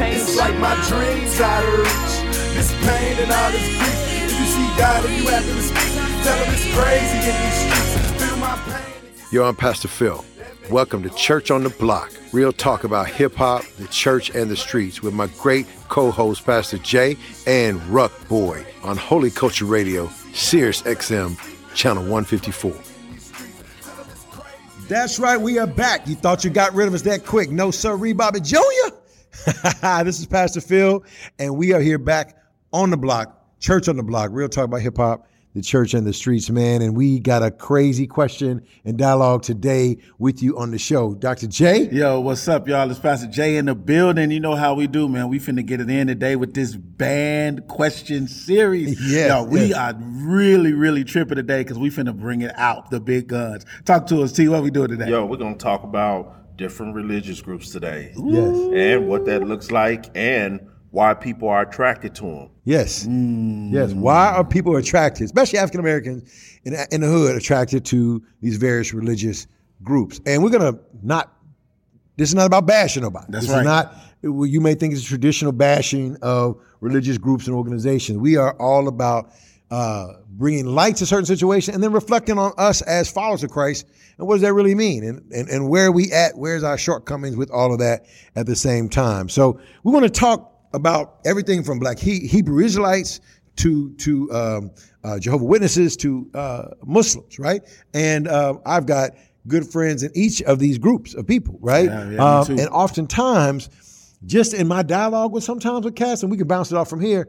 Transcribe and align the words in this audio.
It's 0.00 0.36
like 0.36 0.56
my 0.58 0.74
dreams 0.86 1.40
out 1.40 1.64
of 1.64 1.78
reach. 1.80 2.54
This 2.54 2.72
pain 2.86 3.16
and 3.18 3.32
all 3.32 3.50
this 3.50 3.66
grief. 3.66 4.30
If 4.30 4.38
you 4.38 4.46
see 4.46 4.78
God 4.78 5.04
and 5.04 5.14
you 5.16 5.26
have 5.28 5.44
to 5.44 5.60
speak, 5.60 5.92
tell 6.22 6.44
him 6.44 6.54
it's 6.54 6.72
crazy 6.72 7.18
in 7.18 7.34
these 7.42 7.58
streets. 7.64 8.22
Feel 8.22 8.36
my 8.36 8.56
pain. 8.68 9.02
Yo, 9.32 9.44
I'm 9.44 9.56
Pastor 9.56 9.88
Phil. 9.88 10.24
Welcome 10.70 11.02
to 11.02 11.10
Church 11.10 11.50
on 11.50 11.64
the 11.64 11.70
Block. 11.70 12.12
Real 12.32 12.52
talk 12.52 12.84
about 12.84 13.08
hip 13.08 13.34
hop, 13.34 13.64
the 13.78 13.88
church, 13.88 14.30
and 14.30 14.48
the 14.48 14.56
streets 14.56 15.02
with 15.02 15.14
my 15.14 15.26
great 15.38 15.66
co 15.88 16.12
host, 16.12 16.46
Pastor 16.46 16.78
Jay 16.78 17.16
and 17.48 17.82
Ruck 17.86 18.12
Boy 18.28 18.64
on 18.84 18.96
Holy 18.96 19.32
Culture 19.32 19.64
Radio, 19.64 20.08
Sirius 20.32 20.82
XM, 20.82 21.36
Channel 21.74 22.04
154. 22.04 22.72
That's 24.88 25.18
right, 25.18 25.40
we 25.40 25.58
are 25.58 25.66
back. 25.66 26.06
You 26.06 26.14
thought 26.14 26.44
you 26.44 26.50
got 26.50 26.72
rid 26.72 26.86
of 26.86 26.94
us 26.94 27.02
that 27.02 27.26
quick. 27.26 27.50
No, 27.50 27.72
sir, 27.72 27.96
Bobby 28.14 28.40
Jr. 28.40 28.94
this 30.04 30.18
is 30.18 30.26
Pastor 30.26 30.60
Phil, 30.60 31.04
and 31.38 31.56
we 31.56 31.72
are 31.72 31.80
here 31.80 31.98
back 31.98 32.36
on 32.72 32.90
the 32.90 32.96
block, 32.96 33.58
Church 33.60 33.88
on 33.88 33.96
the 33.96 34.02
Block, 34.02 34.30
real 34.32 34.48
talk 34.48 34.64
about 34.64 34.80
hip 34.80 34.96
hop 34.96 35.26
the 35.58 35.62
church 35.62 35.94
and 35.94 36.06
the 36.06 36.12
streets, 36.12 36.50
man. 36.50 36.82
And 36.82 36.96
we 36.96 37.18
got 37.18 37.42
a 37.42 37.50
crazy 37.50 38.06
question 38.06 38.64
and 38.84 38.96
dialogue 38.96 39.42
today 39.42 39.98
with 40.18 40.42
you 40.42 40.58
on 40.58 40.70
the 40.70 40.78
show. 40.78 41.14
Dr. 41.14 41.46
J. 41.46 41.88
Yo, 41.90 42.20
what's 42.20 42.46
up, 42.48 42.68
y'all? 42.68 42.90
It's 42.90 43.00
Pastor 43.00 43.26
J 43.26 43.56
in 43.56 43.66
the 43.66 43.74
building. 43.74 44.30
You 44.30 44.40
know 44.40 44.54
how 44.54 44.74
we 44.74 44.86
do, 44.86 45.08
man. 45.08 45.28
We 45.28 45.40
finna 45.40 45.64
get 45.64 45.80
it 45.80 45.90
in 45.90 46.06
today 46.06 46.36
with 46.36 46.54
this 46.54 46.74
band 46.76 47.66
question 47.68 48.28
series. 48.28 48.98
Yeah. 49.08 49.38
Yo, 49.38 49.44
we 49.44 49.72
are 49.72 49.94
really, 49.98 50.74
really 50.74 51.02
tripping 51.02 51.36
today 51.36 51.62
because 51.62 51.78
we 51.78 51.88
finna 51.88 52.14
bring 52.14 52.42
it 52.42 52.52
out, 52.56 52.90
the 52.90 53.00
big 53.00 53.28
guns. 53.28 53.64
Talk 53.84 54.06
to 54.08 54.22
us, 54.22 54.32
T. 54.32 54.48
What 54.48 54.62
we 54.62 54.70
doing 54.70 54.88
today? 54.88 55.08
Yo, 55.08 55.24
we're 55.24 55.38
gonna 55.38 55.56
talk 55.56 55.82
about 55.82 56.37
different 56.58 56.94
religious 56.94 57.40
groups 57.40 57.70
today. 57.70 58.12
Yes. 58.16 58.56
And 58.74 59.08
what 59.08 59.24
that 59.24 59.44
looks 59.44 59.70
like 59.70 60.06
and 60.14 60.60
why 60.90 61.14
people 61.14 61.48
are 61.48 61.62
attracted 61.62 62.14
to 62.16 62.24
them. 62.24 62.50
Yes. 62.64 63.06
Mm. 63.06 63.72
Yes. 63.72 63.92
Why 63.92 64.32
are 64.32 64.44
people 64.44 64.76
attracted, 64.76 65.24
especially 65.24 65.58
African 65.58 65.80
Americans 65.80 66.58
in, 66.64 66.74
in 66.90 67.00
the 67.00 67.06
hood, 67.06 67.36
attracted 67.36 67.84
to 67.86 68.22
these 68.42 68.56
various 68.56 68.92
religious 68.92 69.46
groups? 69.82 70.20
And 70.26 70.42
we're 70.42 70.50
going 70.50 70.74
to 70.74 70.80
not, 71.02 71.32
this 72.16 72.28
is 72.28 72.34
not 72.34 72.46
about 72.46 72.66
bashing 72.66 73.02
nobody. 73.02 73.26
That's 73.28 73.46
this 73.46 73.54
right. 73.54 73.60
is 73.60 73.66
not, 73.66 73.94
you 74.22 74.60
may 74.60 74.74
think 74.74 74.92
it's 74.92 75.04
traditional 75.04 75.52
bashing 75.52 76.16
of 76.22 76.60
religious 76.80 77.18
groups 77.18 77.46
and 77.46 77.54
organizations. 77.54 78.18
We 78.18 78.36
are 78.36 78.54
all 78.60 78.88
about 78.88 79.30
uh, 79.70 80.14
bringing 80.38 80.66
light 80.66 80.94
to 80.96 81.04
certain 81.04 81.26
situations 81.26 81.74
and 81.74 81.82
then 81.82 81.92
reflecting 81.92 82.38
on 82.38 82.52
us 82.56 82.80
as 82.82 83.10
followers 83.10 83.42
of 83.42 83.50
Christ. 83.50 83.86
And 84.18 84.26
what 84.26 84.36
does 84.36 84.42
that 84.42 84.52
really 84.54 84.74
mean? 84.74 85.02
And, 85.02 85.32
and, 85.32 85.48
and 85.48 85.68
where 85.68 85.86
are 85.86 85.92
we 85.92 86.12
at? 86.12 86.38
Where's 86.38 86.62
our 86.62 86.78
shortcomings 86.78 87.36
with 87.36 87.50
all 87.50 87.72
of 87.72 87.80
that 87.80 88.06
at 88.36 88.46
the 88.46 88.54
same 88.54 88.88
time? 88.88 89.28
So 89.28 89.60
we 89.82 89.92
want 89.92 90.04
to 90.04 90.10
talk 90.10 90.54
about 90.72 91.18
everything 91.26 91.64
from 91.64 91.80
black 91.80 91.98
he- 91.98 92.26
Hebrew 92.26 92.64
Israelites 92.64 93.20
to 93.56 93.92
to 93.94 94.32
um, 94.32 94.70
uh, 95.02 95.18
Jehovah 95.18 95.44
Witnesses 95.44 95.96
to 95.98 96.30
uh, 96.34 96.68
Muslims, 96.86 97.40
right? 97.40 97.62
And 97.92 98.28
uh, 98.28 98.54
I've 98.64 98.86
got 98.86 99.12
good 99.48 99.66
friends 99.66 100.04
in 100.04 100.12
each 100.14 100.40
of 100.42 100.60
these 100.60 100.78
groups 100.78 101.14
of 101.14 101.26
people, 101.26 101.58
right? 101.60 101.86
Yeah, 101.86 102.10
yeah, 102.10 102.38
um, 102.40 102.50
and 102.50 102.68
oftentimes, 102.68 103.70
just 104.26 104.54
in 104.54 104.68
my 104.68 104.84
dialogue 104.84 105.32
with 105.32 105.42
sometimes 105.42 105.84
with 105.84 105.96
Cass, 105.96 106.22
and 106.22 106.30
we 106.30 106.36
can 106.36 106.46
bounce 106.46 106.70
it 106.70 106.76
off 106.76 106.88
from 106.88 107.00
here 107.00 107.28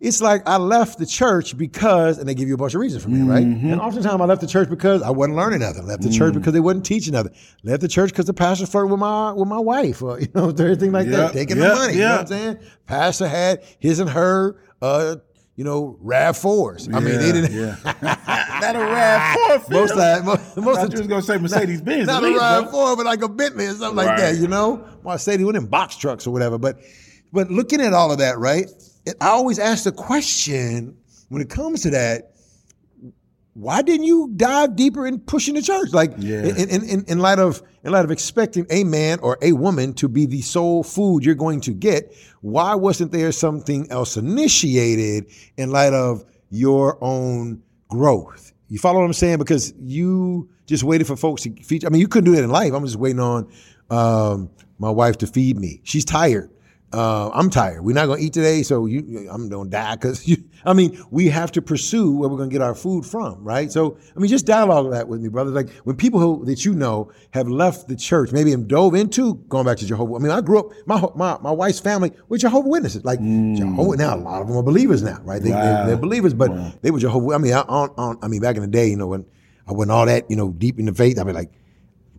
it's 0.00 0.22
like 0.22 0.42
I 0.48 0.56
left 0.56 0.98
the 0.98 1.04
church 1.04 1.56
because, 1.58 2.16
and 2.18 2.26
they 2.28 2.34
give 2.34 2.48
you 2.48 2.54
a 2.54 2.56
bunch 2.56 2.74
of 2.74 2.80
reasons 2.80 3.02
for 3.02 3.10
me, 3.10 3.20
right? 3.20 3.44
Mm-hmm. 3.44 3.72
And 3.72 3.80
oftentimes 3.80 4.20
I 4.20 4.24
left 4.24 4.40
the 4.40 4.46
church 4.46 4.70
because 4.70 5.02
I 5.02 5.10
wasn't 5.10 5.36
learning 5.36 5.60
nothing. 5.60 5.86
Left 5.86 6.02
the 6.02 6.08
Mm. 6.08 6.16
church 6.16 6.34
because 6.34 6.52
they 6.54 6.60
wasn't 6.60 6.86
teaching 6.86 7.12
nothing. 7.12 7.34
Left 7.64 7.82
the 7.82 7.88
church 7.88 8.10
because 8.10 8.24
the 8.24 8.32
pastor 8.32 8.64
flirted 8.66 8.90
with 8.90 9.00
my 9.00 9.32
with 9.32 9.46
my 9.48 9.58
wife, 9.58 10.00
or 10.02 10.18
you 10.20 10.28
know, 10.34 10.48
everything 10.58 10.92
like 10.92 11.06
Yep, 11.06 11.16
that, 11.16 11.32
taking 11.34 11.58
yep, 11.58 11.68
the 11.68 11.74
money. 11.74 11.92
You 11.94 12.00
know 12.00 12.10
what 12.12 12.20
I'm 12.20 12.26
saying? 12.28 12.58
Pastor 12.86 13.28
had 13.28 13.62
his 13.78 14.00
and 14.00 14.08
her, 14.08 14.56
uh, 14.80 15.16
you 15.56 15.64
know, 15.64 15.98
Rav 16.00 16.38
Fours. 16.38 16.88
I 16.90 17.00
mean, 17.00 17.18
they 17.18 17.32
didn't. 17.32 17.52
Yeah. 17.52 17.76
Not 18.62 18.76
a 18.76 18.78
Rav 18.78 19.62
Four. 19.64 19.80
Most 19.80 19.90
of 19.92 20.24
most, 20.24 20.56
most 20.56 20.78
I 20.78 20.82
of 20.84 20.92
you 20.94 20.98
was 21.00 21.06
gonna 21.08 21.22
say 21.22 21.36
Mercedes 21.36 21.82
Benz. 21.82 22.06
Not 22.06 22.24
at 22.24 22.32
a 22.32 22.34
Rav. 22.36 22.70
Four, 22.70 22.96
but 22.96 23.04
like 23.04 23.20
a 23.22 23.28
Bentley 23.28 23.66
or 23.66 23.72
something 23.74 23.96
like 23.96 24.16
that. 24.16 24.36
You 24.36 24.48
know, 24.48 24.82
Mercedes 25.04 25.44
went 25.44 25.58
in 25.58 25.66
box 25.66 25.96
trucks 25.96 26.26
or 26.26 26.30
whatever. 26.30 26.56
But 26.56 26.78
but 27.32 27.50
looking 27.50 27.82
at 27.82 27.92
all 27.92 28.10
of 28.10 28.18
that, 28.18 28.38
right? 28.38 28.66
I 29.20 29.28
always 29.28 29.58
ask 29.58 29.84
the 29.84 29.92
question 29.92 30.96
when 31.28 31.42
it 31.42 31.50
comes 31.50 31.82
to 31.82 31.90
that. 31.90 32.32
Why 33.54 33.82
didn't 33.82 34.06
you 34.06 34.30
dive 34.36 34.76
deeper 34.76 35.06
in 35.06 35.18
pushing 35.18 35.54
the 35.54 35.62
church? 35.62 35.92
Like 35.92 36.12
Yeah. 36.18 36.44
in, 36.44 36.56
in, 36.70 36.84
in, 36.88 37.04
in 37.08 37.18
light 37.18 37.38
of 37.38 37.62
in 37.82 37.92
light 37.92 38.04
of 38.04 38.10
expecting 38.10 38.66
a 38.70 38.84
man 38.84 39.18
or 39.20 39.38
a 39.42 39.52
woman 39.52 39.92
to 39.94 40.08
be 40.08 40.24
the 40.26 40.40
sole 40.42 40.82
food 40.84 41.24
you're 41.24 41.34
going 41.34 41.60
to 41.62 41.72
get, 41.72 42.14
why 42.42 42.74
wasn't 42.74 43.10
there 43.10 43.32
something 43.32 43.90
else 43.90 44.16
initiated 44.16 45.26
in 45.56 45.70
light 45.70 45.92
of 45.94 46.24
your 46.50 46.96
own 47.02 47.62
growth? 47.88 48.52
You 48.68 48.78
follow 48.78 49.00
what 49.00 49.06
I'm 49.06 49.12
saying? 49.14 49.38
Because 49.38 49.72
you 49.80 50.48
just 50.66 50.84
waited 50.84 51.06
for 51.06 51.16
folks 51.16 51.42
to 51.42 51.52
feed. 51.62 51.84
I 51.84 51.88
mean, 51.88 52.00
you 52.00 52.06
couldn't 52.08 52.30
do 52.30 52.36
that 52.36 52.44
in 52.44 52.50
life. 52.50 52.72
I'm 52.72 52.84
just 52.84 52.96
waiting 52.96 53.18
on 53.20 53.50
um, 53.90 54.48
my 54.78 54.90
wife 54.90 55.18
to 55.18 55.26
feed 55.26 55.58
me. 55.58 55.80
She's 55.82 56.04
tired. 56.04 56.50
Uh, 56.92 57.30
I'm 57.32 57.50
tired. 57.50 57.84
We're 57.84 57.94
not 57.94 58.06
gonna 58.06 58.20
eat 58.20 58.32
today, 58.32 58.62
so 58.64 58.86
you, 58.86 59.28
I'm 59.30 59.48
gonna 59.48 59.70
die 59.70 59.94
because. 59.94 60.28
I 60.66 60.74
mean, 60.74 61.02
we 61.10 61.28
have 61.28 61.52
to 61.52 61.62
pursue 61.62 62.14
where 62.14 62.28
we're 62.28 62.36
gonna 62.36 62.50
get 62.50 62.60
our 62.60 62.74
food 62.74 63.06
from, 63.06 63.42
right? 63.42 63.72
So, 63.72 63.96
I 64.14 64.18
mean, 64.18 64.28
just 64.28 64.44
dialogue 64.44 64.90
that 64.90 65.08
with 65.08 65.20
me, 65.22 65.28
brother. 65.28 65.50
Like 65.52 65.70
when 65.84 65.96
people 65.96 66.20
who, 66.20 66.44
that 66.44 66.64
you 66.66 66.74
know 66.74 67.10
have 67.30 67.48
left 67.48 67.88
the 67.88 67.96
church, 67.96 68.32
maybe 68.32 68.50
have 68.50 68.68
dove 68.68 68.94
into 68.94 69.36
going 69.48 69.64
back 69.64 69.78
to 69.78 69.86
Jehovah. 69.86 70.16
I 70.16 70.18
mean, 70.18 70.30
I 70.32 70.40
grew 70.40 70.58
up. 70.58 70.72
My 70.86 71.00
my 71.14 71.38
my 71.40 71.50
wife's 71.50 71.80
family 71.80 72.12
were 72.28 72.36
Jehovah 72.38 72.68
Witnesses. 72.68 73.04
Like 73.04 73.20
Jehovah. 73.20 73.96
Now 73.96 74.16
a 74.16 74.18
lot 74.18 74.42
of 74.42 74.48
them 74.48 74.56
are 74.56 74.62
believers 74.62 75.02
now, 75.02 75.20
right? 75.22 75.40
They, 75.42 75.50
Wow. 75.52 75.86
they, 75.86 75.92
are 75.92 75.96
believers, 75.96 76.34
but 76.34 76.82
they 76.82 76.90
were 76.90 76.98
Jehovah. 76.98 77.34
I 77.34 77.38
mean, 77.38 77.54
I, 77.54 77.60
on, 77.62 77.90
on, 77.96 78.18
I 78.20 78.28
mean, 78.28 78.40
back 78.40 78.56
in 78.56 78.62
the 78.62 78.68
day, 78.68 78.88
you 78.88 78.96
know, 78.96 79.06
when 79.06 79.24
I 79.66 79.72
wasn't 79.72 79.92
all 79.92 80.06
that, 80.06 80.28
you 80.30 80.36
know, 80.36 80.50
deep 80.50 80.78
in 80.78 80.86
the 80.86 80.92
faith, 80.92 81.18
I'd 81.18 81.26
be 81.26 81.32
like 81.32 81.50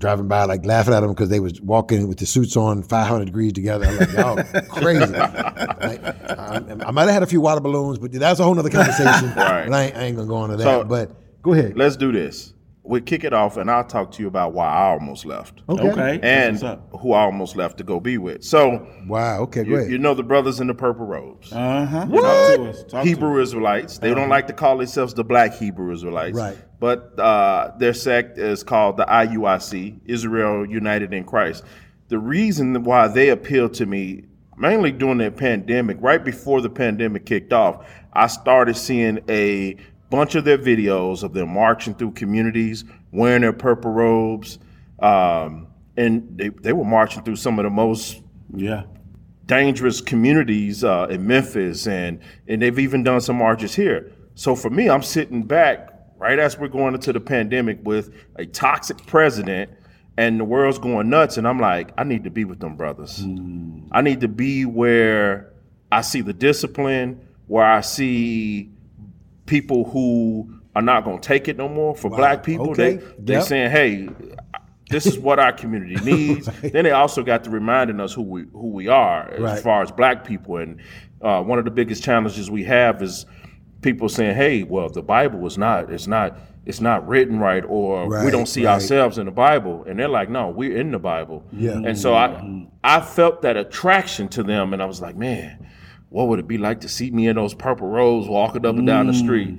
driving 0.02 0.28
by, 0.28 0.44
like 0.44 0.66
laughing 0.66 0.94
at 0.94 1.00
them 1.00 1.12
because 1.12 1.30
they 1.30 1.40
was 1.40 1.62
walking 1.62 2.08
with 2.10 2.18
the 2.18 2.26
suits 2.26 2.58
on 2.58 2.84
500 2.84 3.26
degrees 3.26 3.54
together. 3.54 3.86
I'm 3.86 3.98
like, 3.98 4.12
y'all 4.12 4.62
crazy. 4.70 5.06
Like, 5.06 6.04
I, 6.30 6.62
I 6.86 6.92
might 6.92 7.04
have 7.04 7.12
had 7.12 7.24
a 7.24 7.28
few 7.28 7.40
water 7.40 7.62
balloons, 7.62 7.98
but 8.00 8.12
that's 8.12 8.40
a 8.40 8.44
whole 8.44 8.56
nother 8.56 8.70
conversation. 8.70 9.32
Right. 9.38 9.72
I 9.72 9.84
ain't, 9.84 9.96
I 9.96 10.04
ain't 10.04 10.16
gonna 10.18 10.28
go 10.28 10.44
into 10.44 10.58
that. 10.58 10.64
So- 10.64 10.84
but 10.84 11.12
go 11.42 11.54
ahead. 11.54 11.78
Let's 11.78 11.96
do 11.96 12.12
this. 12.12 12.54
We'll 12.84 13.02
kick 13.02 13.24
it 13.24 13.32
off 13.32 13.58
and 13.58 13.70
I'll 13.70 13.84
talk 13.84 14.12
to 14.14 14.22
you 14.22 14.28
about 14.28 14.54
why 14.54 14.68
I 14.68 14.90
almost 14.90 15.24
left. 15.26 15.62
Okay. 15.70 16.20
And 16.24 16.58
who 17.00 17.14
I 17.14 17.22
almost 17.22 17.56
left 17.56 17.78
to 17.78 17.84
go 17.84 18.00
be 18.00 18.18
with. 18.18 18.44
So 18.44 18.88
Wow. 19.08 19.42
Okay. 19.42 19.64
Go 19.64 19.78
you, 19.78 19.92
you 19.92 19.98
know 20.00 20.16
the 20.16 20.24
brothers 20.24 20.60
in 20.60 20.68
the 20.68 20.74
purple 20.74 21.06
robes. 21.06 21.54
Uh 21.54 21.86
huh. 21.86 22.06
What? 22.08 22.22
Talk 22.22 22.56
to 22.56 22.70
us. 22.70 22.84
Talk 22.86 23.06
Hebrew 23.06 23.36
to 23.36 23.42
Israelites. 23.44 24.00
They 24.00 24.14
don't 24.14 24.30
like 24.30 24.48
to 24.48 24.54
call 24.54 24.78
themselves 24.78 25.14
the 25.14 25.24
black 25.24 25.54
Hebrew 25.54 25.94
Israelites. 25.94 26.36
Right. 26.36 26.58
But 26.80 27.18
uh, 27.20 27.74
their 27.78 27.94
sect 27.94 28.40
is 28.40 28.64
called 28.64 28.98
the 28.98 29.06
IUIC, 29.06 30.00
Israel 30.06 30.66
United 30.66 31.14
in 31.14 31.24
Christ. 31.24 31.64
The 32.08 32.18
reason 32.18 32.84
why 32.84 33.08
they 33.08 33.30
appealed 33.30 33.76
to 33.76 33.86
me, 33.86 34.24
mainly 34.58 34.92
during 34.92 35.20
the 35.20 35.30
pandemic, 35.30 35.98
right 36.02 36.26
before 36.26 36.60
the 36.60 36.70
pandemic 36.72 37.28
kicked 37.28 37.54
off, 37.54 37.88
I 38.14 38.28
started 38.28 38.76
seeing 38.76 39.20
a 39.30 39.78
bunch 40.12 40.36
of 40.36 40.44
their 40.46 40.60
videos 40.60 41.24
of 41.24 41.34
them 41.34 41.50
marching 41.50 41.96
through 41.96 42.12
communities, 42.12 42.86
wearing 43.12 43.42
their 43.42 43.54
purple 43.54 43.92
robes. 43.92 44.60
Um, 45.00 45.68
and 45.98 46.38
they, 46.38 46.50
they 46.50 46.74
were 46.74 46.86
marching 46.86 47.24
through 47.24 47.38
some 47.38 47.58
of 47.58 47.64
the 47.64 47.72
most. 47.72 48.22
Yeah. 48.54 48.84
dangerous 49.46 50.02
communities 50.02 50.84
uh, 50.84 51.08
in 51.10 51.26
Memphis, 51.28 51.88
and 51.88 52.20
and 52.48 52.62
they've 52.62 52.80
even 52.80 53.04
done 53.04 53.22
some 53.22 53.38
marches 53.38 53.74
here. 53.76 54.12
So 54.36 54.56
for 54.56 54.70
me, 54.70 54.90
I'm 54.90 55.02
sitting 55.04 55.44
back 55.44 55.90
right 56.18 56.40
as 56.40 56.58
we're 56.58 56.68
going 56.70 56.94
into 56.94 57.12
the 57.14 57.20
pandemic 57.20 57.80
with 57.84 58.12
a 58.36 58.46
toxic 58.46 59.06
president, 59.08 59.72
and 60.18 60.40
the 60.40 60.44
world's 60.46 60.80
going 60.80 61.10
nuts, 61.10 61.38
and 61.38 61.48
I'm 61.48 61.60
like, 61.60 61.92
I 61.98 62.04
need 62.04 62.24
to 62.26 62.30
be 62.30 62.46
with 62.46 62.60
them 62.60 62.76
brothers. 62.76 63.24
I 63.92 64.02
need 64.02 64.22
to 64.22 64.28
be 64.28 64.66
where 64.66 65.52
I 65.92 66.02
see 66.02 66.22
the 66.22 66.34
discipline, 66.34 67.20
where 67.48 67.66
I 67.66 67.82
see 67.82 68.71
people 69.46 69.86
who 69.86 70.54
are 70.76 70.82
not 70.82 71.04
going 71.04 71.20
to 71.20 71.28
take 71.28 71.48
it 71.48 71.58
no 71.58 71.68
more. 71.68 71.96
For 71.96 72.10
black 72.10 72.44
people, 72.44 72.72
Okay. 72.72 72.96
they 72.98 73.04
they 73.20 73.34
Yep. 73.34 73.44
saying, 73.44 73.72
hey. 73.72 74.10
This 74.90 75.06
is 75.06 75.18
what 75.18 75.40
our 75.40 75.54
community 75.54 75.96
needs. 76.04 76.50
Then 76.62 76.84
they 76.84 76.92
also 76.92 77.24
got 77.24 77.46
to 77.46 77.50
reminding 77.50 78.02
us 78.02 78.12
who 78.12 78.24
we 78.24 78.42
who 78.52 78.68
we 78.72 78.90
are 78.90 79.30
as 79.32 79.40
Right. 79.40 79.60
far 79.60 79.82
as 79.82 79.90
black 79.90 80.26
people. 80.26 80.58
And 80.58 80.82
uh, 81.22 81.42
one 81.44 81.58
of 81.60 81.64
the 81.64 81.72
biggest 81.72 82.04
challenges 82.04 82.52
we 82.52 82.66
have 82.66 83.02
is 83.02 83.26
people 83.82 84.10
saying, 84.10 84.36
"Hey, 84.36 84.64
well, 84.64 84.90
the 84.90 85.02
Bible 85.02 85.48
is 85.48 85.58
not 85.58 85.90
it's 85.94 86.08
not 86.08 86.38
it's 86.66 86.82
not 86.82 87.08
written 87.08 87.40
right, 87.40 87.64
or 87.66 88.10
we 88.26 88.32
don't 88.32 88.48
see 88.50 88.66
right. 88.66 88.74
ourselves 88.74 89.18
in 89.18 89.28
the 89.28 89.32
Bible." 89.32 89.86
And 89.88 89.98
they're 89.98 90.10
like, 90.10 90.30
"No, 90.30 90.50
we're 90.50 90.76
in 90.76 90.92
the 90.92 91.00
Bible." 91.00 91.46
Yeah. 91.54 91.72
And 91.86 91.98
so 91.98 92.14
I 92.14 92.68
I 92.84 93.00
felt 93.00 93.44
that 93.44 93.56
attraction 93.56 94.28
to 94.30 94.44
them, 94.44 94.74
and 94.74 94.84
I 94.84 94.88
was 94.88 95.02
like, 95.02 95.16
"Man." 95.16 95.68
What 96.12 96.28
would 96.28 96.40
it 96.40 96.48
be 96.48 96.58
like 96.58 96.82
to 96.82 96.90
see 96.90 97.10
me 97.10 97.28
in 97.28 97.38
those 97.38 97.54
purple 97.54 97.88
robes 97.88 98.28
walking 98.28 98.66
up 98.66 98.76
and 98.76 98.86
down 98.86 99.08
the 99.08 99.14
street? 99.14 99.58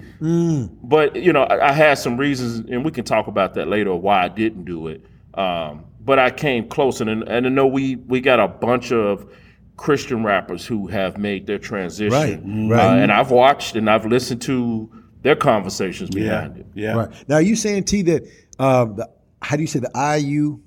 But 0.82 1.16
you 1.16 1.32
know, 1.32 1.44
I, 1.44 1.70
I 1.70 1.72
had 1.72 1.94
some 1.94 2.18
reasons, 2.18 2.68
and 2.70 2.84
we 2.84 2.90
can 2.90 3.04
talk 3.04 3.26
about 3.26 3.54
that 3.54 3.68
later. 3.68 3.94
Why 3.94 4.24
I 4.24 4.28
didn't 4.28 4.64
do 4.64 4.88
it. 4.88 5.02
Um, 5.34 5.84
but 6.04 6.18
I 6.18 6.30
came 6.30 6.68
close, 6.68 7.00
and 7.00 7.08
and 7.10 7.46
I 7.46 7.48
know 7.48 7.66
we 7.66 7.96
we 7.96 8.20
got 8.20 8.38
a 8.38 8.48
bunch 8.48 8.92
of 8.92 9.32
Christian 9.78 10.24
rappers 10.24 10.66
who 10.66 10.88
have 10.88 11.16
made 11.16 11.46
their 11.46 11.58
transition. 11.58 12.12
Right, 12.12 12.38
Uh, 12.38 12.74
right. 12.74 12.98
and 12.98 13.10
I've 13.10 13.30
watched 13.30 13.74
and 13.74 13.88
I've 13.88 14.04
listened 14.04 14.42
to 14.42 14.90
their 15.22 15.36
conversations 15.36 16.10
behind 16.10 16.58
it. 16.58 16.66
Yeah. 16.74 16.92
Right. 16.96 17.28
Now, 17.28 17.36
are 17.36 17.42
you 17.42 17.56
saying, 17.56 17.84
T, 17.84 18.02
that, 18.02 18.24
um, 18.58 18.96
the, 18.96 19.08
how 19.40 19.56
do 19.56 19.62
you 19.62 19.66
say 19.68 19.78
the 19.80 20.18
IU? 20.20 20.60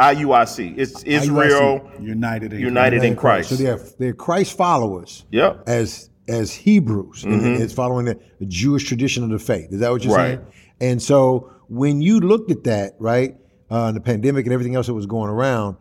IUIC. 0.00 0.78
It's 0.78 1.02
Israel 1.02 1.90
United 2.00 2.52
in 2.52 2.60
United 2.60 3.02
in 3.04 3.16
Christ. 3.16 3.50
So 3.50 3.56
they're, 3.56 3.78
they're 3.98 4.12
Christ 4.12 4.56
followers. 4.56 5.24
Yep. 5.30 5.64
As 5.66 6.10
as 6.28 6.52
Hebrews, 6.52 7.24
and 7.24 7.42
it's 7.62 7.72
following 7.72 8.04
the, 8.04 8.18
the 8.38 8.44
Jewish 8.46 8.84
tradition 8.84 9.24
of 9.24 9.30
the 9.30 9.38
faith. 9.38 9.72
Is 9.72 9.80
that 9.80 9.90
what 9.90 10.04
you're 10.04 10.12
Mm-hmm. 10.16 10.40
Right. 10.42 10.52
saying? 10.78 10.92
And 10.92 11.02
so 11.02 11.50
when 11.68 12.02
you 12.02 12.20
looked 12.20 12.50
at 12.50 12.64
that, 12.64 12.96
right, 12.98 13.34
uh, 13.70 13.92
the 13.92 14.00
pandemic 14.00 14.44
and 14.44 14.52
everything 14.52 14.74
else 14.74 14.86
that 14.88 14.94
was 14.94 15.06
going 15.06 15.30
around, 15.30 15.76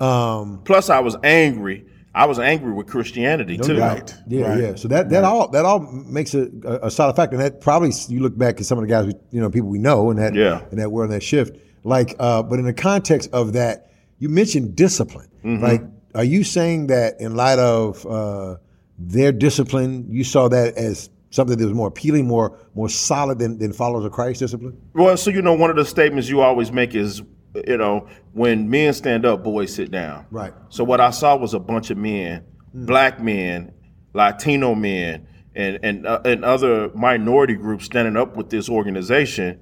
um, 0.00 0.62
Plus, 0.64 0.88
I 0.88 1.00
was 1.00 1.16
angry. 1.22 1.84
I 2.14 2.26
was 2.26 2.38
angry 2.40 2.72
with 2.72 2.86
Christianity 2.88 3.56
too. 3.58 3.78
Right. 3.78 4.12
Yeah, 4.26 4.46
Right. 4.48 4.60
yeah. 4.60 4.74
So 4.74 4.88
that 4.88 5.10
that 5.10 5.22
all 5.22 5.48
that 5.50 5.64
all 5.64 5.78
makes 5.80 6.34
a, 6.34 6.48
a, 6.64 6.86
a 6.86 6.90
solid 6.90 7.14
fact, 7.14 7.32
and 7.32 7.40
that 7.42 7.60
probably 7.60 7.92
you 8.08 8.20
look 8.20 8.36
back 8.36 8.58
at 8.58 8.66
some 8.66 8.78
of 8.78 8.82
the 8.82 8.88
guys, 8.88 9.06
we, 9.06 9.12
you 9.30 9.40
know, 9.40 9.48
people 9.50 9.68
we 9.68 9.78
know, 9.78 10.10
and 10.10 10.18
that 10.18 10.34
Yeah. 10.34 10.62
and 10.70 10.80
that 10.80 10.90
were 10.90 11.04
in 11.04 11.10
that 11.10 11.22
shift. 11.22 11.56
Like, 11.84 12.14
uh, 12.18 12.42
but 12.42 12.58
in 12.58 12.64
the 12.64 12.74
context 12.74 13.30
of 13.32 13.54
that, 13.54 13.90
you 14.18 14.28
mentioned 14.28 14.76
discipline. 14.76 15.28
Mm-hmm. 15.44 15.64
Like, 15.64 15.82
are 16.14 16.24
you 16.24 16.44
saying 16.44 16.88
that 16.88 17.20
in 17.20 17.34
light 17.34 17.58
of 17.58 18.04
uh, 18.06 18.56
their 18.98 19.32
discipline, 19.32 20.06
you 20.10 20.24
saw 20.24 20.48
that 20.48 20.74
as 20.76 21.08
something 21.30 21.56
that 21.56 21.64
was 21.64 21.74
more 21.74 21.88
appealing, 21.88 22.26
more 22.26 22.58
more 22.74 22.88
solid 22.88 23.38
than, 23.38 23.58
than 23.58 23.72
followers 23.72 24.04
of 24.04 24.12
Christ 24.12 24.40
discipline? 24.40 24.80
Well, 24.94 25.16
so 25.16 25.30
you 25.30 25.42
know, 25.42 25.54
one 25.54 25.70
of 25.70 25.76
the 25.76 25.84
statements 25.84 26.28
you 26.28 26.40
always 26.40 26.70
make 26.70 26.94
is, 26.94 27.22
you 27.66 27.76
know, 27.76 28.08
when 28.32 28.68
men 28.68 28.92
stand 28.92 29.24
up, 29.24 29.42
boys 29.42 29.74
sit 29.74 29.90
down. 29.90 30.26
Right. 30.30 30.52
So 30.68 30.84
what 30.84 31.00
I 31.00 31.10
saw 31.10 31.36
was 31.36 31.54
a 31.54 31.60
bunch 31.60 31.90
of 31.90 31.96
men, 31.96 32.44
black 32.74 33.20
men, 33.20 33.72
Latino 34.12 34.74
men, 34.74 35.26
and 35.54 35.78
and 35.82 36.06
uh, 36.06 36.20
and 36.24 36.44
other 36.44 36.90
minority 36.90 37.54
groups 37.54 37.84
standing 37.84 38.16
up 38.16 38.36
with 38.36 38.50
this 38.50 38.68
organization, 38.68 39.60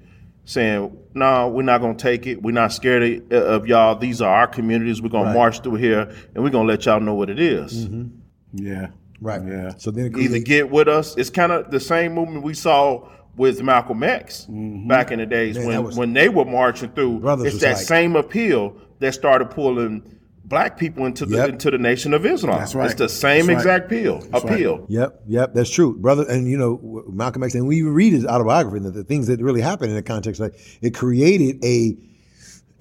saying, 0.53 0.97
"No, 1.13 1.47
we're 1.47 1.61
not 1.61 1.79
going 1.79 1.95
to 1.95 2.01
take 2.01 2.25
it. 2.25 2.41
We're 2.41 2.51
not 2.51 2.73
scared 2.73 3.31
of, 3.31 3.31
of 3.31 3.67
y'all. 3.67 3.95
These 3.95 4.19
are 4.19 4.33
our 4.33 4.47
communities. 4.47 4.99
We're 4.99 5.09
going 5.09 5.25
Right. 5.25 5.33
to 5.33 5.37
march 5.37 5.61
through 5.61 5.75
here, 5.75 6.11
and 6.33 6.43
we're 6.43 6.49
going 6.49 6.65
to 6.65 6.73
let 6.73 6.85
y'all 6.85 6.99
know 6.99 7.13
what 7.13 7.29
it 7.29 7.39
is. 7.39 7.87
Mm-hmm. 7.87 8.65
Yeah. 8.65 8.87
Right. 9.21 9.41
Yeah. 9.45 9.73
So 9.77 9.91
then 9.91 10.07
it 10.07 10.17
Either 10.17 10.39
get 10.39 10.71
with 10.71 10.87
us. 10.87 11.15
It's 11.17 11.29
kind 11.29 11.51
of 11.51 11.69
the 11.69 11.79
same 11.79 12.13
movement 12.13 12.43
we 12.43 12.53
saw." 12.53 13.07
With 13.35 13.61
Malcolm 13.63 14.03
X 14.03 14.47
mm-hmm. 14.49 14.89
back 14.89 15.11
in 15.11 15.19
the 15.19 15.25
days 15.25 15.57
Man, 15.57 15.67
when, 15.67 15.83
was- 15.83 15.97
when 15.97 16.11
they 16.11 16.27
were 16.27 16.43
marching 16.43 16.89
through, 16.89 17.19
Brothers 17.19 17.53
it's 17.53 17.61
that 17.63 17.75
like- 17.77 17.85
same 17.85 18.17
appeal 18.17 18.75
that 18.99 19.13
started 19.13 19.49
pulling 19.49 20.18
black 20.49 20.77
people 20.77 21.05
into 21.05 21.25
the 21.25 21.37
Yep. 21.37 21.49
into 21.49 21.71
the 21.71 21.77
nation 21.77 22.13
of 22.13 22.25
Islam. 22.25 22.57
That's 22.59 22.75
right. 22.75 22.85
It's 22.87 22.95
the 22.95 23.07
same 23.07 23.45
That's 23.45 23.65
right. 23.65 23.77
exact 23.77 23.85
appeal. 23.85 24.19
That's 24.31 24.43
right. 24.43 24.53
appeal. 24.53 24.85
Yep, 24.89 25.21
yep, 25.27 25.53
that's 25.53 25.69
true, 25.69 25.95
brother. 25.95 26.25
And 26.27 26.47
you 26.49 26.57
know, 26.57 27.03
Malcolm 27.07 27.43
X, 27.43 27.53
and 27.55 27.67
we 27.67 27.83
read 27.83 28.13
his 28.13 28.25
autobiography, 28.25 28.77
and 28.77 28.85
the, 28.87 28.91
the 28.91 29.03
things 29.03 29.27
that 29.27 29.39
really 29.39 29.61
happened 29.61 29.91
in 29.91 29.95
the 29.95 30.03
context, 30.03 30.41
like 30.41 30.55
it 30.81 30.93
created 30.95 31.63
a, 31.63 31.95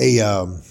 a, 0.01 0.21
um, 0.21 0.63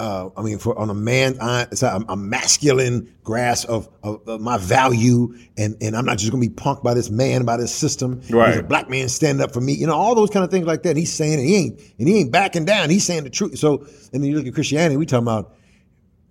uh, 0.00 0.28
I 0.36 0.42
mean, 0.42 0.58
for 0.58 0.76
on 0.76 0.90
a 0.90 0.94
man, 0.94 1.36
it's 1.70 1.84
a, 1.84 2.04
a 2.08 2.16
masculine 2.16 3.14
grasp 3.22 3.68
of, 3.68 3.88
of, 4.02 4.26
of 4.28 4.40
my 4.40 4.58
value, 4.58 5.34
and 5.56 5.76
and 5.80 5.96
I'm 5.96 6.04
not 6.04 6.18
just 6.18 6.32
gonna 6.32 6.40
be 6.40 6.48
punked 6.48 6.82
by 6.82 6.94
this 6.94 7.10
man, 7.10 7.44
by 7.44 7.56
this 7.56 7.72
system. 7.72 8.20
There's 8.28 8.56
a 8.56 8.62
black 8.64 8.90
man 8.90 9.08
standing 9.08 9.42
up 9.42 9.52
for 9.52 9.60
me, 9.60 9.72
you 9.74 9.86
know, 9.86 9.94
all 9.94 10.16
those 10.16 10.30
kind 10.30 10.44
of 10.44 10.50
things 10.50 10.66
like 10.66 10.82
that. 10.82 10.90
And 10.90 10.98
he's 10.98 11.12
saying, 11.12 11.34
and 11.38 11.46
he 11.46 11.54
ain't, 11.54 11.80
and 12.00 12.08
he 12.08 12.18
ain't 12.18 12.32
backing 12.32 12.64
down. 12.64 12.90
He's 12.90 13.04
saying 13.04 13.22
the 13.22 13.30
truth. 13.30 13.56
So, 13.56 13.86
and 14.12 14.22
then 14.22 14.24
you 14.24 14.36
look 14.36 14.46
at 14.48 14.54
Christianity, 14.54 14.96
we 14.96 15.06
talking 15.06 15.24
about 15.28 15.54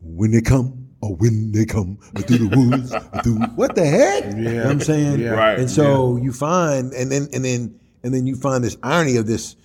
when 0.04 0.32
they 0.32 0.42
come 0.42 0.88
or 1.02 1.16
when 1.16 1.52
they 1.52 1.66
come 1.66 1.98
through 2.16 2.48
the 2.48 2.58
woods, 2.58 2.92
through 3.24 3.40
what 3.56 3.76
the 3.76 3.86
heck? 3.86 4.26
You 4.26 4.42
know 4.42 4.64
what 4.64 4.72
I'm 4.72 4.80
saying? 4.80 5.20
Yeah. 5.20 5.32
Right. 5.32 5.60
And 5.60 5.70
so 5.70 6.18
you 6.18 6.32
find, 6.32 6.94
and 6.94 7.12
then 7.12 7.28
and 7.34 7.44
then 7.44 7.80
and 8.04 8.14
then 8.14 8.28
you 8.28 8.36
find 8.36 8.64
this 8.64 8.78
irony 8.84 9.18
of 9.18 9.28
this 9.28 9.56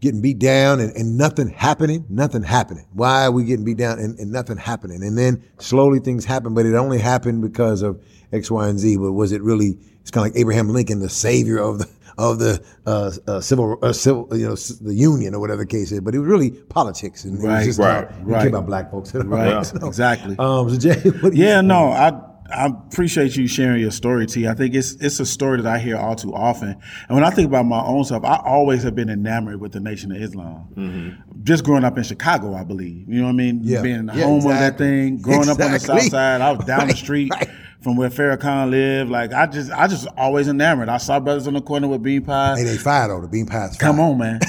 getting 0.00 0.20
beat 0.20 0.38
down 0.38 0.80
and, 0.80 0.94
and 0.96 1.16
nothing 1.16 1.48
happening, 1.48 2.04
nothing 2.08 2.42
happening. 2.42 2.86
Why 2.92 3.24
are 3.24 3.32
we 3.32 3.44
getting 3.44 3.64
beat 3.64 3.78
down 3.78 3.98
and, 3.98 4.18
and 4.18 4.30
nothing 4.30 4.56
happening? 4.56 5.02
And 5.02 5.18
then 5.18 5.42
slowly 5.58 5.98
things 5.98 6.24
happen, 6.24 6.54
but 6.54 6.66
it 6.66 6.74
only 6.74 6.98
happened 6.98 7.42
because 7.42 7.82
of 7.82 8.02
X, 8.32 8.50
Y, 8.50 8.68
and 8.68 8.78
Z. 8.78 8.96
But 8.96 9.12
was 9.12 9.32
it 9.32 9.42
really? 9.42 9.78
It's 10.00 10.10
kind 10.10 10.26
of 10.26 10.32
like 10.32 10.40
Abraham 10.40 10.70
Lincoln, 10.70 11.00
the 11.00 11.08
savior 11.08 11.58
of 11.58 11.80
the 11.80 11.88
of 12.18 12.38
the 12.38 12.62
uh, 12.84 13.10
uh, 13.26 13.40
civil, 13.40 13.78
uh, 13.82 13.92
civil, 13.92 14.28
you 14.32 14.46
know, 14.48 14.54
the 14.56 14.94
union 14.94 15.34
or 15.34 15.40
whatever 15.40 15.62
the 15.62 15.66
case 15.66 15.92
is. 15.92 16.00
But 16.00 16.14
it 16.14 16.18
was 16.18 16.28
really 16.28 16.50
politics, 16.50 17.24
and 17.24 17.34
it 17.34 17.36
was 17.38 17.44
Right, 17.46 17.64
just 17.64 17.78
right, 17.78 17.98
about, 18.04 18.26
right. 18.26 18.42
came 18.42 18.54
about 18.54 18.66
black 18.66 18.90
folks. 18.90 19.14
Right. 19.14 19.64
So, 19.80 19.86
Exactly. 19.86 20.36
Um, 20.38 20.68
so 20.68 20.76
Jay, 20.78 21.00
what 21.20 21.32
do 21.32 21.38
you 21.38 21.44
Yeah, 21.44 21.60
no, 21.62 21.88
I 21.92 22.20
I 22.50 22.64
appreciate 22.66 23.36
you 23.36 23.46
sharing 23.46 23.78
your 23.78 23.90
story, 23.90 24.24
T. 24.26 24.48
I 24.48 24.54
think 24.54 24.74
it's 24.74 24.92
it's 24.94 25.20
a 25.20 25.26
story 25.26 25.60
that 25.60 25.66
I 25.70 25.78
hear 25.78 25.98
all 25.98 26.16
too 26.16 26.34
often. 26.34 26.70
And 27.08 27.14
when 27.14 27.22
I 27.22 27.28
think 27.30 27.46
about 27.46 27.66
my 27.66 27.82
own 27.84 28.04
self, 28.04 28.24
I 28.24 28.36
always 28.44 28.82
have 28.84 28.94
been 28.94 29.10
enamored 29.10 29.60
with 29.60 29.72
the 29.72 29.80
Nation 29.80 30.10
of 30.12 30.20
Islam. 30.22 31.18
Just 31.42 31.62
growing 31.64 31.84
up 31.84 31.98
in 31.98 32.04
Chicago, 32.04 32.54
I 32.54 32.64
believe. 32.64 33.06
You 33.06 33.20
know 33.20 33.24
what 33.26 33.30
I 33.32 33.34
mean? 33.34 33.60
Yeah. 33.62 33.82
Being 33.82 34.08
Yeah, 34.08 34.24
home 34.24 34.38
of 34.46 34.58
that 34.58 34.78
thing, 34.78 35.18
growing 35.18 35.48
up 35.50 35.60
on 35.60 35.72
the 35.72 35.78
south 35.78 36.04
side, 36.08 36.40
I 36.40 36.52
was 36.52 36.64
down 36.72 36.88
the 36.88 36.96
street 36.96 37.30
right. 37.32 37.48
From 37.80 37.96
where 37.96 38.10
Farrakhan 38.10 38.70
lived. 38.70 39.10
Like 39.10 39.32
I 39.32 39.46
just 39.46 39.70
I 39.70 39.86
just 39.86 40.06
always 40.16 40.48
enamored. 40.48 40.88
I 40.88 40.98
saw 40.98 41.20
brothers 41.20 41.46
on 41.46 41.54
the 41.54 41.60
corner 41.60 41.88
with 41.88 42.02
bean 42.02 42.24
pies. 42.24 42.58
Hey, 42.58 42.64
they 42.64 42.76
fired 42.76 43.10
though. 43.10 43.20
The 43.20 43.28
bean 43.28 43.46
pies. 43.46 43.76
Come 43.76 44.00
on, 44.00 44.18
man. 44.18 44.40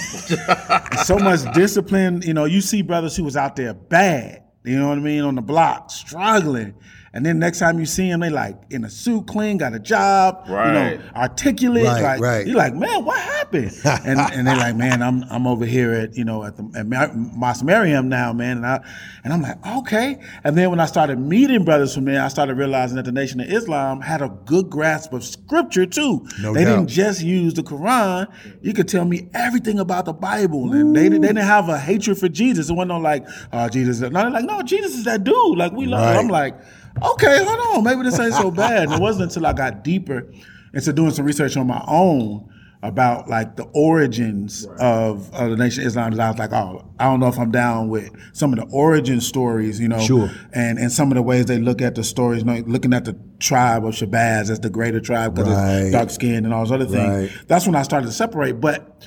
So 1.06 1.18
much 1.18 1.52
discipline. 1.54 2.22
You 2.22 2.34
know, 2.34 2.46
you 2.46 2.62
see 2.62 2.82
brothers 2.82 3.16
who 3.16 3.24
was 3.24 3.38
out 3.38 3.56
there 3.56 3.74
bad, 3.74 4.44
you 4.64 4.78
know 4.78 4.90
what 4.90 4.98
I 4.98 5.02
mean, 5.02 5.24
on 5.24 5.36
the 5.36 5.42
block, 5.42 5.92
struggling. 5.92 6.76
And 7.14 7.26
then 7.26 7.40
next 7.40 7.60
time 7.60 7.80
you 7.80 7.86
see 7.86 8.10
them, 8.10 8.20
they 8.20 8.30
like 8.30 8.56
in 8.70 8.84
a 8.84 8.90
suit, 8.90 9.28
clean, 9.28 9.58
got 9.58 9.74
a 9.74 9.80
job, 9.80 10.46
right. 10.48 10.68
you 10.68 10.74
know, 10.74 11.04
articulate. 11.16 11.86
Right, 11.86 12.02
like 12.02 12.22
right. 12.22 12.48
you're 12.48 12.56
like, 12.56 12.76
man, 12.76 13.04
what 13.04 13.20
happened? 13.20 13.72
and 13.84 14.20
and 14.20 14.48
they're 14.48 14.56
like, 14.56 14.76
man, 14.76 15.02
I'm 15.02 15.24
I'm 15.24 15.48
over 15.48 15.66
here 15.66 15.92
at 15.94 16.16
you 16.16 16.24
know 16.24 16.44
at 16.44 16.56
the 16.56 16.72
at 16.76 16.86
Mar- 16.86 17.14
Mosque 17.14 17.64
Maryam 17.64 18.10
now, 18.10 18.32
man. 18.34 18.58
And 18.58 18.66
I 18.66 18.84
and 19.24 19.34
I'm 19.34 19.42
like, 19.42 19.66
okay. 19.80 20.20
And 20.44 20.58
then 20.58 20.70
when 20.70 20.80
I 20.80 20.86
started 20.86 21.20
meeting 21.20 21.66
brothers 21.66 21.96
from 21.96 22.06
there, 22.06 22.24
I 22.24 22.28
started 22.28 22.56
realizing 22.56 22.98
that 22.98 23.06
the 23.06 23.12
Nation 23.12 23.40
of 23.40 23.50
Islam 23.50 24.02
had 24.02 24.22
a 24.22 24.30
good 24.46 24.70
grasp 24.70 25.14
of 25.14 25.24
scripture 25.24 25.86
too. 25.86 26.26
No 26.42 26.54
they 26.54 26.64
doubt. 26.64 26.76
didn't 26.76 26.88
just 26.90 27.22
use 27.24 27.56
the 27.56 27.64
Quran. 27.64 28.28
You 28.62 28.74
could 28.74 28.88
tell 28.88 29.06
me 29.06 29.30
everything 29.34 29.80
about 29.80 30.06
the 30.06 30.14
Bible, 30.14 30.72
and 30.74 30.96
they, 30.96 31.10
they 31.10 31.18
didn't 31.18 31.38
have 31.38 31.70
a 31.70 31.80
hatred 31.80 32.18
for 32.20 32.30
Jesus. 32.30 32.70
It 32.70 32.74
wasn't 32.74 32.90
no 32.90 33.00
like, 33.00 33.26
oh, 33.52 33.68
Jesus. 33.70 34.00
No, 34.00 34.10
they're 34.10 34.30
like, 34.30 34.46
no, 34.46 34.62
Jesus 34.62 34.96
is 34.96 35.06
that 35.06 35.24
dude. 35.24 35.58
Like 35.58 35.72
we 35.72 35.86
love. 35.86 36.02
Right. 36.02 36.18
I'm 36.18 36.28
like, 36.28 36.56
okay, 37.04 37.44
hold 37.44 37.78
on, 37.78 37.84
maybe 37.84 38.04
this 38.04 38.20
ain't 38.20 38.34
so 38.34 38.52
bad. 38.64 38.84
And 38.84 38.94
it 38.94 39.00
wasn't 39.00 39.32
until 39.32 39.46
I 39.46 39.54
got 39.54 39.84
deeper 39.84 40.32
into 40.74 40.94
doing 40.94 41.12
some 41.12 41.26
research 41.26 41.58
on 41.58 41.68
my 41.68 41.84
own 41.88 42.48
about 42.82 43.28
like 43.28 43.58
the 43.58 43.64
origins 43.74 44.66
of, 44.80 45.34
of 45.34 45.50
the 45.50 45.58
Nation 45.58 45.82
of 45.84 45.88
Islam 45.88 46.12
that 46.12 46.22
I 46.26 46.30
was 46.32 46.40
like, 46.40 46.54
oh, 46.54 46.86
I 46.98 47.06
don't 47.06 47.20
know 47.20 47.28
if 47.28 47.38
I'm 47.38 47.52
down 47.52 47.90
with 47.90 48.10
some 48.32 48.54
of 48.54 48.60
the 48.60 48.66
origin 48.74 49.20
stories, 49.20 49.82
you 49.82 49.90
know, 49.90 50.00
Sure. 50.00 50.30
and 50.54 50.80
and 50.80 50.90
some 50.90 51.12
of 51.12 51.16
the 51.16 51.22
ways 51.22 51.46
they 51.48 51.58
look 51.60 51.82
at 51.82 51.96
the 51.96 52.06
stories, 52.06 52.40
you 52.44 52.46
know, 52.46 52.64
looking 52.68 52.94
at 52.94 53.04
the 53.04 53.18
tribe 53.40 53.86
of 53.86 53.96
Shabazz 53.96 54.50
as 54.50 54.62
the 54.62 54.70
greater 54.70 55.02
tribe 55.02 55.36
because 55.36 55.54
Right. 55.54 55.80
it's 55.82 55.92
dark 55.92 56.10
skin 56.10 56.46
and 56.46 56.54
all 56.54 56.64
those 56.64 56.72
other 56.72 56.86
things. 56.86 57.32
Right. 57.34 57.48
That's 57.48 57.66
when 57.66 57.76
I 57.76 57.82
started 57.84 58.06
to 58.06 58.14
separate. 58.14 58.62
But 58.62 59.06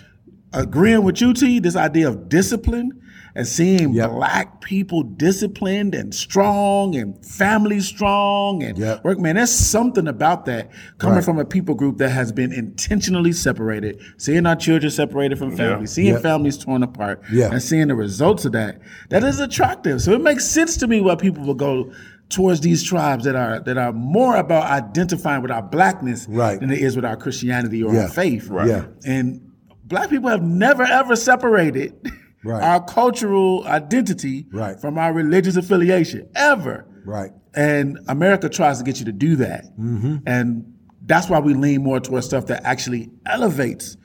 agreeing 0.52 1.02
with 1.02 1.20
you, 1.22 1.32
T, 1.32 1.58
this 1.58 1.76
idea 1.76 2.08
of 2.08 2.28
discipline 2.28 3.00
and 3.34 3.46
seeing 3.46 3.92
Yep. 3.94 4.10
black 4.10 4.60
people 4.60 5.02
disciplined 5.02 5.94
and 5.94 6.14
strong 6.14 6.94
and 6.94 7.24
family 7.24 7.80
strong 7.80 8.62
and 8.62 8.76
Yep. 8.78 9.04
work, 9.04 9.18
man, 9.20 9.36
there's 9.36 9.50
something 9.50 10.06
about 10.06 10.44
that 10.46 10.70
coming 10.98 11.16
Right. 11.16 11.24
from 11.24 11.38
a 11.38 11.44
people 11.44 11.74
group 11.74 11.98
that 11.98 12.10
has 12.10 12.32
been 12.32 12.52
intentionally 12.52 13.32
separated, 13.32 13.98
seeing 14.18 14.44
our 14.46 14.56
children 14.56 14.90
separated 14.90 15.38
from 15.38 15.56
family, 15.56 15.86
seeing 15.86 16.14
Yep. 16.14 16.22
families 16.22 16.58
torn 16.58 16.82
apart, 16.82 17.22
Yeah. 17.32 17.50
and 17.50 17.62
seeing 17.62 17.88
the 17.88 17.94
results 17.94 18.44
of 18.44 18.52
that. 18.52 18.78
That 19.10 19.24
is 19.24 19.40
attractive. 19.40 20.02
So 20.02 20.12
it 20.12 20.22
makes 20.22 20.44
sense 20.44 20.76
to 20.78 20.86
me 20.86 21.00
why 21.00 21.14
people 21.14 21.44
will 21.44 21.54
go 21.54 21.90
towards 22.28 22.60
these 22.60 22.82
tribes 22.82 23.24
that 23.24 23.36
are 23.36 23.60
that 23.60 23.76
are 23.76 23.92
more 23.92 24.36
about 24.36 24.64
identifying 24.70 25.42
with 25.42 25.50
our 25.50 25.60
blackness 25.62 26.26
Right. 26.30 26.58
than 26.58 26.70
it 26.70 26.78
is 26.78 26.96
with 26.96 27.04
our 27.04 27.16
Christianity 27.16 27.82
or 27.82 27.92
Yeah. 27.94 28.02
our 28.02 28.08
faith. 28.08 28.48
Right. 28.48 28.68
Yeah. 28.68 28.84
And 29.06 29.40
black 29.86 30.08
people 30.08 30.30
have 30.30 30.42
never 30.42 30.82
ever 30.82 31.14
separated 31.14 31.92
Right. 32.44 32.62
our 32.62 32.82
cultural 32.84 33.64
identity 33.66 34.46
Right. 34.52 34.80
from 34.80 34.99
our 34.99 35.12
religious 35.12 35.56
affiliation 35.56 36.28
ever. 36.34 36.87
Right. 37.04 37.30
And 37.54 37.99
America 38.08 38.49
tries 38.49 38.78
to 38.78 38.84
get 38.84 38.99
you 38.99 39.04
to 39.06 39.12
do 39.12 39.37
that. 39.37 39.64
Mm-hmm. 39.78 40.16
And 40.26 40.75
that's 41.06 41.28
why 41.28 41.38
we 41.40 41.54
lean 41.54 41.82
more 41.82 42.00
towards 42.00 42.26
stuff 42.26 42.46
that 42.46 42.62
actually 42.64 43.11
elevates 43.26 43.96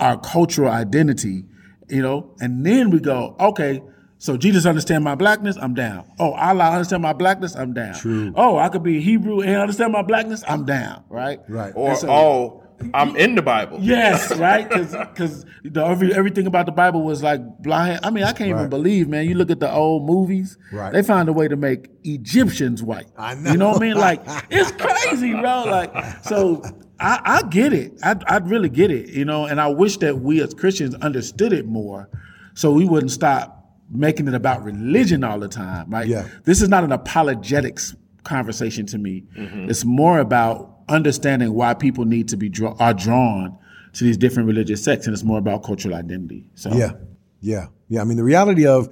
our 0.00 0.18
cultural 0.20 0.70
identity, 0.70 1.44
you 1.88 2.02
know? 2.02 2.34
And 2.40 2.64
then 2.64 2.90
we 2.90 3.00
go, 3.00 3.34
okay, 3.40 3.82
so 4.18 4.36
Jesus 4.36 4.66
understand 4.66 5.02
my 5.02 5.16
blackness, 5.16 5.56
I'm 5.60 5.74
down. 5.74 6.04
Oh, 6.20 6.32
Allah 6.32 6.70
understand 6.70 7.02
my 7.02 7.12
blackness, 7.12 7.56
I'm 7.56 7.72
down. 7.74 7.94
True. 7.94 8.32
Oh, 8.36 8.56
I 8.56 8.68
could 8.68 8.84
be 8.84 9.00
Hebrew 9.00 9.40
and 9.40 9.56
understand 9.56 9.92
my 9.92 10.02
blackness, 10.02 10.44
I'm 10.46 10.64
down, 10.64 11.02
right? 11.08 11.40
Right. 11.48 11.72
Or 11.74 11.90
And 11.90 11.98
so- 11.98 12.08
all 12.08 12.61
I'm 12.94 13.16
in 13.16 13.34
the 13.34 13.42
Bible. 13.42 13.78
Yes, 13.80 14.34
right? 14.38 14.68
Because 14.68 15.44
every, 15.74 16.14
everything 16.14 16.46
about 16.46 16.66
the 16.66 16.72
Bible 16.72 17.02
was 17.02 17.22
like 17.22 17.40
blind. 17.58 18.00
I 18.02 18.10
mean, 18.10 18.24
I 18.24 18.32
can't 18.32 18.50
even 18.50 18.68
believe, 18.68 19.08
man. 19.08 19.26
You 19.28 19.34
look 19.34 19.50
at 19.50 19.60
the 19.60 19.72
old 19.72 20.04
movies, 20.06 20.58
Right. 20.72 20.92
they 20.92 21.02
found 21.02 21.28
a 21.28 21.32
way 21.32 21.48
to 21.48 21.56
make 21.56 21.88
Egyptians 22.04 22.82
white. 22.82 23.06
I 23.16 23.34
know. 23.34 23.52
You 23.52 23.56
know 23.58 23.68
what 23.70 23.76
I 23.78 23.80
mean? 23.80 23.96
Like, 23.96 24.22
it's 24.50 24.70
crazy, 24.72 25.32
bro. 25.32 25.64
Like, 25.66 25.92
so 26.24 26.62
I, 27.00 27.20
I 27.24 27.42
get 27.48 27.72
it. 27.72 27.98
I, 28.02 28.16
I 28.26 28.36
really 28.38 28.68
get 28.68 28.90
it, 28.90 29.08
you 29.10 29.24
know, 29.24 29.46
and 29.46 29.60
I 29.60 29.68
wish 29.68 29.96
that 29.98 30.18
we 30.20 30.40
as 30.42 30.54
Christians 30.54 30.94
understood 30.96 31.52
it 31.52 31.66
more 31.66 32.08
so 32.54 32.70
we 32.72 32.84
wouldn't 32.84 33.10
stop 33.12 33.58
making 33.90 34.26
it 34.28 34.34
about 34.34 34.62
religion 34.64 35.22
all 35.24 35.38
the 35.38 35.48
time, 35.48 35.90
right? 35.90 36.06
Yeah. 36.06 36.26
This 36.44 36.62
is 36.62 36.68
not 36.68 36.84
an 36.84 36.92
apologetics 36.92 37.94
conversation 38.24 38.86
to 38.86 38.98
me. 38.98 39.24
Mm-hmm. 39.36 39.68
It's 39.70 39.84
more 39.84 40.18
about 40.20 40.71
understanding 40.88 41.54
why 41.54 41.74
people 41.74 42.04
need 42.04 42.28
to 42.28 42.36
be 42.36 42.48
draw, 42.48 42.74
are 42.78 42.94
drawn 42.94 43.58
to 43.94 44.04
these 44.04 44.16
different 44.16 44.46
religious 44.46 44.82
sects, 44.82 45.06
and 45.06 45.14
it's 45.14 45.22
more 45.22 45.38
about 45.38 45.62
cultural 45.62 45.94
identity. 45.94 46.44
So 46.54 46.72
Yeah, 46.72 46.92
yeah, 47.40 47.66
yeah. 47.88 48.00
I 48.00 48.04
mean, 48.04 48.16
the 48.16 48.24
reality 48.24 48.66
of 48.66 48.88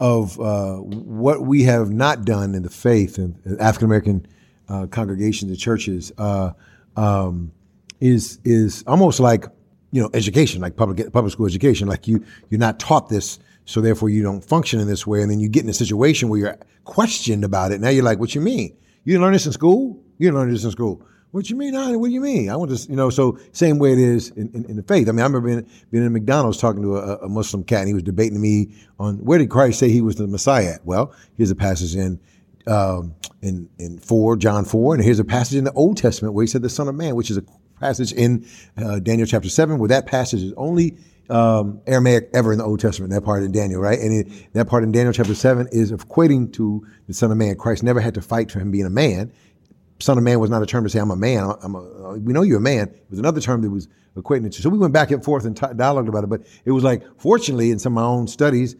of 0.00 0.38
uh, 0.40 0.76
what 0.76 1.42
we 1.42 1.62
have 1.64 1.90
not 1.90 2.24
done 2.24 2.54
in 2.54 2.62
the 2.62 2.70
faith 2.70 3.16
and 3.18 3.36
African 3.60 3.86
American 3.86 4.26
uh, 4.68 4.86
congregations 4.86 5.50
and 5.50 5.58
churches 5.58 6.12
uh, 6.18 6.52
um, 6.96 7.52
is 8.00 8.38
is 8.44 8.84
almost 8.86 9.20
like 9.20 9.46
you 9.92 10.02
know 10.02 10.10
education, 10.12 10.60
like 10.60 10.76
public 10.76 11.12
public 11.12 11.32
school 11.32 11.46
education. 11.46 11.88
Like 11.88 12.06
you 12.08 12.24
you're 12.50 12.60
not 12.60 12.78
taught 12.78 13.08
this, 13.08 13.38
so 13.64 13.80
therefore 13.80 14.10
you 14.10 14.22
don't 14.22 14.44
function 14.44 14.80
in 14.80 14.86
this 14.86 15.06
way, 15.06 15.22
and 15.22 15.30
then 15.30 15.40
you 15.40 15.48
get 15.48 15.64
in 15.64 15.70
a 15.70 15.74
situation 15.74 16.28
where 16.28 16.40
you're 16.40 16.58
questioned 16.84 17.44
about 17.44 17.72
it. 17.72 17.80
Now 17.80 17.90
you're 17.90 18.04
like, 18.04 18.18
"What 18.18 18.34
you 18.34 18.40
mean? 18.40 18.76
You 19.04 19.12
didn't 19.12 19.22
learn 19.22 19.32
this 19.32 19.46
in 19.46 19.52
school? 19.52 20.02
You 20.18 20.28
didn't 20.28 20.38
learn 20.38 20.50
this 20.50 20.64
in 20.64 20.70
school." 20.70 21.02
What 21.34 21.50
you 21.50 21.56
mean? 21.56 21.74
Honey? 21.74 21.96
What 21.96 22.06
do 22.06 22.14
you 22.14 22.20
mean? 22.20 22.48
I 22.48 22.54
want 22.54 22.70
to, 22.70 22.88
you 22.88 22.94
know. 22.94 23.10
So 23.10 23.40
same 23.50 23.80
way 23.80 23.92
it 23.92 23.98
is 23.98 24.30
in, 24.30 24.50
in, 24.54 24.64
in 24.66 24.76
the 24.76 24.84
faith. 24.84 25.08
I 25.08 25.10
mean, 25.10 25.18
I 25.18 25.24
remember 25.24 25.40
being, 25.40 25.68
being 25.90 26.06
in 26.06 26.12
McDonald's 26.12 26.58
talking 26.58 26.80
to 26.82 26.96
a, 26.96 27.16
a 27.16 27.28
Muslim 27.28 27.64
cat, 27.64 27.80
and 27.80 27.88
he 27.88 27.94
was 27.94 28.04
debating 28.04 28.40
me 28.40 28.72
on 29.00 29.16
where 29.16 29.40
did 29.40 29.50
Christ 29.50 29.80
say 29.80 29.90
he 29.90 30.00
was 30.00 30.14
the 30.14 30.28
Messiah? 30.28 30.74
at? 30.74 30.86
Well, 30.86 31.12
here's 31.36 31.50
a 31.50 31.56
passage 31.56 31.96
in 31.96 32.20
um, 32.68 33.16
in 33.42 33.68
in 33.80 33.98
four 33.98 34.36
John 34.36 34.64
four, 34.64 34.94
and 34.94 35.02
here's 35.02 35.18
a 35.18 35.24
passage 35.24 35.58
in 35.58 35.64
the 35.64 35.72
Old 35.72 35.96
Testament 35.96 36.34
where 36.34 36.44
he 36.44 36.46
said 36.46 36.62
the 36.62 36.68
Son 36.68 36.86
of 36.86 36.94
Man, 36.94 37.16
which 37.16 37.32
is 37.32 37.36
a 37.36 37.44
passage 37.80 38.12
in 38.12 38.46
uh, 38.76 39.00
Daniel 39.00 39.26
chapter 39.26 39.48
seven, 39.48 39.80
where 39.80 39.88
that 39.88 40.06
passage 40.06 40.40
is 40.40 40.52
only 40.56 40.96
um, 41.30 41.80
Aramaic 41.88 42.30
ever 42.32 42.52
in 42.52 42.58
the 42.58 42.64
Old 42.64 42.78
Testament. 42.78 43.12
That 43.12 43.24
part 43.24 43.42
in 43.42 43.50
Daniel, 43.50 43.80
right? 43.80 43.98
And 43.98 44.12
it, 44.12 44.52
that 44.52 44.68
part 44.68 44.84
in 44.84 44.92
Daniel 44.92 45.12
chapter 45.12 45.34
seven 45.34 45.66
is 45.72 45.90
equating 45.90 46.52
to 46.52 46.86
the 47.08 47.12
Son 47.12 47.32
of 47.32 47.38
Man. 47.38 47.56
Christ 47.56 47.82
never 47.82 47.98
had 47.98 48.14
to 48.14 48.22
fight 48.22 48.52
for 48.52 48.60
him 48.60 48.70
being 48.70 48.86
a 48.86 48.90
man. 48.90 49.32
Son 50.00 50.18
of 50.18 50.24
man 50.24 50.40
was 50.40 50.50
not 50.50 50.62
a 50.62 50.66
term 50.66 50.84
to 50.84 50.90
say 50.90 50.98
I'm 50.98 51.10
a 51.10 51.16
man. 51.16 51.52
I'm 51.62 51.74
a, 51.74 52.18
we 52.18 52.32
know 52.32 52.42
you're 52.42 52.58
a 52.58 52.62
man. 52.62 52.88
It 52.88 53.06
was 53.10 53.18
another 53.18 53.40
term 53.40 53.62
that 53.62 53.70
was 53.70 53.88
equating 54.16 54.46
it 54.46 54.52
to. 54.52 54.62
So 54.62 54.70
we 54.70 54.78
went 54.78 54.92
back 54.92 55.10
and 55.10 55.24
forth 55.24 55.44
and 55.44 55.56
t- 55.56 55.66
dialogued 55.76 56.08
about 56.08 56.24
it. 56.24 56.28
But 56.28 56.42
it 56.64 56.72
was 56.72 56.84
like, 56.84 57.02
fortunately, 57.18 57.70
in 57.70 57.78
some 57.78 57.96
of 57.96 58.02
my 58.02 58.08
own 58.08 58.26
studies, 58.26 58.76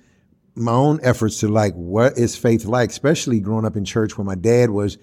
my 0.54 0.72
own 0.72 1.00
efforts 1.02 1.40
to 1.40 1.48
like, 1.48 1.74
what 1.74 2.16
is 2.18 2.36
faith 2.36 2.64
like? 2.64 2.90
Especially 2.90 3.40
growing 3.40 3.64
up 3.64 3.76
in 3.76 3.84
church 3.84 4.16
where 4.16 4.24
my 4.24 4.34
dad 4.34 4.70
was, 4.70 4.98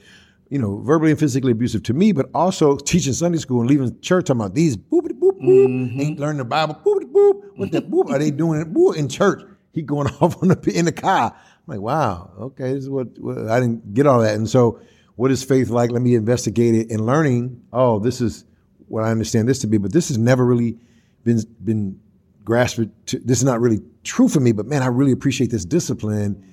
you 0.50 0.60
know, 0.60 0.80
verbally 0.80 1.12
and 1.12 1.20
physically 1.20 1.52
abusive 1.52 1.84
to 1.84 1.94
me, 1.94 2.12
but 2.12 2.30
also 2.34 2.78
teaching 2.78 3.14
Sunday 3.14 3.38
school 3.38 3.62
and 3.62 3.70
leaving 3.70 4.00
church 4.02 4.26
talking 4.26 4.42
about 4.42 4.56
these 4.56 4.78
boop 4.78 5.02
boop 5.02 5.20
boop, 5.20 5.42
mm-hmm. 5.42 6.00
ain't 6.00 6.20
learning 6.20 6.38
the 6.38 6.46
Bible 6.46 6.76
boop 6.86 7.02
boop. 7.12 7.42
What 7.56 7.72
the 7.72 7.82
boop 7.82 8.10
are 8.10 8.20
they 8.20 8.32
doing 8.32 8.62
it 8.62 8.74
boop 8.74 8.96
in 8.96 9.10
church? 9.10 9.44
He 9.74 9.82
going 9.82 10.08
off 10.22 10.42
on 10.42 10.50
the 10.50 10.72
in 10.74 10.86
the 10.86 10.92
car. 10.92 11.34
I'm 11.34 11.64
like, 11.68 11.82
wow, 11.82 12.32
okay, 12.40 12.74
this 12.74 12.84
is 12.84 12.90
what, 12.90 13.08
what 13.20 13.50
I 13.50 13.60
didn't 13.60 13.94
get 13.94 14.08
all 14.08 14.22
that. 14.22 14.36
And 14.36 14.50
so 14.50 14.80
what 15.22 15.30
is 15.30 15.44
faith 15.44 15.70
like? 15.70 15.92
Let 15.92 16.02
me 16.02 16.16
investigate 16.16 16.74
it 16.74 16.90
and 16.90 17.06
learning, 17.06 17.62
oh, 17.72 18.00
this 18.00 18.22
is 18.22 18.44
what 18.88 19.04
I 19.04 19.12
understand 19.12 19.48
this 19.48 19.60
to 19.60 19.68
be, 19.68 19.78
but 19.78 19.94
this 19.94 20.08
has 20.08 20.18
never 20.18 20.44
really 20.44 20.80
been 21.24 21.40
been 21.64 22.00
grasped 22.44 22.88
to 23.06 23.20
this 23.20 23.38
is 23.38 23.44
not 23.44 23.62
really 23.62 23.82
true 24.04 24.28
for 24.28 24.40
me, 24.40 24.52
but 24.52 24.66
man, 24.66 24.82
I 24.82 24.88
really 24.88 25.12
appreciate 25.12 25.52
this 25.52 25.64
discipline 25.64 26.44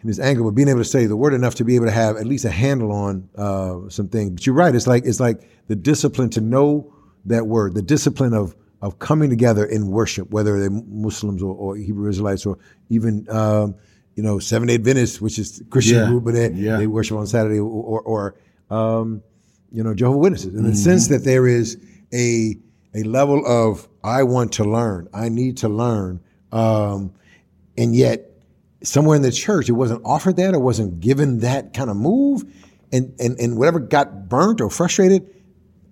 and 0.00 0.08
this 0.08 0.18
angle, 0.18 0.46
but 0.46 0.54
being 0.54 0.68
able 0.68 0.80
to 0.80 0.86
say 0.86 1.04
the 1.04 1.18
word 1.18 1.34
enough 1.34 1.56
to 1.56 1.64
be 1.64 1.76
able 1.76 1.84
to 1.84 1.92
have 1.92 2.16
at 2.16 2.24
least 2.24 2.46
a 2.46 2.50
handle 2.50 2.92
on 2.92 3.28
uh, 3.36 3.80
some 3.90 4.08
things. 4.08 4.30
But 4.30 4.46
you're 4.46 4.54
right, 4.54 4.74
it's 4.74 4.86
like 4.86 5.04
it's 5.04 5.20
like 5.20 5.46
the 5.66 5.76
discipline 5.76 6.30
to 6.30 6.40
know 6.40 6.90
that 7.26 7.46
word, 7.46 7.74
the 7.74 7.82
discipline 7.82 8.32
of 8.32 8.56
of 8.80 9.00
coming 9.00 9.28
together 9.28 9.66
in 9.66 9.88
worship, 9.88 10.30
whether 10.30 10.58
they're 10.58 10.70
Muslims 10.70 11.42
or, 11.42 11.54
or 11.54 11.76
Hebrew 11.76 12.08
Israelites 12.08 12.46
or 12.46 12.58
even 12.88 13.26
um, 13.28 13.74
you 14.14 14.22
know 14.22 14.38
Seven 14.38 14.68
Day 14.68 14.74
Adventists, 14.74 15.20
which 15.20 15.38
is 15.38 15.62
Christian 15.70 15.96
Yeah. 15.98 16.06
group, 16.08 16.24
but 16.24 16.34
they, 16.34 16.50
Yeah. 16.52 16.76
they 16.78 16.86
worship 16.86 17.16
on 17.16 17.26
Saturday, 17.26 17.58
or, 17.58 18.00
or, 18.00 18.34
um, 18.70 19.22
you 19.70 19.82
know 19.82 19.94
Jehovah 19.94 20.18
Witnesses, 20.18 20.54
in 20.54 20.64
the 20.64 20.74
sense 20.74 21.08
that 21.08 21.24
there 21.24 21.46
is 21.46 21.78
a 22.12 22.56
a 22.94 23.02
level 23.04 23.42
of 23.46 23.88
I 24.04 24.22
want 24.24 24.52
to 24.52 24.64
learn, 24.64 25.08
I 25.14 25.28
need 25.30 25.56
to 25.58 25.68
learn, 25.68 26.20
um, 26.52 27.12
and 27.78 27.96
yet 27.96 28.28
somewhere 28.82 29.16
in 29.16 29.22
the 29.22 29.32
church 29.32 29.68
it 29.68 29.72
wasn't 29.72 30.02
offered 30.04 30.36
that 30.36 30.54
or 30.54 30.58
wasn't 30.58 31.00
given 31.00 31.38
that 31.38 31.72
kind 31.72 31.88
of 31.88 31.96
move, 31.96 32.44
and 32.92 33.14
and 33.18 33.38
and 33.40 33.56
whatever 33.56 33.80
got 33.80 34.28
burnt 34.28 34.60
or 34.60 34.68
frustrated, 34.68 35.26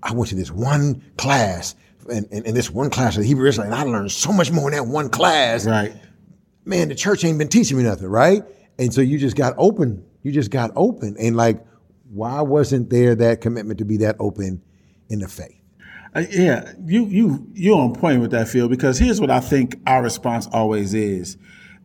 I 0.02 0.12
went 0.12 0.28
to 0.30 0.34
this 0.36 0.50
one 0.50 1.02
class. 1.16 1.74
And, 2.10 2.26
and, 2.32 2.44
and 2.46 2.56
this 2.56 2.70
one 2.70 2.90
class 2.90 3.16
of 3.18 3.22
Hebrew 3.24 3.46
Israelite, 3.46 3.72
and 3.72 3.80
I 3.80 3.84
learned 3.84 4.10
so 4.10 4.32
much 4.32 4.50
more 4.50 4.68
in 4.68 4.74
that 4.74 4.86
one 4.86 5.10
class 5.10 5.64
right. 5.64 5.92
Man, 6.64 6.88
the 6.88 6.94
church 6.94 7.24
ain't 7.24 7.38
been 7.38 7.48
teaching 7.48 7.76
me 7.76 7.84
nothing, 7.84 8.08
right? 8.08 8.42
And 8.78 8.92
so 8.92 9.00
you 9.00 9.18
just 9.18 9.36
got 9.36 9.54
open. 9.56 10.04
You 10.22 10.32
just 10.32 10.50
got 10.50 10.70
open. 10.76 11.16
And 11.18 11.36
like, 11.36 11.64
why 12.10 12.40
wasn't 12.40 12.90
there 12.90 13.14
that 13.14 13.40
commitment 13.40 13.78
to 13.78 13.84
be 13.84 13.98
that 13.98 14.16
open 14.18 14.62
in 15.08 15.20
the 15.20 15.28
faith? 15.28 15.56
Uh, 16.14 16.24
yeah, 16.30 16.72
you 16.84 17.06
you 17.06 17.46
you're 17.54 17.78
on 17.78 17.94
point 17.94 18.20
with 18.20 18.32
that, 18.32 18.48
Phil. 18.48 18.68
Because 18.68 18.98
here's 18.98 19.20
what 19.20 19.30
I 19.30 19.38
think 19.38 19.80
our 19.86 20.02
response 20.02 20.48
always 20.52 20.92
is, 20.92 21.36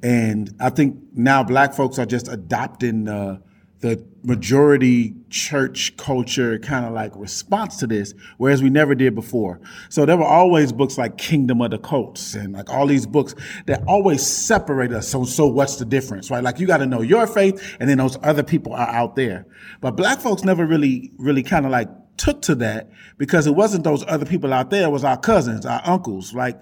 and 0.01 0.51
I 0.60 0.72
think 0.72 0.98
now 1.13 1.44
Black 1.44 1.75
folks 1.75 2.00
are 2.00 2.08
just 2.08 2.27
adopting 2.27 3.08
uh, 3.08 3.38
the 3.79 4.03
majority 4.24 5.13
church 5.29 5.96
culture 5.98 6.58
kind 6.60 6.86
of 6.86 6.94
like 6.94 7.12
response 7.15 7.77
to 7.77 7.88
this, 7.88 8.13
whereas 8.38 8.63
we 8.63 8.70
never 8.70 8.96
did 8.96 9.13
before. 9.13 9.60
So 9.89 10.05
there 10.05 10.17
were 10.17 10.24
always 10.24 10.72
books 10.72 10.98
like 10.98 11.17
Kingdom 11.17 11.62
of 11.62 11.72
the 11.72 11.77
Cults 11.77 12.34
and 12.36 12.53
like 12.53 12.70
all 12.70 12.88
these 12.88 13.05
books 13.05 13.36
that 13.65 13.84
always 13.88 14.25
separate 14.25 14.91
us. 14.91 15.08
So 15.08 15.24
so 15.25 15.48
what's 15.48 15.75
the 15.75 15.86
difference, 15.86 16.32
right? 16.32 16.44
Like 16.44 16.60
you 16.60 16.67
got 16.67 16.77
to 16.77 16.86
know 16.86 17.01
your 17.01 17.27
faith, 17.27 17.77
and 17.79 17.89
then 17.89 17.98
those 17.98 18.17
other 18.24 18.44
people 18.44 18.74
are 18.74 18.89
out 18.89 19.15
there. 19.15 19.46
But 19.82 19.91
Black 19.91 20.20
folks 20.20 20.44
never 20.44 20.65
really 20.65 21.12
really 21.17 21.44
kind 21.44 21.65
of 21.65 21.72
like 21.72 21.89
took 22.17 22.41
to 22.44 22.55
that 22.55 22.89
because 23.17 23.46
it 23.46 23.55
wasn't 23.55 23.84
those 23.84 24.03
other 24.08 24.25
people 24.25 24.53
out 24.53 24.70
there. 24.70 24.86
It 24.86 24.91
was 24.91 25.03
our 25.03 25.17
cousins, 25.17 25.65
our 25.65 25.82
uncles, 25.86 26.34
like 26.34 26.60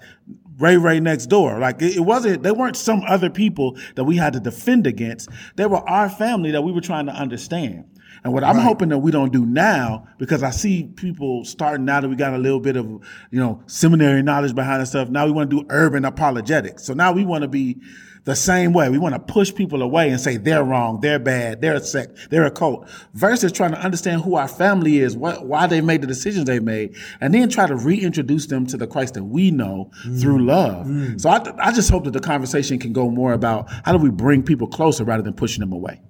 Ray 0.58 0.76
Ray 0.76 1.00
next 1.00 1.26
door. 1.26 1.58
Like 1.58 1.82
it, 1.82 1.96
it 1.96 2.00
wasn't, 2.00 2.42
they 2.42 2.52
weren't 2.52 2.76
some 2.76 3.02
other 3.06 3.30
people 3.30 3.76
that 3.96 4.04
we 4.04 4.16
had 4.16 4.32
to 4.34 4.40
defend 4.40 4.86
against. 4.86 5.28
They 5.56 5.66
were 5.66 5.88
our 5.88 6.08
family 6.08 6.50
that 6.52 6.62
we 6.62 6.72
were 6.72 6.80
trying 6.80 7.06
to 7.06 7.12
understand. 7.12 7.84
And 8.22 8.32
what 8.32 8.42
I'm 8.42 8.56
hoping 8.56 8.88
that 8.88 8.98
we 8.98 9.10
don't 9.10 9.32
do 9.32 9.44
now, 9.44 10.08
because 10.18 10.42
I 10.42 10.48
see 10.48 10.84
people 10.84 11.44
starting 11.44 11.84
now 11.84 12.00
that 12.00 12.08
we 12.08 12.16
got 12.16 12.32
a 12.32 12.38
little 12.38 12.60
bit 12.60 12.74
of, 12.74 12.86
you 12.86 13.38
know, 13.38 13.62
seminary 13.66 14.22
knowledge 14.22 14.54
behind 14.54 14.80
the 14.80 14.86
stuff. 14.86 15.10
Now 15.10 15.26
we 15.26 15.32
want 15.32 15.50
to 15.50 15.60
do 15.60 15.66
urban 15.68 16.06
apologetics. 16.06 16.84
So 16.84 16.94
now 16.94 17.12
we 17.12 17.26
want 17.26 17.42
to 17.42 17.48
be 17.48 17.76
the 18.24 18.34
same 18.34 18.72
way. 18.72 18.88
We 18.88 18.98
want 18.98 19.14
to 19.14 19.18
push 19.18 19.54
people 19.54 19.82
away 19.82 20.08
and 20.08 20.18
say 20.18 20.38
they're 20.38 20.64
wrong, 20.64 21.00
they're 21.00 21.18
bad, 21.18 21.60
they're 21.60 21.74
a 21.74 21.80
sect, 21.80 22.30
they're 22.30 22.46
a 22.46 22.50
cult, 22.50 22.88
versus 23.12 23.52
trying 23.52 23.72
to 23.72 23.78
understand 23.78 24.22
who 24.22 24.36
our 24.36 24.48
family 24.48 24.98
is, 24.98 25.16
what, 25.16 25.46
why 25.46 25.66
they 25.66 25.80
made 25.82 26.00
the 26.00 26.06
decisions 26.06 26.46
they 26.46 26.58
made, 26.58 26.96
and 27.20 27.34
then 27.34 27.48
try 27.50 27.66
to 27.66 27.76
reintroduce 27.76 28.46
them 28.46 28.66
to 28.66 28.76
the 28.76 28.86
Christ 28.86 29.14
that 29.14 29.24
we 29.24 29.50
know 29.50 29.90
through 30.20 30.44
love. 30.44 30.86
So 31.20 31.28
I, 31.28 31.68
I 31.68 31.72
just 31.72 31.90
hope 31.90 32.04
that 32.04 32.12
the 32.12 32.20
conversation 32.20 32.78
can 32.78 32.92
go 32.92 33.10
more 33.10 33.32
about 33.34 33.68
how 33.84 33.92
do 33.92 33.98
we 33.98 34.10
bring 34.10 34.42
people 34.42 34.68
closer 34.68 35.04
rather 35.04 35.22
than 35.22 35.34
pushing 35.34 35.60
them 35.60 35.72
away. 35.72 36.00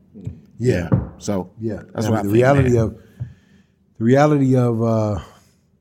Yeah. 0.59 0.88
So 1.18 1.50
Yeah. 1.61 1.83
that's 1.92 2.06
I 2.06 2.11
what 2.11 2.21
I 2.21 2.23
mean, 2.23 2.33
think. 2.33 2.33
the 2.33 2.33
reality 2.33 2.71
man. 2.75 2.78
of 2.83 2.99
the 3.99 4.04
reality 4.04 4.56
of 4.56 4.83
uh, 4.83 5.18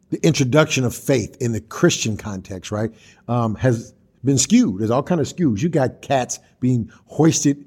the 0.09 0.19
introduction 0.25 0.83
of 0.83 0.95
faith 0.95 1.37
in 1.39 1.51
the 1.51 1.61
Christian 1.61 2.17
context, 2.17 2.71
right, 2.71 2.91
um, 3.27 3.55
has 3.55 3.93
been 4.23 4.37
skewed. 4.37 4.79
There's 4.79 4.91
all 4.91 5.03
kind 5.03 5.19
of 5.21 5.27
skews. 5.27 5.61
You 5.61 5.69
got 5.69 6.01
cats 6.01 6.39
being 6.59 6.91
hoisted 7.05 7.65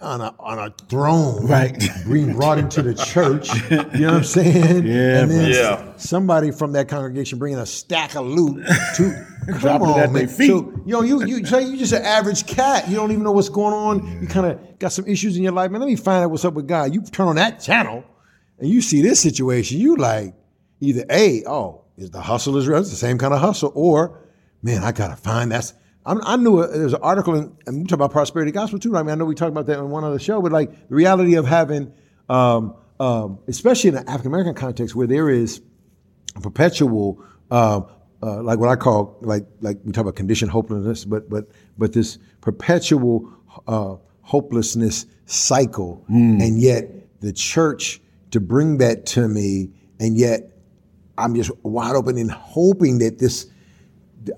on 0.00 0.20
a 0.20 0.34
on 0.38 0.58
a 0.58 0.74
throne, 0.88 1.46
Right. 1.46 1.74
Being 2.10 2.34
brought 2.34 2.58
into 2.58 2.82
the 2.82 2.94
church. 2.94 3.48
You 3.70 4.02
know 4.02 4.08
what 4.12 4.16
I'm 4.18 4.24
saying? 4.24 4.86
Yeah, 4.86 5.22
And 5.22 5.30
then 5.30 5.50
Yeah. 5.50 5.92
somebody 5.96 6.50
from 6.50 6.72
that 6.72 6.88
congregation 6.88 7.38
bringing 7.38 7.58
a 7.58 7.64
stack 7.66 8.14
of 8.14 8.26
loot 8.26 8.64
to 8.96 9.26
come 9.58 9.82
it 9.82 9.84
on, 9.86 10.00
at 10.00 10.12
their 10.12 10.28
feet. 10.28 10.48
So, 10.48 10.72
you 10.84 10.92
know, 10.92 11.00
you 11.02 11.24
you 11.24 11.44
say 11.46 11.62
you 11.64 11.78
just 11.78 11.92
an 11.94 12.02
average 12.02 12.46
cat. 12.46 12.88
You 12.88 12.96
don't 12.96 13.10
even 13.10 13.22
know 13.24 13.32
what's 13.32 13.48
going 13.48 13.72
on. 13.72 14.20
You 14.20 14.28
kind 14.28 14.46
of 14.46 14.78
got 14.78 14.92
some 14.92 15.06
issues 15.06 15.36
in 15.38 15.42
your 15.42 15.52
life, 15.52 15.70
man. 15.70 15.80
Let 15.80 15.88
me 15.88 15.96
find 15.96 16.22
out 16.24 16.30
what's 16.30 16.44
up 16.44 16.54
with 16.54 16.66
God. 16.68 16.92
You 16.94 17.00
turn 17.02 17.28
on 17.28 17.36
that 17.36 17.60
channel, 17.60 18.04
and 18.58 18.68
you 18.68 18.82
see 18.82 19.00
this 19.02 19.18
situation. 19.20 19.78
You 19.80 19.96
like 19.96 20.34
either 20.80 21.04
a 21.10 21.42
oh 21.46 21.84
is 21.96 22.10
the 22.10 22.20
hustle 22.20 22.56
is 22.58 22.68
real? 22.68 22.80
It's 22.80 22.90
the 22.90 22.96
same 22.96 23.16
kind 23.16 23.32
of 23.32 23.40
hustle, 23.40 23.72
or 23.74 24.20
man, 24.62 24.84
I 24.84 24.92
gotta 24.92 25.16
find 25.16 25.50
that's. 25.50 25.72
I'm, 26.06 26.20
I 26.24 26.36
knew 26.36 26.62
a, 26.62 26.68
there's 26.68 26.92
an 26.94 27.02
article 27.02 27.34
in, 27.34 27.56
and 27.66 27.78
we 27.78 27.84
talk 27.84 27.96
about 27.96 28.12
prosperity 28.12 28.52
gospel 28.52 28.78
too. 28.78 28.96
I 28.96 29.02
mean, 29.02 29.10
I 29.10 29.14
know 29.16 29.24
we 29.24 29.34
talked 29.34 29.50
about 29.50 29.66
that 29.66 29.78
in 29.78 29.90
one 29.90 30.04
other 30.04 30.18
show, 30.18 30.40
but 30.40 30.52
like 30.52 30.88
the 30.88 30.94
reality 30.94 31.34
of 31.34 31.46
having, 31.46 31.92
um, 32.28 32.74
um, 33.00 33.40
especially 33.48 33.88
in 33.88 33.94
the 33.96 34.08
African 34.08 34.28
American 34.28 34.54
context, 34.54 34.94
where 34.94 35.06
there 35.06 35.28
is 35.28 35.60
a 36.36 36.40
perpetual 36.40 37.22
um, 37.50 37.86
uh, 38.22 38.42
like 38.42 38.58
what 38.58 38.68
I 38.68 38.76
call 38.76 39.18
like 39.20 39.46
like 39.60 39.78
we 39.84 39.92
talk 39.92 40.02
about 40.02 40.16
condition 40.16 40.48
hopelessness, 40.48 41.04
but 41.04 41.28
but 41.28 41.48
but 41.76 41.92
this 41.92 42.18
perpetual 42.40 43.30
uh, 43.66 43.96
hopelessness 44.22 45.06
cycle, 45.26 46.04
and 46.40 46.60
yet 46.60 46.88
the 47.20 47.32
church 47.32 48.00
to 48.30 48.40
bring 48.40 48.78
that 48.78 49.06
to 49.06 49.28
me, 49.28 49.70
and 50.00 50.16
yet 50.16 50.56
I'm 51.18 51.34
just 51.34 51.50
wide 51.62 51.96
open 51.96 52.18
and 52.18 52.30
hoping 52.30 52.98
that 52.98 53.18
this, 53.18 53.46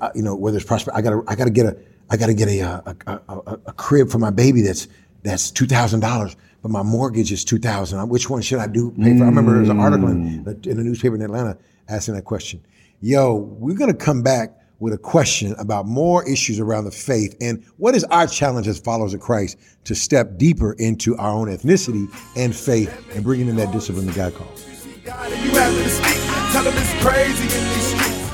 uh, 0.01 0.11
you 0.15 0.23
know, 0.23 0.35
whether 0.35 0.57
it's 0.57 0.67
prosper, 0.67 0.91
I 0.95 1.03
gotta 1.03 1.23
I 1.27 1.35
gotta 1.35 1.51
get 1.51 1.67
a 1.67 1.77
I 2.11 2.17
gotta 2.17 2.35
get 2.35 2.49
a 2.49 2.61
uh, 2.63 2.95
a, 3.07 3.13
a, 3.13 3.21
a, 3.29 3.61
a 3.67 3.73
crib 3.73 4.11
for 4.11 4.19
my 4.19 4.31
baby 4.31 4.63
that's 4.63 4.89
that's 5.23 5.51
two 5.51 5.67
thousand 5.67 6.01
dollars, 6.01 6.37
but 6.63 6.71
my 6.71 6.83
mortgage 6.83 7.33
is 7.33 7.45
two 7.45 7.59
thousand. 7.59 8.09
Which 8.09 8.31
one 8.31 8.43
should 8.43 8.59
I 8.59 8.67
do 8.67 8.91
pay 8.93 9.17
for? 9.17 9.25
I 9.25 9.27
remember 9.27 9.53
there 9.53 9.61
was 9.61 9.69
an 9.69 9.81
article 9.81 10.09
in, 10.09 10.45
in 10.65 10.77
the 10.77 10.85
newspaper 10.85 11.15
in 11.15 11.23
Atlanta 11.23 11.59
asking 11.89 12.15
that 12.15 12.25
question. 12.25 12.65
Yo, 13.01 13.35
we're 13.35 13.77
gonna 13.77 13.95
come 13.95 14.23
back 14.23 14.55
with 14.81 14.93
a 14.93 14.99
question 14.99 15.55
about 15.59 15.87
more 15.87 16.29
issues 16.29 16.61
around 16.61 16.85
the 16.85 16.91
faith 16.91 17.37
and 17.41 17.65
what 17.79 17.95
is 17.95 18.05
our 18.05 18.27
challenge 18.27 18.69
as 18.69 18.79
followers 18.79 19.13
of 19.13 19.21
Christ 19.21 19.59
to 19.85 19.95
step 19.95 20.39
deeper 20.39 20.75
into 20.75 21.17
our 21.17 21.33
own 21.33 21.49
ethnicity 21.49 22.09
and 22.37 22.55
faith 22.55 22.93
and 23.15 23.25
bringing 23.25 23.49
in 23.49 23.57
that 23.57 23.73
discipline 23.73 24.07
that 24.07 24.15
God 24.15 24.35
calls. 24.35 24.65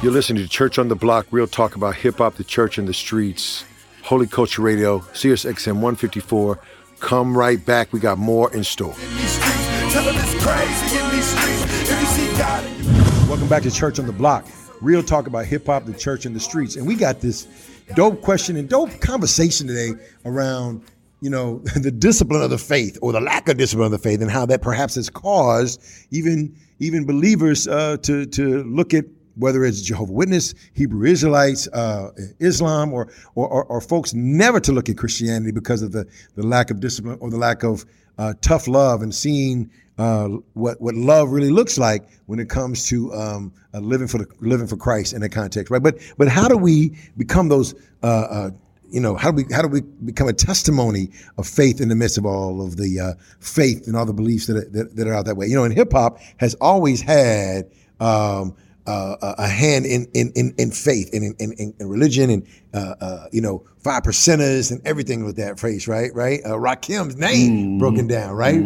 God 0.04 0.16
and 0.16 0.38
you 0.38 0.44
having 0.44 0.44
to 0.44 0.44
speak. 0.44 0.44
Tell 0.44 0.44
them 0.44 0.44
it's 0.44 0.44
crazy 0.44 0.44
in 0.44 0.44
these 0.44 0.44
streets. 0.44 0.44
You're 0.44 0.44
listening 0.44 0.44
to 0.44 0.48
Church 0.48 0.78
on 0.78 0.88
the 0.88 0.96
Block, 0.96 1.26
real 1.30 1.46
talk 1.46 1.76
about 1.76 1.94
hip 1.96 2.18
hop, 2.18 2.34
the 2.34 2.44
church, 2.44 2.78
and 2.78 2.86
the 2.86 2.92
streets. 2.92 3.64
Holy 4.02 4.26
Culture 4.26 4.62
Radio, 4.62 5.02
Sirius 5.14 5.44
XM 5.46 5.76
154. 5.76 6.60
Come 7.00 7.36
right 7.36 7.64
back. 7.64 7.92
We 7.92 8.00
got 8.00 8.18
more 8.18 8.52
in 8.52 8.64
store. 8.64 8.92
In 8.92 9.16
these 9.16 9.30
streets. 9.30 9.92
Tell 9.94 10.04
them 10.04 10.14
it's 10.18 10.44
crazy 10.44 10.98
in 10.98 11.10
these 11.10 11.24
streets. 11.24 11.90
If 11.90 12.00
you 12.00 12.06
see 12.06 12.38
God 12.38 12.64
and 12.64 12.84
you 12.84 13.28
Welcome 13.30 13.48
back 13.48 13.62
to 13.62 13.70
Church 13.70 13.98
on 13.98 14.06
the 14.06 14.12
Block. 14.12 14.46
Real 14.82 15.02
talk 15.02 15.26
about 15.26 15.46
hip 15.46 15.64
hop, 15.66 15.86
the 15.86 15.94
church, 15.94 16.26
and 16.26 16.36
the 16.36 16.40
streets. 16.40 16.76
And 16.76 16.86
we 16.86 16.96
got 16.96 17.22
this 17.22 17.46
dope 17.94 18.20
question 18.20 18.56
and 18.56 18.68
dope 18.68 19.00
conversation 19.00 19.66
today 19.66 19.92
around, 20.26 20.82
you 21.22 21.30
know, 21.30 21.58
the 21.76 21.90
discipline 21.90 22.42
of 22.42 22.50
the 22.50 22.58
faith 22.58 22.98
or 23.00 23.12
the 23.12 23.22
lack 23.22 23.48
of 23.48 23.56
discipline 23.56 23.86
of 23.86 23.92
the 23.92 23.98
faith 23.98 24.20
and 24.20 24.30
how 24.30 24.44
that 24.44 24.60
perhaps 24.60 24.96
has 24.96 25.08
caused 25.08 25.82
even 26.10 26.54
even 26.78 27.06
believers 27.06 27.66
uh, 27.68 27.96
to 28.02 28.26
to 28.26 28.64
look 28.64 28.92
at 28.92 29.13
whether 29.36 29.64
it's 29.64 29.80
Jehovah 29.80 30.12
Witness, 30.12 30.54
Hebrew 30.74 31.06
Israelites, 31.06 31.68
uh, 31.68 32.10
Islam, 32.38 32.92
or, 32.92 33.08
or, 33.34 33.64
or 33.64 33.80
folks 33.80 34.14
never 34.14 34.60
to 34.60 34.72
look 34.72 34.88
at 34.88 34.96
Christianity 34.96 35.52
because 35.52 35.82
of 35.82 35.92
the 35.92 36.06
the 36.34 36.46
lack 36.46 36.70
of 36.70 36.80
discipline 36.80 37.18
or 37.20 37.30
the 37.30 37.38
lack 37.38 37.62
of 37.62 37.84
uh, 38.18 38.34
tough 38.40 38.68
love 38.68 39.02
and 39.02 39.14
seeing 39.14 39.70
uh, 39.98 40.28
what 40.54 40.80
what 40.80 40.94
love 40.94 41.30
really 41.30 41.50
looks 41.50 41.78
like 41.78 42.04
when 42.26 42.38
it 42.38 42.48
comes 42.48 42.86
to 42.88 43.12
um, 43.14 43.52
uh, 43.72 43.78
living 43.78 44.08
for 44.08 44.18
the 44.18 44.26
living 44.40 44.66
for 44.66 44.76
Christ 44.76 45.12
in 45.12 45.20
that 45.20 45.30
context, 45.30 45.70
right? 45.70 45.82
But 45.82 45.98
but 46.16 46.28
how 46.28 46.48
do 46.48 46.56
we 46.56 46.96
become 47.16 47.48
those? 47.48 47.74
Uh, 48.02 48.06
uh, 48.06 48.50
you 48.90 49.00
know, 49.00 49.16
how 49.16 49.30
do 49.30 49.36
we 49.44 49.52
how 49.52 49.62
do 49.62 49.68
we 49.68 49.80
become 49.80 50.28
a 50.28 50.32
testimony 50.32 51.10
of 51.38 51.46
faith 51.48 51.80
in 51.80 51.88
the 51.88 51.94
midst 51.96 52.18
of 52.18 52.26
all 52.26 52.64
of 52.64 52.76
the 52.76 53.16
faith 53.40 53.86
and 53.86 53.96
all 53.96 54.06
the 54.06 54.12
beliefs 54.12 54.46
that 54.46 54.56
are, 54.56 54.68
that, 54.70 54.96
that 54.96 55.06
are 55.06 55.14
out 55.14 55.24
that 55.26 55.36
way? 55.36 55.46
You 55.46 55.56
know, 55.56 55.64
and 55.64 55.74
hip 55.74 55.92
hop 55.92 56.18
has 56.38 56.54
always 56.60 57.00
had. 57.00 57.70
Um, 58.00 58.56
uh, 58.86 59.16
a- 59.38 59.46
hand 59.46 59.86
in 59.86 60.06
in 60.14 60.32
in, 60.34 60.54
in 60.58 60.70
faith 60.70 61.10
and 61.12 61.34
in, 61.38 61.52
in, 61.52 61.74
in 61.78 61.88
religion 61.88 62.30
and 62.30 62.46
uh, 62.74 62.94
uh, 63.00 63.26
you 63.32 63.40
know 63.40 63.64
five 63.78 64.02
percenters 64.02 64.70
and 64.70 64.80
everything 64.86 65.24
with 65.24 65.36
that 65.36 65.58
phrase, 65.58 65.86
right? 65.88 66.14
Right? 66.14 66.40
Uh, 66.44 66.56
Rakim's 66.58 67.16
name 67.16 67.78
broken 67.78 68.06
down, 68.06 68.34
right? 68.34 68.60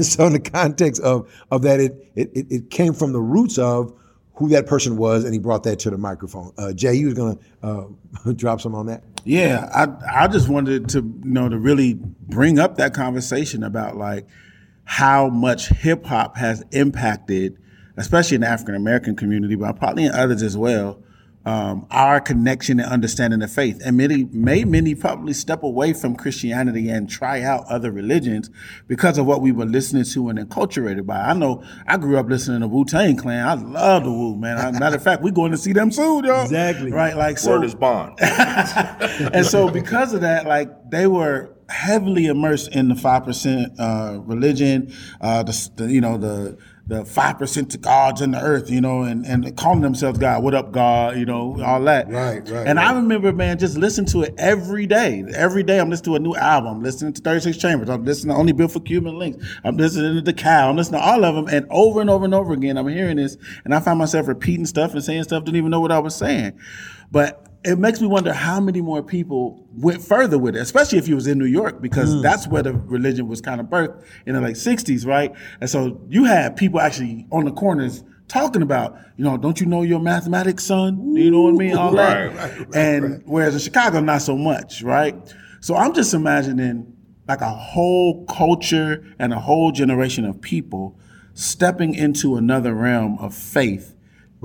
so 0.04 0.26
in 0.26 0.32
the 0.32 0.40
context 0.40 1.00
of 1.02 1.30
of 1.50 1.62
that, 1.62 1.80
it, 1.80 2.10
it 2.14 2.30
it 2.34 2.46
it 2.50 2.70
came 2.70 2.92
from 2.92 3.12
the 3.12 3.20
roots 3.20 3.58
of 3.58 3.92
who 4.34 4.48
that 4.50 4.66
person 4.66 4.96
was, 4.98 5.24
and 5.24 5.32
he 5.32 5.38
brought 5.40 5.62
that 5.62 5.78
to 5.80 5.90
the 5.90 5.96
microphone. 5.98 6.52
Uh, 6.58 6.72
Jay, 6.72 6.94
you 6.94 7.06
was 7.06 7.14
gonna 7.14 7.38
uh, 7.62 8.32
drop 8.34 8.60
some 8.60 8.74
on 8.74 8.86
that. 8.86 9.02
Yeah, 9.24 9.68
I 9.74 10.24
I 10.24 10.28
just 10.28 10.48
wanted 10.48 10.88
to 10.90 10.98
you 10.98 11.30
know 11.30 11.48
to 11.48 11.58
really 11.58 11.94
bring 11.94 12.58
up 12.58 12.76
that 12.76 12.94
conversation 12.94 13.64
about 13.64 13.96
like 13.96 14.26
how 14.84 15.28
much 15.28 15.68
hip 15.68 16.06
hop 16.06 16.36
has 16.36 16.64
impacted, 16.70 17.58
especially 17.96 18.36
in 18.36 18.40
the 18.42 18.48
African 18.48 18.74
American 18.74 19.16
community, 19.16 19.54
but 19.54 19.76
probably 19.76 20.04
in 20.04 20.12
others 20.12 20.42
as 20.42 20.56
well, 20.56 21.02
um, 21.46 21.86
our 21.92 22.20
connection 22.20 22.80
and 22.80 22.90
understanding 22.90 23.40
of 23.40 23.52
faith. 23.52 23.80
And 23.84 23.96
many 23.96 24.24
made 24.24 24.66
many 24.66 24.96
probably 24.96 25.32
step 25.32 25.62
away 25.62 25.92
from 25.92 26.16
Christianity 26.16 26.88
and 26.88 27.08
try 27.08 27.40
out 27.42 27.64
other 27.68 27.92
religions 27.92 28.50
because 28.88 29.16
of 29.16 29.26
what 29.26 29.40
we 29.40 29.52
were 29.52 29.64
listening 29.64 30.04
to 30.04 30.28
and 30.28 30.38
enculturated 30.40 31.06
by. 31.06 31.20
I 31.20 31.34
know 31.34 31.62
I 31.86 31.98
grew 31.98 32.18
up 32.18 32.28
listening 32.28 32.60
to 32.60 32.68
Wu 32.68 32.84
Tang 32.84 33.16
Clan. 33.16 33.46
I 33.46 33.54
love 33.54 34.02
the 34.02 34.10
Wu 34.10 34.34
man. 34.36 34.58
I, 34.58 34.76
matter 34.76 34.96
of 34.96 35.04
fact, 35.04 35.22
we're 35.22 35.32
going 35.32 35.52
to 35.52 35.56
see 35.56 35.72
them 35.72 35.92
soon, 35.92 36.24
y'all. 36.24 36.42
Exactly. 36.42 36.90
Right, 36.90 37.16
like 37.16 37.38
so 37.38 37.52
Word 37.52 37.64
is 37.64 37.76
bond. 37.76 38.18
and 38.20 39.46
so 39.46 39.70
because 39.70 40.12
of 40.12 40.22
that, 40.22 40.46
like 40.46 40.90
they 40.90 41.06
were 41.06 41.54
heavily 41.68 42.26
immersed 42.26 42.74
in 42.74 42.88
the 42.88 42.96
five 42.96 43.24
percent 43.24 43.72
uh, 43.78 44.18
religion, 44.24 44.92
uh, 45.20 45.44
the, 45.44 45.70
the 45.76 45.92
you 45.92 46.00
know 46.00 46.18
the 46.18 46.58
the 46.88 47.04
five 47.04 47.36
percent 47.36 47.70
to 47.72 47.78
gods 47.78 48.20
in 48.20 48.30
the 48.30 48.40
earth, 48.40 48.70
you 48.70 48.80
know, 48.80 49.02
and 49.02 49.26
and 49.26 49.56
calling 49.56 49.80
themselves 49.80 50.18
God. 50.18 50.42
What 50.42 50.54
up, 50.54 50.70
God? 50.70 51.16
You 51.16 51.26
know, 51.26 51.60
all 51.64 51.80
that. 51.82 52.08
Right, 52.08 52.48
right, 52.48 52.66
And 52.66 52.78
I 52.78 52.94
remember, 52.94 53.32
man, 53.32 53.58
just 53.58 53.76
listen 53.76 54.04
to 54.06 54.22
it 54.22 54.34
every 54.38 54.86
day. 54.86 55.24
Every 55.34 55.64
day, 55.64 55.80
I'm 55.80 55.90
listening 55.90 56.12
to 56.12 56.16
a 56.16 56.20
new 56.20 56.36
album. 56.36 56.76
I'm 56.76 56.82
listening 56.82 57.12
to 57.14 57.20
36 57.20 57.56
Chambers. 57.56 57.90
I'm 57.90 58.04
listening 58.04 58.34
to 58.34 58.38
Only 58.38 58.52
Built 58.52 58.70
for 58.70 58.80
Cuban 58.80 59.18
Links. 59.18 59.44
I'm 59.64 59.76
listening 59.76 60.14
to 60.14 60.20
The 60.20 60.32
Cow. 60.32 60.70
I'm 60.70 60.76
listening 60.76 61.00
to 61.00 61.06
all 61.06 61.24
of 61.24 61.34
them, 61.34 61.48
and 61.48 61.66
over 61.70 62.00
and 62.00 62.08
over 62.08 62.24
and 62.24 62.34
over 62.34 62.52
again, 62.52 62.78
I'm 62.78 62.86
hearing 62.86 63.16
this, 63.16 63.36
and 63.64 63.74
I 63.74 63.80
find 63.80 63.98
myself 63.98 64.28
repeating 64.28 64.66
stuff 64.66 64.92
and 64.92 65.02
saying 65.02 65.24
stuff. 65.24 65.44
Didn't 65.44 65.56
even 65.56 65.70
know 65.70 65.80
what 65.80 65.92
I 65.92 65.98
was 65.98 66.14
saying, 66.14 66.56
but 67.10 67.45
it 67.66 67.78
makes 67.78 68.00
me 68.00 68.06
wonder 68.06 68.32
how 68.32 68.60
many 68.60 68.80
more 68.80 69.02
people 69.02 69.66
went 69.72 70.02
further 70.02 70.38
with 70.38 70.56
it, 70.56 70.60
especially 70.60 70.98
if 70.98 71.08
you 71.08 71.16
was 71.16 71.26
in 71.26 71.38
New 71.38 71.46
York, 71.46 71.80
because 71.80 72.14
hmm. 72.14 72.22
that's 72.22 72.46
where 72.46 72.62
the 72.62 72.72
religion 72.72 73.26
was 73.28 73.40
kind 73.40 73.60
of 73.60 73.66
birthed 73.66 74.04
in 74.24 74.34
the 74.34 74.40
late 74.40 74.56
'60s, 74.56 75.06
right? 75.06 75.34
And 75.60 75.68
so 75.68 76.00
you 76.08 76.24
had 76.24 76.56
people 76.56 76.80
actually 76.80 77.26
on 77.32 77.44
the 77.44 77.52
corners 77.52 78.04
talking 78.28 78.62
about, 78.62 78.96
you 79.16 79.24
know, 79.24 79.36
don't 79.36 79.60
you 79.60 79.66
know 79.66 79.82
your 79.82 80.00
mathematics, 80.00 80.64
son? 80.64 81.14
You 81.16 81.30
know 81.30 81.42
what 81.42 81.54
I 81.54 81.56
mean? 81.56 81.76
All 81.76 81.92
Right, 81.92 82.32
that. 82.70 82.74
and 82.74 83.22
whereas 83.26 83.54
in 83.54 83.60
Chicago, 83.60 84.00
not 84.00 84.22
so 84.22 84.36
much, 84.36 84.82
right? 84.82 85.16
So 85.60 85.74
I'm 85.74 85.92
just 85.92 86.14
imagining 86.14 86.92
like 87.26 87.40
a 87.40 87.50
whole 87.50 88.24
culture 88.26 89.04
and 89.18 89.32
a 89.32 89.40
whole 89.40 89.72
generation 89.72 90.24
of 90.24 90.40
people 90.40 90.98
stepping 91.34 91.94
into 91.94 92.36
another 92.36 92.72
realm 92.74 93.18
of 93.18 93.34
faith 93.34 93.95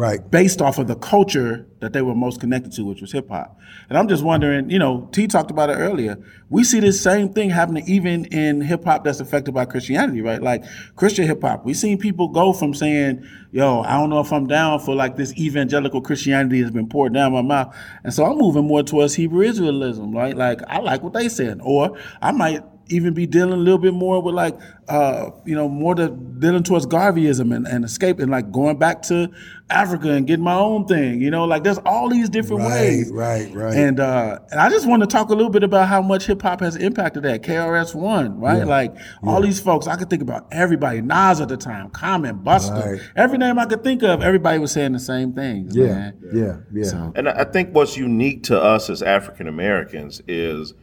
Right. 0.02 0.32
based 0.32 0.64
off 0.64 0.80
of 0.80 0.88
the 0.88 0.96
culture 0.96 1.68
that 1.80 1.94
they 1.94 2.02
were 2.02 2.16
most 2.16 2.40
connected 2.40 2.72
to, 2.74 2.84
which 2.84 3.02
was 3.02 3.12
hip 3.12 3.30
hop. 3.30 3.60
And 3.88 4.00
I'm 4.00 4.08
just 4.08 4.24
wondering, 4.24 4.68
you 4.72 4.80
know, 4.80 5.08
T 5.12 5.28
talked 5.28 5.52
about 5.52 5.70
it 5.70 5.74
earlier. 5.74 6.18
We 6.50 6.64
see 6.64 6.80
this 6.80 7.00
same 7.00 7.32
thing 7.32 7.52
happening 7.52 7.84
even 7.86 8.26
in 8.26 8.62
hip 8.62 8.84
hop 8.84 9.04
that's 9.04 9.20
affected 9.20 9.54
by 9.54 9.66
Christianity, 9.66 10.22
right? 10.22 10.42
Like 10.42 10.64
Christian 10.96 11.28
hip 11.28 11.44
hop. 11.44 11.66
We've 11.66 11.78
seen 11.78 12.00
people 12.00 12.30
go 12.30 12.52
from 12.52 12.74
saying, 12.74 13.24
yo, 13.52 13.82
I 13.82 13.92
don't 13.92 14.10
know 14.10 14.22
if 14.22 14.34
I'm 14.34 14.48
down 14.48 14.80
for 14.80 14.96
like 14.96 15.18
this 15.18 15.38
evangelical 15.38 16.02
Christianity 16.02 16.62
has 16.62 16.72
been 16.72 16.90
poured 16.90 17.14
down 17.14 17.34
my 17.34 17.44
mouth. 17.44 17.76
And 18.04 18.12
so 18.12 18.26
I'm 18.26 18.40
moving 18.40 18.66
more 18.66 18.82
towards 18.82 19.14
Hebrew 19.14 19.46
Israelism, 19.46 20.16
right? 20.16 20.36
Like 20.36 20.62
I 20.68 20.80
like 20.80 21.04
what 21.04 21.14
they 21.14 21.30
said 21.30 21.60
Or 21.62 21.96
I 22.24 22.32
might 22.32 22.64
even 22.92 23.14
be 23.14 23.26
dealing 23.26 23.54
a 23.54 23.58
little 23.58 23.78
bit 23.80 23.94
more 23.94 24.22
with 24.22 24.36
like 24.36 24.60
uh 24.88 25.30
you 25.46 25.56
know 25.56 25.68
more 25.70 25.96
to 25.96 26.10
dealing 26.10 26.64
towards 26.64 26.86
Garveyism 26.86 27.56
and, 27.56 27.66
and 27.68 27.86
escape 27.86 28.20
and 28.20 28.30
like 28.30 28.52
going 28.52 28.78
back 28.78 29.02
to 29.04 29.30
Africa 29.70 30.10
and 30.12 30.28
getting 30.28 30.44
my 30.44 30.56
own 30.56 30.86
thing 30.86 31.22
you 31.22 31.32
know 31.32 31.46
like 31.46 31.64
there's 31.64 31.78
all 31.80 32.10
these 32.10 32.28
different 32.30 32.62
Right, 32.64 32.70
ways 32.72 33.10
right, 33.12 33.54
right. 33.54 33.74
and 33.76 34.00
uh 34.00 34.40
and 34.52 34.60
I 34.60 34.70
just 34.70 34.86
want 34.88 35.02
to 35.02 35.08
talk 35.08 35.30
a 35.30 35.34
little 35.34 35.50
bit 35.50 35.64
about 35.64 35.88
how 35.88 36.02
much 36.02 36.26
hip 36.26 36.42
hop 36.42 36.60
has 36.60 36.76
impacted 36.76 37.24
that 37.24 37.42
KRS 37.44 37.96
One 37.96 38.40
right 38.40 38.66
like 38.68 38.96
all 39.24 39.42
these 39.42 39.60
folks 39.62 39.88
I 39.88 39.96
could 39.96 40.10
think 40.10 40.22
about 40.22 40.48
everybody 40.52 41.02
Nas 41.02 41.40
at 41.40 41.48
the 41.50 41.58
time 41.58 41.90
Common 41.92 42.40
Busta 42.40 42.86
Right. 42.98 43.02
every 43.16 43.38
name 43.38 43.58
I 43.58 43.66
could 43.66 43.84
think 43.84 44.04
of 44.04 44.22
everybody 44.22 44.60
was 44.60 44.72
saying 44.74 44.92
the 44.92 45.00
same 45.00 45.34
things 45.34 45.76
Yeah. 45.76 45.86
man. 45.86 46.14
Yeah. 46.34 46.58
Yeah. 46.74 46.84
So, 46.84 47.14
And 47.16 47.30
I 47.30 47.42
I 47.42 47.44
think 47.46 47.74
what's 47.74 47.96
unique 47.96 48.44
to 48.44 48.62
us 48.62 48.90
as 48.90 49.02
African 49.02 49.48
Americans 49.48 50.22
is 50.28 50.74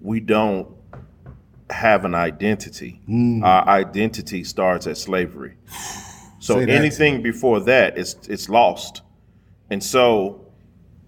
we 0.00 0.20
don't 0.20 0.68
have 1.70 2.04
an 2.04 2.14
identity. 2.14 3.00
Our 3.42 3.66
identity 3.68 4.44
starts 4.44 4.86
at 4.86 4.96
slavery. 4.96 5.56
So 6.40 6.60
anything 6.60 7.20
before 7.20 7.58
that, 7.62 7.98
it's 7.98 8.14
it's 8.28 8.48
lost. 8.48 9.02
And 9.70 9.82
so 9.82 10.46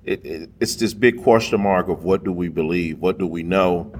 it, 0.03 0.27
it, 0.27 0.51
it's 0.59 0.75
this 0.75 0.93
big 0.93 1.23
question 1.23 1.61
mark 1.61 1.89
of 1.89 2.03
what 2.03 2.25
do 2.25 2.33
we 2.33 2.49
believe? 2.49 2.99
What 2.99 3.19
do 3.19 3.29
we 3.29 3.45
know? 3.45 3.93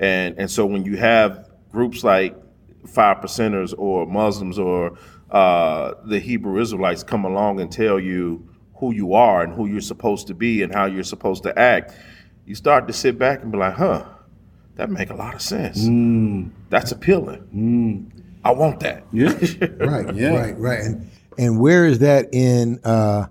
And 0.00 0.38
and 0.38 0.50
so 0.50 0.64
when 0.64 0.86
you 0.86 0.96
have 0.96 1.50
groups 1.70 2.02
like 2.02 2.34
five 2.86 3.18
percenters 3.18 3.74
or 3.76 4.06
Muslims 4.06 4.58
or 4.58 4.96
uh, 5.30 5.94
the 6.04 6.18
Hebrew 6.18 6.60
Israelites 6.60 7.02
come 7.02 7.24
along 7.24 7.60
and 7.60 7.70
tell 7.70 8.00
you 8.00 8.48
who 8.76 8.92
you 8.92 9.14
are 9.14 9.42
and 9.42 9.52
who 9.52 9.66
you're 9.66 9.80
supposed 9.80 10.26
to 10.26 10.34
be 10.34 10.62
and 10.62 10.72
how 10.72 10.86
you're 10.86 11.04
supposed 11.04 11.42
to 11.44 11.58
act, 11.58 11.94
you 12.44 12.54
start 12.54 12.86
to 12.88 12.92
sit 12.92 13.18
back 13.18 13.42
and 13.42 13.52
be 13.52 13.58
like, 13.58 13.74
huh, 13.74 14.04
that 14.76 14.90
make 14.90 15.10
a 15.10 15.14
lot 15.14 15.34
of 15.34 15.42
sense. 15.42 15.78
That's 16.70 16.92
appealing. 16.92 18.12
I 18.44 18.50
want 18.52 18.80
that. 18.80 19.04
yeah 19.12 19.28
Right, 19.86 20.14
Yeah. 20.14 20.34
right, 20.36 20.58
right. 20.58 20.80
And 20.80 21.10
and 21.38 21.58
where 21.60 21.86
is 21.86 22.00
that 22.00 22.28
in 22.32 22.80
uh 22.84 23.26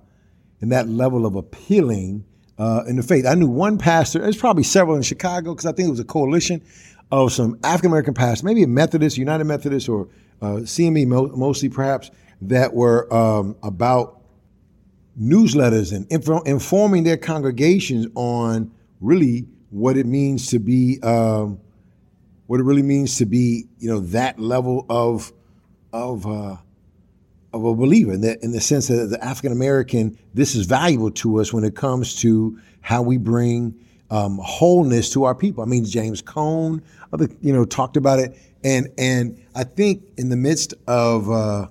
and 0.61 0.71
that 0.71 0.87
level 0.87 1.25
of 1.25 1.35
appealing 1.35 2.23
uh, 2.59 2.83
in 2.87 2.95
the 2.95 3.01
faith. 3.03 3.25
I 3.25 3.33
knew 3.33 3.47
one 3.47 3.79
pastor. 3.79 4.19
There's 4.19 4.37
probably 4.37 4.61
several 4.63 4.95
in 4.95 5.01
Chicago 5.01 5.53
because 5.55 5.65
I 5.65 5.71
think 5.71 5.87
it 5.87 5.91
was 5.91 5.99
a 5.99 6.03
coalition 6.05 6.61
of 7.11 7.33
some 7.33 7.57
African 7.63 7.87
American 7.89 8.13
pastors, 8.13 8.43
maybe 8.43 8.61
a 8.61 8.67
Methodist, 8.67 9.17
United 9.17 9.45
Methodist, 9.45 9.89
or 9.89 10.07
uh, 10.43 10.57
CME 10.61 11.07
mo- 11.07 11.31
mostly 11.35 11.69
perhaps, 11.69 12.11
that 12.41 12.75
were 12.75 13.11
um, 13.11 13.55
about 13.63 14.21
newsletters 15.19 15.93
and 15.95 16.05
info- 16.11 16.41
informing 16.43 17.03
their 17.03 17.17
congregations 17.17 18.07
on 18.15 18.71
really 18.99 19.47
what 19.71 19.97
it 19.97 20.05
means 20.05 20.47
to 20.47 20.59
be 20.59 20.99
um, 21.01 21.59
what 22.47 22.59
it 22.59 22.63
really 22.63 22.83
means 22.83 23.17
to 23.17 23.25
be 23.25 23.65
you 23.79 23.89
know 23.89 23.99
that 23.99 24.39
level 24.39 24.85
of 24.89 25.31
of 25.93 26.27
uh, 26.27 26.57
of 27.53 27.65
a 27.65 27.73
believer 27.73 28.13
in 28.13 28.21
the 28.21 28.37
in 28.43 28.51
the 28.51 28.61
sense 28.61 28.87
that 28.87 29.07
the 29.07 29.23
African 29.23 29.51
American 29.51 30.17
this 30.33 30.55
is 30.55 30.65
valuable 30.65 31.11
to 31.11 31.39
us 31.39 31.51
when 31.51 31.63
it 31.63 31.75
comes 31.75 32.15
to 32.17 32.59
how 32.81 33.01
we 33.01 33.17
bring 33.17 33.73
um, 34.09 34.39
wholeness 34.43 35.09
to 35.13 35.23
our 35.23 35.33
people. 35.33 35.63
I 35.63 35.67
mean 35.67 35.85
James 35.85 36.21
Cone, 36.21 36.83
other 37.13 37.29
you 37.41 37.53
know 37.53 37.63
talked 37.63 37.95
about 37.95 38.19
it, 38.19 38.37
and 38.63 38.89
and 38.97 39.41
I 39.55 39.63
think 39.63 40.03
in 40.17 40.29
the 40.29 40.37
midst 40.37 40.73
of 40.87 41.31
uh, 41.31 41.67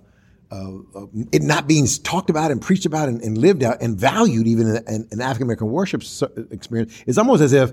uh, 0.51 1.07
it 1.31 1.43
not 1.43 1.69
being 1.69 1.87
talked 2.03 2.31
about 2.31 2.51
and 2.51 2.61
preached 2.61 2.87
about 2.87 3.09
and, 3.09 3.23
and 3.23 3.39
lived 3.39 3.63
out 3.63 3.81
and 3.81 3.97
valued 3.97 4.47
even 4.47 4.69
in, 4.69 4.77
in, 4.89 5.09
in 5.13 5.21
African 5.21 5.45
American 5.45 5.71
worship 5.71 6.03
experience, 6.51 7.03
it's 7.07 7.19
almost 7.19 7.41
as 7.41 7.53
if 7.53 7.73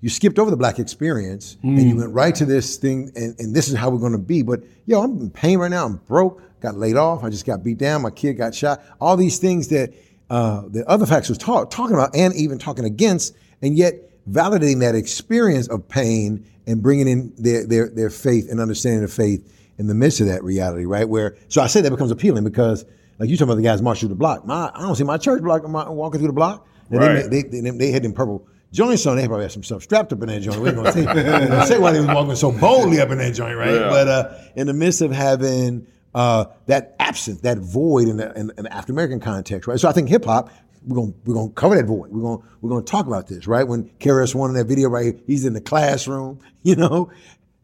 you 0.00 0.08
skipped 0.08 0.38
over 0.38 0.50
the 0.50 0.56
black 0.56 0.78
experience 0.78 1.56
mm. 1.64 1.78
and 1.78 1.88
you 1.88 1.96
went 1.96 2.12
right 2.12 2.34
to 2.34 2.44
this 2.44 2.76
thing 2.76 3.10
and, 3.16 3.38
and 3.40 3.54
this 3.54 3.68
is 3.68 3.74
how 3.74 3.90
we're 3.90 3.98
going 3.98 4.12
to 4.12 4.18
be. 4.18 4.42
But 4.42 4.62
yo, 4.86 5.02
I'm 5.02 5.18
in 5.18 5.30
pain 5.30 5.58
right 5.58 5.70
now. 5.70 5.86
I'm 5.86 5.96
broke. 5.96 6.42
Got 6.60 6.76
laid 6.76 6.96
off. 6.96 7.24
I 7.24 7.30
just 7.30 7.46
got 7.46 7.62
beat 7.64 7.78
down. 7.78 8.02
My 8.02 8.10
kid 8.10 8.34
got 8.34 8.54
shot. 8.54 8.82
All 9.00 9.16
these 9.16 9.38
things 9.38 9.68
that 9.68 9.94
uh, 10.28 10.62
the 10.68 10.86
other 10.88 11.06
facts 11.06 11.28
was 11.28 11.38
talk, 11.38 11.70
talking 11.70 11.94
about 11.94 12.14
and 12.14 12.34
even 12.34 12.58
talking 12.58 12.84
against, 12.84 13.34
and 13.62 13.76
yet 13.76 13.94
validating 14.30 14.80
that 14.80 14.94
experience 14.94 15.68
of 15.68 15.88
pain 15.88 16.44
and 16.66 16.82
bringing 16.82 17.08
in 17.08 17.32
their 17.38 17.66
their 17.66 17.88
their 17.88 18.10
faith 18.10 18.50
and 18.50 18.60
understanding 18.60 19.02
of 19.02 19.12
faith 19.12 19.54
in 19.78 19.86
the 19.86 19.94
midst 19.94 20.20
of 20.20 20.26
that 20.26 20.42
reality, 20.44 20.84
right? 20.84 21.08
Where 21.08 21.36
so 21.48 21.62
I 21.62 21.66
say 21.66 21.80
that 21.80 21.90
becomes 21.90 22.10
appealing 22.10 22.44
because 22.44 22.84
like 23.18 23.28
you 23.28 23.36
talking 23.36 23.50
about 23.50 23.56
the 23.56 23.62
guys 23.62 23.80
marching 23.82 24.08
through 24.08 24.14
the 24.14 24.18
block. 24.18 24.44
My 24.46 24.70
I 24.74 24.82
don't 24.82 24.96
see 24.96 25.04
my 25.04 25.18
church 25.18 25.42
block 25.42 25.62
walking 25.64 26.20
through 26.20 26.28
the 26.28 26.32
block. 26.32 26.66
Right. 26.90 27.28
They, 27.30 27.42
they, 27.42 27.60
they, 27.60 27.70
they 27.70 27.90
had 27.90 28.02
them 28.02 28.12
purple 28.12 28.46
joints 28.72 29.06
on. 29.06 29.16
They 29.16 29.26
probably 29.26 29.44
had 29.44 29.52
some 29.52 29.62
stuff 29.62 29.82
strapped 29.82 30.12
up 30.12 30.22
in 30.22 30.28
that 30.28 30.40
joint. 30.40 30.60
We 30.60 30.68
ain't 30.68 30.76
gonna 30.76 30.92
say, 30.92 31.04
gonna 31.04 31.66
say 31.66 31.78
why 31.78 31.92
they 31.92 32.00
was 32.00 32.08
walking 32.08 32.34
so 32.34 32.52
boldly 32.52 33.00
up 33.00 33.10
in 33.10 33.18
that 33.18 33.34
joint, 33.34 33.56
right? 33.56 33.74
Yeah. 33.74 33.88
But 33.88 34.08
uh, 34.08 34.34
in 34.56 34.66
the 34.66 34.72
midst 34.72 35.02
of 35.02 35.12
having 35.12 35.86
uh, 36.14 36.46
that 36.66 36.96
absence, 36.98 37.42
that 37.42 37.58
void 37.58 38.08
in 38.08 38.16
the, 38.16 38.32
in, 38.38 38.50
in 38.56 38.64
the 38.64 38.72
African 38.72 38.94
American 38.94 39.20
context, 39.20 39.68
right? 39.68 39.78
So 39.78 39.88
I 39.88 39.92
think 39.92 40.08
hip 40.08 40.24
hop 40.24 40.50
we're 40.86 40.96
gonna 40.96 41.12
we're 41.24 41.34
gonna 41.34 41.50
cover 41.50 41.76
that 41.76 41.86
void. 41.86 42.10
We're 42.10 42.22
gonna 42.22 42.42
we're 42.60 42.70
gonna 42.70 42.82
talk 42.82 43.06
about 43.06 43.26
this, 43.26 43.46
right? 43.46 43.66
When 43.66 43.90
KRS 44.00 44.34
One 44.34 44.50
in 44.50 44.56
that 44.56 44.66
video, 44.66 44.88
right? 44.88 45.04
here, 45.04 45.20
He's 45.26 45.44
in 45.44 45.52
the 45.52 45.60
classroom, 45.60 46.40
you 46.62 46.76
know, 46.76 47.10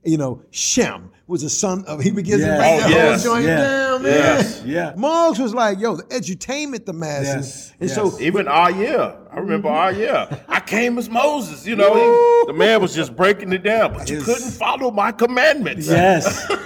you 0.05 0.19
know, 0.19 0.43
Shem 0.51 1.11
was 1.27 1.43
a 1.43 1.49
son 1.49 1.85
of, 1.87 2.03
he 2.03 2.11
begins 2.11 2.40
yes. 2.40 2.51
to 2.51 2.59
break 2.59 2.85
oh, 2.85 2.88
the 2.88 2.95
yes. 2.95 3.25
whole 3.25 3.35
joint 3.35 3.47
down, 3.47 4.03
man. 4.03 4.12
Yes. 4.12 4.62
Yeah. 4.64 4.95
Moggs 4.97 5.38
was 5.38 5.55
like, 5.55 5.79
yo, 5.79 5.97
the 5.97 6.03
edutainment, 6.05 6.85
the 6.85 6.93
masses. 6.93 7.27
Yes. 7.27 7.73
And 7.81 7.88
yes. 7.88 7.95
so. 7.95 8.21
Even 8.21 8.47
our 8.47 8.71
year, 8.71 9.17
I 9.31 9.38
remember 9.38 9.69
our 9.69 9.93
mm-hmm. 9.93 10.01
year. 10.01 10.45
I 10.49 10.61
came 10.61 10.99
as 10.99 11.09
Moses, 11.09 11.67
you 11.67 11.77
know, 11.77 11.95
he, 11.95 12.47
the 12.47 12.59
man 12.59 12.83
was 12.83 12.95
just 12.95 13.17
breaking 13.17 13.53
it 13.53 13.62
down, 13.62 13.95
but 13.95 14.11
you 14.11 14.21
couldn't 14.21 14.51
follow 14.51 14.90
my 14.90 15.12
commandments. 15.12 15.90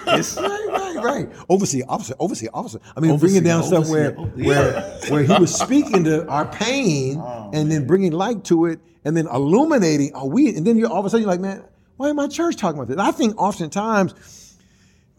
Yes. 0.09 0.39
right, 0.39 0.67
right, 0.71 0.97
right. 1.05 1.29
Overseer, 1.51 1.85
officer, 1.87 2.15
overseer, 2.19 2.49
officer. 2.55 2.81
I 2.97 3.01
mean, 3.01 3.11
overseer, 3.11 3.41
bringing 3.41 3.43
down 3.45 3.63
overseer, 3.63 3.83
stuff 3.83 3.93
where, 3.93 4.15
oh, 4.19 4.25
where, 4.43 4.99
where 5.11 5.23
he 5.23 5.41
was 5.41 5.55
speaking 5.55 6.05
to 6.05 6.27
our 6.29 6.47
pain 6.53 7.19
oh, 7.19 7.51
and 7.53 7.71
then 7.71 7.87
bringing 7.87 8.13
light 8.13 8.43
to 8.45 8.67
it 8.67 8.81
and 9.05 9.17
then 9.17 9.27
illuminating, 9.27 10.13
oh, 10.15 10.27
we, 10.27 10.57
and 10.57 10.67
then 10.67 10.77
you're 10.79 10.91
all 10.91 11.01
of 11.01 11.07
a 11.07 11.11
sudden 11.11 11.23
you're 11.23 11.31
like, 11.31 11.41
man, 11.41 11.63
why 11.99 12.09
am 12.09 12.17
my 12.17 12.29
church 12.29 12.57
talking 12.57 12.79
about 12.81 12.89
this? 12.89 12.97
I 12.97 13.11
think 13.11 13.37
oftentimes 13.41 14.57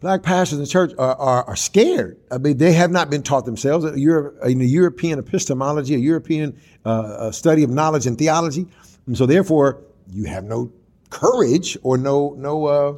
black 0.00 0.22
pastors 0.22 0.58
in 0.58 0.64
the 0.64 0.68
church 0.68 0.92
are, 0.98 1.14
are, 1.14 1.44
are, 1.44 1.56
scared. 1.56 2.18
I 2.30 2.38
mean, 2.38 2.56
they 2.56 2.72
have 2.72 2.90
not 2.90 3.10
been 3.10 3.22
taught 3.22 3.44
themselves. 3.44 3.84
In 3.84 3.94
a 3.94 4.64
European 4.64 5.18
epistemology, 5.18 5.94
a 5.94 5.98
European 5.98 6.58
uh, 6.86 7.30
study 7.32 7.62
of 7.64 7.70
knowledge 7.70 8.06
and 8.06 8.16
theology, 8.16 8.66
and 9.06 9.16
so 9.16 9.26
therefore 9.26 9.82
you 10.10 10.24
have 10.24 10.44
no 10.44 10.72
courage 11.10 11.76
or 11.82 11.98
no 11.98 12.34
no 12.38 12.66
uh, 12.66 12.94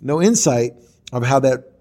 no 0.00 0.22
insight 0.22 0.72
of 1.12 1.22
how 1.22 1.40
that 1.40 1.72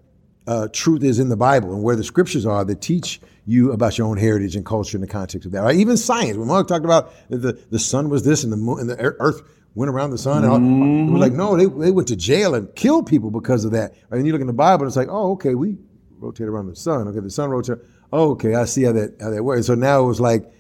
uh, 0.46 0.68
truth 0.74 1.04
is 1.04 1.20
in 1.20 1.30
the 1.30 1.38
Bible 1.38 1.74
and 1.74 1.84
where 1.84 1.96
the 1.96 2.04
scriptures 2.04 2.46
are 2.46 2.66
that 2.66 2.82
teach 2.82 3.22
you 3.46 3.72
about 3.72 3.98
your 3.98 4.08
own 4.08 4.18
heritage 4.18 4.58
and 4.58 4.66
culture 4.66 4.98
in 4.98 5.02
the 5.02 5.08
context 5.08 5.46
of 5.46 5.54
that. 5.54 5.62
Right? 5.62 5.78
Even 5.78 5.96
science. 5.96 6.36
When 6.36 6.50
Mark 6.50 6.68
talked 6.68 6.84
about 6.84 7.14
the 7.30 7.54
the 7.70 7.80
sun 7.80 8.10
was 8.10 8.26
this 8.26 8.44
and 8.44 8.52
the 8.52 8.58
moon 8.58 8.82
and 8.82 8.90
the 8.90 8.98
earth 9.00 9.42
went 9.76 9.90
around 9.90 10.12
the 10.12 10.18
sun. 10.18 10.44
And 10.44 10.54
mm-hmm. 10.54 11.10
It 11.10 11.12
was 11.12 11.22
like, 11.22 11.34
no, 11.34 11.56
they, 11.56 11.66
they 11.66 11.92
went 11.92 12.08
to 12.10 12.16
jail 12.16 12.56
and 12.56 12.74
killed 12.76 13.08
people 13.08 13.32
because 13.32 13.66
of 13.66 13.72
that. 13.72 13.94
And 14.12 14.26
you 14.26 14.32
look 14.32 14.42
in 14.42 14.48
the 14.48 14.54
Bible, 14.54 14.84
and 14.84 14.90
it's 14.90 14.98
like, 14.98 15.08
oh, 15.10 15.32
okay, 15.34 15.56
we 15.56 15.78
rotate 16.18 16.48
around 16.48 16.68
the 16.68 16.76
sun. 16.76 17.08
Okay, 17.08 17.20
the 17.20 17.30
sun 17.30 17.50
rotates. 17.50 17.82
Oh, 18.12 18.32
okay, 18.32 18.56
I 18.56 18.66
see 18.66 18.84
how 18.84 18.92
that 18.94 19.16
how 19.22 19.30
that 19.30 19.44
works. 19.44 19.68
So 19.68 19.76
now 19.76 20.04
it 20.04 20.08
was 20.08 20.20
like 20.20 20.52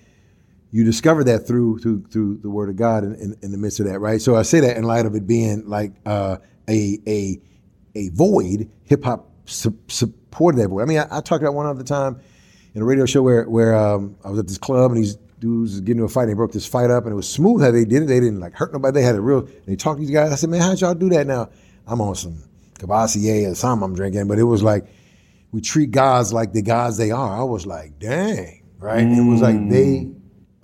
you 0.71 0.83
discover 0.83 1.23
that 1.23 1.47
through 1.47 1.79
through 1.79 2.05
through 2.11 2.37
the 2.37 2.49
Word 2.49 2.69
of 2.69 2.75
God 2.75 3.03
in, 3.03 3.15
in, 3.15 3.35
in 3.41 3.51
the 3.51 3.57
midst 3.57 3.79
of 3.79 3.87
that, 3.87 3.99
right? 3.99 4.21
So 4.21 4.35
I 4.35 4.43
say 4.43 4.59
that 4.59 4.77
in 4.77 4.83
light 4.83 5.05
of 5.05 5.15
it 5.15 5.25
being 5.25 5.67
like 5.67 5.93
uh, 6.05 6.37
a 6.69 6.99
a 7.07 7.41
a 7.95 8.09
void. 8.09 8.69
Hip 8.85 9.03
hop 9.03 9.31
su- 9.45 9.77
supported 9.87 10.61
that 10.61 10.69
void. 10.69 10.83
I 10.83 10.85
mean, 10.85 10.99
I, 10.99 11.17
I 11.17 11.21
talked 11.21 11.41
about 11.41 11.55
one 11.55 11.65
other 11.65 11.83
time 11.83 12.19
in 12.75 12.81
a 12.81 12.85
radio 12.85 13.05
show 13.05 13.21
where 13.21 13.49
where 13.49 13.75
um, 13.75 14.15
I 14.23 14.29
was 14.29 14.39
at 14.39 14.47
this 14.47 14.57
club 14.57 14.91
and 14.91 15.03
these 15.03 15.17
dudes 15.39 15.79
getting 15.79 15.97
into 15.97 16.05
a 16.05 16.09
fight. 16.09 16.23
And 16.23 16.31
they 16.31 16.35
broke 16.35 16.51
this 16.51 16.67
fight 16.67 16.91
up, 16.91 17.05
and 17.05 17.13
it 17.13 17.15
was 17.15 17.29
smooth 17.29 17.61
how 17.61 17.71
they 17.71 17.85
did 17.85 18.03
it. 18.03 18.05
They 18.07 18.19
didn't 18.19 18.39
like 18.39 18.53
hurt 18.53 18.73
nobody. 18.73 18.93
They 18.93 19.05
had 19.05 19.15
a 19.15 19.21
real. 19.21 19.47
they 19.65 19.75
talked 19.75 19.99
to 19.99 20.05
these 20.05 20.13
guys. 20.13 20.31
I 20.31 20.35
said, 20.35 20.49
man, 20.49 20.61
how'd 20.61 20.81
y'all 20.81 20.93
do 20.93 21.09
that? 21.09 21.27
Now 21.27 21.49
I'm 21.87 22.01
on 22.01 22.15
some 22.15 22.43
Courvoisier 22.79 23.51
or 23.51 23.55
something 23.55 23.83
I'm 23.83 23.95
drinking, 23.95 24.27
but 24.27 24.39
it 24.39 24.43
was 24.43 24.63
like 24.63 24.85
we 25.51 25.61
treat 25.61 25.91
gods 25.91 26.31
like 26.33 26.53
the 26.53 26.61
gods 26.61 26.97
they 26.97 27.11
are. 27.11 27.39
I 27.39 27.43
was 27.43 27.65
like, 27.65 27.99
dang, 27.99 28.63
right? 28.77 29.05
Mm. 29.05 29.17
It 29.17 29.29
was 29.29 29.41
like 29.41 29.69
they 29.69 30.11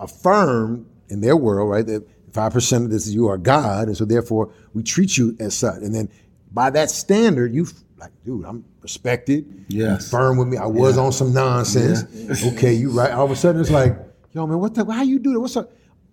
affirmed 0.00 0.86
in 1.08 1.20
their 1.20 1.36
world, 1.36 1.70
right, 1.70 1.86
that 1.86 2.06
five 2.32 2.52
percent 2.52 2.84
of 2.84 2.90
this 2.90 3.06
is 3.06 3.14
you 3.14 3.28
are 3.28 3.38
God, 3.38 3.88
and 3.88 3.96
so 3.96 4.04
therefore 4.04 4.52
we 4.74 4.82
treat 4.82 5.16
you 5.16 5.36
as 5.40 5.54
such. 5.54 5.82
And 5.82 5.94
then 5.94 6.08
by 6.52 6.70
that 6.70 6.90
standard, 6.90 7.52
you 7.54 7.66
like, 7.98 8.12
dude, 8.24 8.44
I'm 8.44 8.64
respected. 8.80 9.64
Yes. 9.68 10.10
Firm 10.10 10.38
with 10.38 10.48
me. 10.48 10.56
I 10.56 10.66
was 10.66 10.96
yeah. 10.96 11.02
on 11.02 11.12
some 11.12 11.32
nonsense. 11.32 12.04
Yeah. 12.12 12.50
okay, 12.52 12.72
you 12.72 12.90
right. 12.90 13.10
All 13.10 13.24
of 13.24 13.30
a 13.30 13.36
sudden 13.36 13.60
it's 13.60 13.70
like, 13.70 13.96
yo, 14.36 14.46
man, 14.46 14.60
what 14.60 14.74
the, 14.74 14.84
how 14.84 15.02
you 15.02 15.18
do 15.18 15.32
that? 15.32 15.40
What's 15.40 15.56
up? 15.56 15.72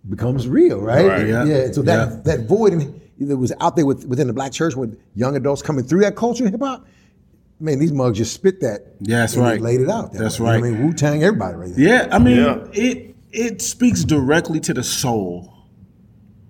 Becomes 0.09 0.47
real, 0.47 0.79
right? 0.79 1.05
right 1.05 1.27
yeah. 1.27 1.43
yeah. 1.43 1.71
So 1.71 1.81
that 1.83 2.09
yeah. 2.09 2.21
that 2.23 2.47
void 2.47 2.73
in, 2.73 3.01
that 3.19 3.37
was 3.37 3.53
out 3.61 3.75
there 3.75 3.85
with, 3.85 4.05
within 4.05 4.27
the 4.27 4.33
black 4.33 4.51
church 4.51 4.75
with 4.75 4.99
young 5.13 5.35
adults 5.35 5.61
coming 5.61 5.85
through 5.85 6.01
that 6.01 6.15
culture 6.15 6.49
hip 6.49 6.59
hop. 6.59 6.85
Man, 7.59 7.79
these 7.79 7.93
mugs 7.93 8.17
just 8.17 8.33
spit 8.33 8.59
that. 8.61 8.95
Yeah, 8.99 9.19
that's 9.19 9.37
right. 9.37 9.61
Laid 9.61 9.81
it 9.81 9.89
out. 9.89 10.11
That 10.11 10.19
that's 10.19 10.39
way. 10.39 10.51
right. 10.51 10.57
I 10.57 10.61
mean, 10.61 10.85
Wu 10.85 10.93
Tang, 10.93 11.23
everybody 11.23 11.55
right 11.55 11.75
there. 11.75 11.87
Yeah, 11.87 12.07
I 12.11 12.19
mean, 12.19 12.37
yeah. 12.37 12.65
it 12.73 13.15
it 13.31 13.61
speaks 13.61 14.03
directly 14.03 14.59
to 14.61 14.73
the 14.73 14.83
soul 14.83 15.52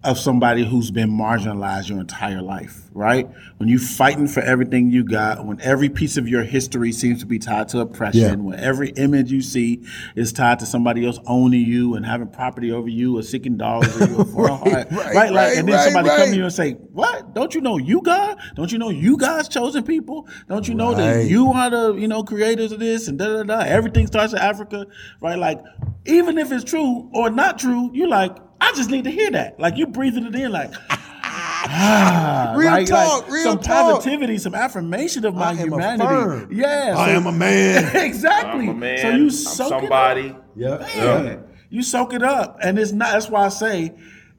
of 0.04 0.20
somebody 0.20 0.66
who's 0.66 0.92
been 0.92 1.10
marginalized 1.10 1.88
your 1.88 2.02
entire 2.02 2.42
life, 2.42 2.90
right? 2.92 3.28
When 3.58 3.70
you're 3.70 3.80
fighting 3.80 4.28
for 4.28 4.42
everything 4.42 4.92
you 4.92 5.06
got, 5.06 5.46
when 5.46 5.62
every 5.62 5.88
piece 5.88 6.18
of 6.18 6.28
your 6.28 6.44
history 6.44 6.92
seems 6.92 7.22
to 7.22 7.26
be 7.26 7.40
tied 7.40 7.70
to 7.70 7.80
oppression, 7.80 8.22
yeah. 8.22 8.36
when 8.36 8.60
every 8.60 8.90
image 8.90 9.32
you 9.32 9.42
see 9.42 9.82
is 10.16 10.34
tied 10.34 10.60
to 10.60 10.66
somebody 10.66 11.06
else 11.06 11.20
owning 11.26 11.66
you 11.66 11.96
and 11.96 12.06
having 12.06 12.28
property 12.28 12.72
over 12.72 12.90
you 12.90 13.18
or 13.18 13.24
seeking 13.24 13.56
dollars 13.56 13.96
or 14.02 14.26
right, 14.34 14.66
right, 14.66 14.92
right, 14.92 15.16
right, 15.16 15.32
like, 15.32 15.58
and 15.58 15.68
then 15.70 15.76
right, 15.76 15.92
somebody 15.92 16.10
come 16.10 16.30
to 16.32 16.36
you 16.36 16.44
and 16.44 16.54
say, 16.54 16.74
"What? 16.74 17.34
Don't 17.34 17.56
you 17.56 17.62
know 17.62 17.78
you 17.78 18.02
God? 18.02 18.38
Don't 18.56 18.72
you 18.74 18.78
know 18.78 18.90
you 18.90 19.16
God's 19.16 19.48
chosen 19.48 19.84
people? 19.84 20.28
Don't 20.50 20.68
you 20.68 20.76
know 20.76 20.94
that 20.96 21.28
you 21.28 21.48
are 21.54 21.70
the 21.70 21.94
you 21.96 22.10
know 22.10 22.24
creators 22.24 22.74
of 22.74 22.80
this 22.80 23.08
and 23.08 23.18
da 23.18 23.28
da 23.28 23.44
da? 23.44 23.60
Everything 23.60 24.08
starts 24.08 24.34
in 24.34 24.40
Africa, 24.40 24.86
right? 25.22 25.38
Like, 25.40 25.62
even 26.06 26.38
if 26.38 26.52
it's 26.52 26.66
true 26.66 27.10
or 27.14 27.30
not 27.30 27.58
true, 27.58 27.90
you 27.94 28.08
like." 28.08 28.36
I 28.64 28.72
just 28.76 28.90
need 28.90 29.04
to 29.04 29.12
hear 29.12 29.30
that. 29.32 29.60
Like 29.60 29.76
you 29.76 29.88
breathing 29.88 30.26
it 30.26 30.36
in, 30.36 30.52
like 30.52 30.72
ah, 30.90 32.54
real 32.56 32.72
right? 32.72 32.88
talk, 32.88 33.24
like 33.24 33.32
real 33.32 33.44
some 33.44 33.60
talk. 33.60 33.96
positivity, 33.96 34.38
some 34.38 34.56
affirmation 34.56 35.26
of 35.26 35.36
my 35.36 35.50
I 35.50 35.56
humanity. 35.56 36.56
Yeah, 36.56 36.96
I 36.98 37.10
am 37.10 37.28
a 37.28 37.32
man. 37.34 37.94
exactly. 38.06 38.70
I'm 38.70 38.70
a 38.70 38.74
man. 38.74 38.98
So 39.00 39.10
you 39.10 39.30
soak 39.30 39.74
I'm 39.74 39.80
somebody. 39.82 40.28
It 40.28 40.32
up. 40.32 40.46
Yeah. 40.56 40.88
yeah. 40.96 41.38
You 41.70 41.84
soak 41.84 42.14
it 42.14 42.24
up, 42.24 42.58
and 42.64 42.80
it's 42.80 42.94
not. 42.94 43.12
That's 43.12 43.30
why 43.30 43.46
I 43.46 43.50
say 43.50 43.94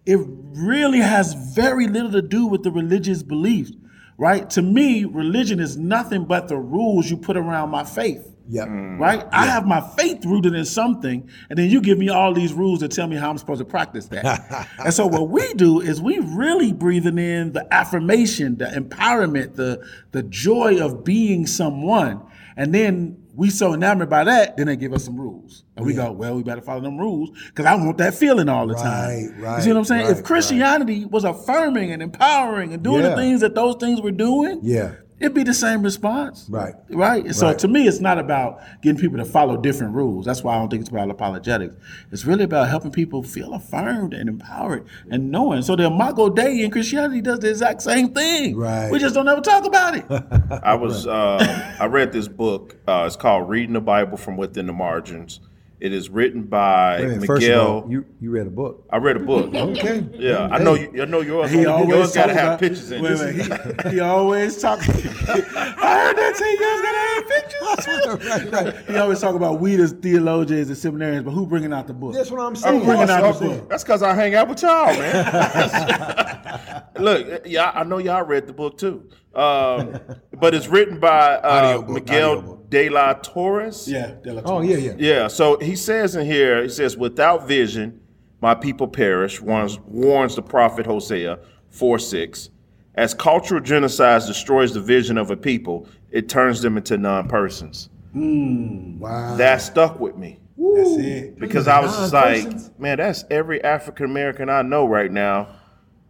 it 0.07 0.19
really 0.19 1.01
has 1.01 1.35
very 1.55 1.87
little 1.87 2.13
to 2.13 2.23
do 2.23 2.47
with 2.47 2.63
the 2.63 2.71
religious 2.71 3.23
beliefs, 3.23 3.73
right? 4.17 4.49
To 4.51 4.63
me, 4.63 5.05
religion 5.05 5.61
is 5.61 5.77
nothing 5.77 6.25
but 6.25 6.49
the 6.49 6.57
rules 6.57 7.11
you 7.11 7.19
put 7.19 7.37
around 7.37 7.69
my 7.69 7.85
faith 7.85 8.34
Yep. 8.49 8.69
Mm, 8.69 8.99
right? 8.99 9.25
I 9.33 9.47
have 9.47 9.67
my 9.67 9.81
faith 9.97 10.25
rooted 10.27 10.55
in 10.55 10.65
something, 10.65 11.29
and 11.49 11.59
then 11.59 11.71
you 11.71 11.81
give 11.81 11.99
me 11.99 12.09
all 12.11 12.35
these 12.35 12.53
rules 12.53 12.81
that 12.81 12.91
tell 12.91 13.07
me 13.07 13.17
how 13.17 13.31
I'm 13.31 13.39
supposed 13.39 13.61
to 13.61 13.65
practice 13.65 14.07
that. 14.09 14.69
and 14.79 14.93
so 14.93 15.07
what 15.07 15.31
we 15.31 15.55
do 15.55 15.81
is 15.81 16.01
we 16.01 16.19
really 16.19 16.73
breathing 16.73 17.19
in 17.19 17.53
the 17.53 17.67
affirmation, 17.73 18.57
the 18.59 18.67
empowerment, 18.67 19.55
the 19.55 19.87
the 20.13 20.23
joy 20.23 20.79
of 20.85 21.05
being 21.05 21.47
someone. 21.47 22.21
And 22.57 22.73
then 22.73 23.17
we 23.35 23.51
so 23.51 23.75
enamored 23.75 24.09
by 24.09 24.23
that, 24.25 24.57
then 24.57 24.69
they 24.69 24.77
give 24.77 24.93
us 24.93 25.05
some 25.05 25.21
rules. 25.21 25.65
And 25.77 25.85
we 25.85 25.93
go, 25.93 26.13
well, 26.13 26.37
we 26.37 26.45
better 26.45 26.61
follow 26.61 26.81
them 26.83 26.97
rules 26.99 27.31
because 27.47 27.67
I 27.67 27.75
want 27.75 27.99
that 27.99 28.15
feeling 28.15 28.49
all 28.49 28.69
the 28.69 28.75
time. 28.75 29.41
Right, 29.41 29.57
you 29.57 29.63
see 29.63 29.71
what 29.71 29.79
I'm 29.79 29.85
saying? 29.85 30.03
right, 30.03 30.11
if 30.11 30.17
right. 30.19 30.25
Christianity 30.25 31.05
was 31.05 31.25
affirming 31.25 31.91
and 31.91 32.01
empowering 32.01 32.73
and 32.73 32.83
doing 32.83 33.03
Yeah. 33.03 33.09
the 33.11 33.17
things 33.17 33.41
that 33.41 33.57
those 33.57 33.75
things 33.81 34.01
were 34.01 34.13
doing, 34.13 34.61
Yeah. 34.63 34.93
It'd 35.21 35.35
be 35.35 35.43
the 35.43 35.55
same 35.55 35.83
response. 35.83 36.47
Right. 36.49 36.75
Right. 36.91 37.35
So 37.35 37.53
to 37.55 37.69
me, 37.69 37.87
it's 37.87 38.01
not 38.01 38.19
about 38.19 38.61
getting 38.83 39.01
people 39.01 39.19
to 39.19 39.25
follow 39.25 39.57
different 39.57 39.95
rules. 39.95 40.27
That's 40.27 40.43
why 40.43 40.55
I 40.55 40.59
don't 40.59 40.69
think 40.69 40.81
it's 40.81 40.91
about 40.91 41.11
apologetics. 41.11 41.75
It's 42.13 42.25
really 42.25 42.45
about 42.45 42.69
helping 42.69 42.91
people 42.91 43.23
feel 43.23 43.55
affirmed 43.55 44.15
and 44.15 44.29
empowered 44.29 44.87
and 45.11 45.31
knowing. 45.31 45.63
So 45.63 45.77
the 45.77 45.85
Imago 45.85 46.31
Dei 46.31 46.63
in 46.63 46.71
Christianity 46.71 47.21
does 47.21 47.41
the 47.41 47.51
exact 47.51 47.83
same 47.83 48.13
thing. 48.13 48.57
Right. 48.57 48.91
We 48.91 48.99
just 48.99 49.15
don't 49.15 49.29
ever 49.29 49.41
talk 49.41 49.65
about 49.65 49.97
it. 49.97 50.05
I 50.63 50.75
was 50.75 51.07
uh, 51.07 51.75
I 51.79 51.87
read 51.87 52.13
this 52.13 52.29
book. 52.29 52.77
Uh, 52.87 53.05
it's 53.07 53.17
called 53.17 53.49
"Reading 53.49 53.75
the 53.75 53.81
Bible 53.81 54.17
from 54.17 54.37
Within 54.37 54.67
the 54.67 54.73
Margins." 54.73 55.41
It 55.85 55.93
is 55.93 56.09
written 56.09 56.45
by 56.45 56.99
Wait 56.99 57.05
a 57.05 57.09
Miguel. 57.09 57.27
First 57.27 57.51
all, 57.51 57.87
you, 57.91 58.07
you 58.19 58.31
read 58.31 58.47
a 58.47 58.51
book. 58.51 58.87
I 58.89 58.97
read 58.97 59.19
a 59.19 59.21
book. 59.21 59.53
Okay. 59.75 60.03
Yeah, 60.15 60.49
I 60.51 60.59
know. 60.59 60.75
You, 60.75 61.03
I 61.03 61.05
know 61.05 61.21
yours. 61.21 61.51
He 61.51 61.61
yours 61.61 61.69
always 61.69 62.15
got 62.15 62.27
to 62.27 62.33
talk 62.33 62.43
have 62.43 62.61
pictures 62.61 62.91
in 62.91 63.03
wait, 63.03 63.13
it. 63.13 63.51
wait, 63.51 63.87
he, 63.87 63.91
he 63.91 64.01
always 64.01 64.57
talk. 64.57 64.79
I 64.83 64.85
heard 64.85 66.17
that 66.17 66.37
say 66.37 66.53
you 66.53 66.59
guys 66.59 66.81
gotta 66.81 66.99
have 67.11 67.29
pictures. 67.29 68.53
right, 68.53 68.75
right. 68.77 68.87
He 68.87 68.97
always 68.97 69.21
talk 69.21 69.35
about 69.35 69.61
we 69.61 69.75
as 69.79 69.93
theologians 69.93 70.69
and 70.69 70.79
seminarians, 70.79 71.25
but 71.25 71.33
who 71.33 71.47
bringing 71.47 71.75
out 71.75 71.87
the 71.87 71.93
book? 71.93 72.15
That's 72.15 72.31
what 72.31 72.41
I'm 72.41 72.55
Who 72.55 72.61
saying. 72.61 72.85
bringing 72.85 73.11
out 73.11 73.23
That's 73.23 73.39
the 73.41 73.47
book? 73.49 73.69
That's 73.69 73.85
because 73.85 74.03
I 74.03 74.15
hang 74.15 74.35
out 74.35 74.49
with 74.49 74.63
y'all, 74.63 74.87
man. 74.87 76.85
Look, 76.99 77.43
yeah, 77.45 77.73
I 77.75 77.85
know 77.85 77.99
y'all 77.99 78.25
read 78.25 78.47
the 78.47 78.55
book 78.55 78.79
too, 78.79 79.11
um, 79.37 80.01
but 80.39 80.55
it's 80.55 80.69
written 80.69 80.99
by 81.01 81.37
uh, 81.37 81.49
Audiobook, 81.49 81.91
Miguel 81.95 82.65
de 82.69 82.89
la 82.89 83.15
Torres. 83.15 83.89
Yeah. 83.89 84.15
De 84.23 84.33
La 84.33 84.43
Oh, 84.45 84.61
yeah, 84.61 84.77
yeah. 84.77 84.95
Yeah, 84.99 85.29
so 85.29 85.59
he 85.59 85.77
says 85.77 86.17
in 86.17 86.27
here, 86.27 86.63
he 86.63 86.69
says, 86.69 86.97
without 86.97 87.47
vision, 87.47 88.01
my 88.41 88.55
people 88.55 88.89
perish, 88.89 89.41
warns, 89.41 89.79
warns 89.81 90.35
the 90.37 90.43
prophet 90.43 90.87
Hosea 90.87 91.39
4 91.71 91.99
6. 91.99 92.51
As 92.97 93.13
cultural 93.15 93.61
genocide 93.61 94.23
destroys 94.27 94.73
the 94.75 94.81
vision 94.81 95.19
of 95.19 95.31
a 95.31 95.37
people, 95.37 95.89
it 96.11 96.29
turns 96.29 96.63
them 96.63 96.77
into 96.77 96.97
non 96.97 97.29
persons. 97.29 97.89
Wow. 98.15 99.35
That 99.37 99.61
stuck 99.61 99.99
with 99.99 100.17
me 100.17 100.39
That's 100.57 100.97
it. 100.99 101.39
because 101.39 101.67
I 101.67 101.81
was 101.81 101.97
just 101.97 102.13
like, 102.13 102.79
man, 102.79 102.99
that's 102.99 103.25
every 103.31 103.63
African 103.65 104.07
American 104.07 104.49
I 104.49 104.63
know 104.63 104.87
right 104.87 105.11
now. 105.11 105.49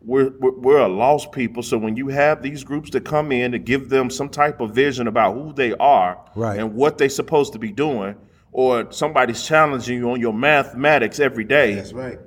We're, 0.04 0.30
we're, 0.38 0.52
we're 0.52 0.78
a 0.80 0.88
lost 0.88 1.32
people. 1.32 1.62
So 1.62 1.78
when 1.78 1.96
you 1.96 2.08
have 2.08 2.42
these 2.42 2.62
groups 2.64 2.90
that 2.90 3.04
come 3.04 3.32
in 3.32 3.52
to 3.52 3.58
give 3.58 3.88
them 3.88 4.10
some 4.10 4.28
type 4.28 4.60
of 4.60 4.74
vision 4.74 5.06
about 5.08 5.34
who 5.34 5.52
they 5.52 5.72
are 5.74 6.22
Right. 6.34 6.58
and 6.58 6.74
what 6.74 6.98
they're 6.98 7.08
supposed 7.08 7.52
to 7.54 7.58
be 7.58 7.72
doing, 7.72 8.14
or 8.52 8.92
somebody's 8.92 9.44
challenging 9.46 9.98
you 9.98 10.10
on 10.10 10.20
your 10.20 10.32
mathematics 10.34 11.18
every 11.20 11.44
day, 11.44 11.74
That's 11.74 11.92
right. 11.92 12.18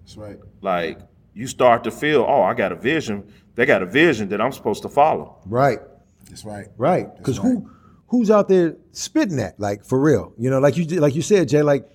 That's 0.00 0.16
right. 0.16 0.38
like 0.60 0.98
you 1.34 1.46
start 1.46 1.84
to 1.84 1.90
feel, 1.90 2.24
oh, 2.26 2.42
I 2.42 2.54
got 2.54 2.72
a 2.72 2.76
vision. 2.76 3.30
They 3.56 3.66
got 3.66 3.82
a 3.82 3.86
vision 3.86 4.28
that 4.30 4.40
I'm 4.40 4.52
supposed 4.52 4.82
to 4.82 4.88
follow. 4.88 5.38
Right. 5.46 5.80
That's 6.28 6.44
right. 6.44 6.68
Right. 6.76 7.14
Because 7.16 7.36
who 7.36 7.70
who's 8.08 8.30
out 8.30 8.48
there 8.48 8.76
spitting 8.92 9.36
that? 9.36 9.58
Like 9.58 9.84
for 9.84 9.98
real. 10.00 10.32
You 10.38 10.50
know, 10.50 10.58
like 10.60 10.76
you 10.76 10.84
like 11.00 11.14
you 11.14 11.22
said, 11.22 11.48
Jay, 11.48 11.62
like 11.62 11.86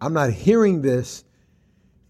I'm 0.00 0.12
not 0.12 0.30
hearing 0.30 0.82
this. 0.82 1.24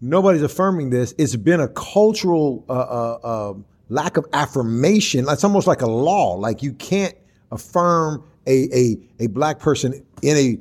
Nobody's 0.01 0.43
affirming 0.43 0.89
this. 0.91 1.13
It's 1.17 1.35
been 1.35 1.59
a 1.59 1.67
cultural 1.69 2.63
uh, 2.69 2.73
uh, 2.73 3.49
um 3.51 3.65
lack 3.89 4.17
of 4.17 4.25
affirmation. 4.33 5.25
It's 5.27 5.43
almost 5.43 5.65
like 5.67 5.81
a 5.81 5.87
law. 5.87 6.33
Like 6.33 6.61
you 6.61 6.73
can't 6.73 7.15
affirm 7.51 8.23
a 8.45 8.69
a, 8.75 8.97
a 9.23 9.27
black 9.27 9.59
person 9.59 10.03
in 10.21 10.37
a 10.37 10.59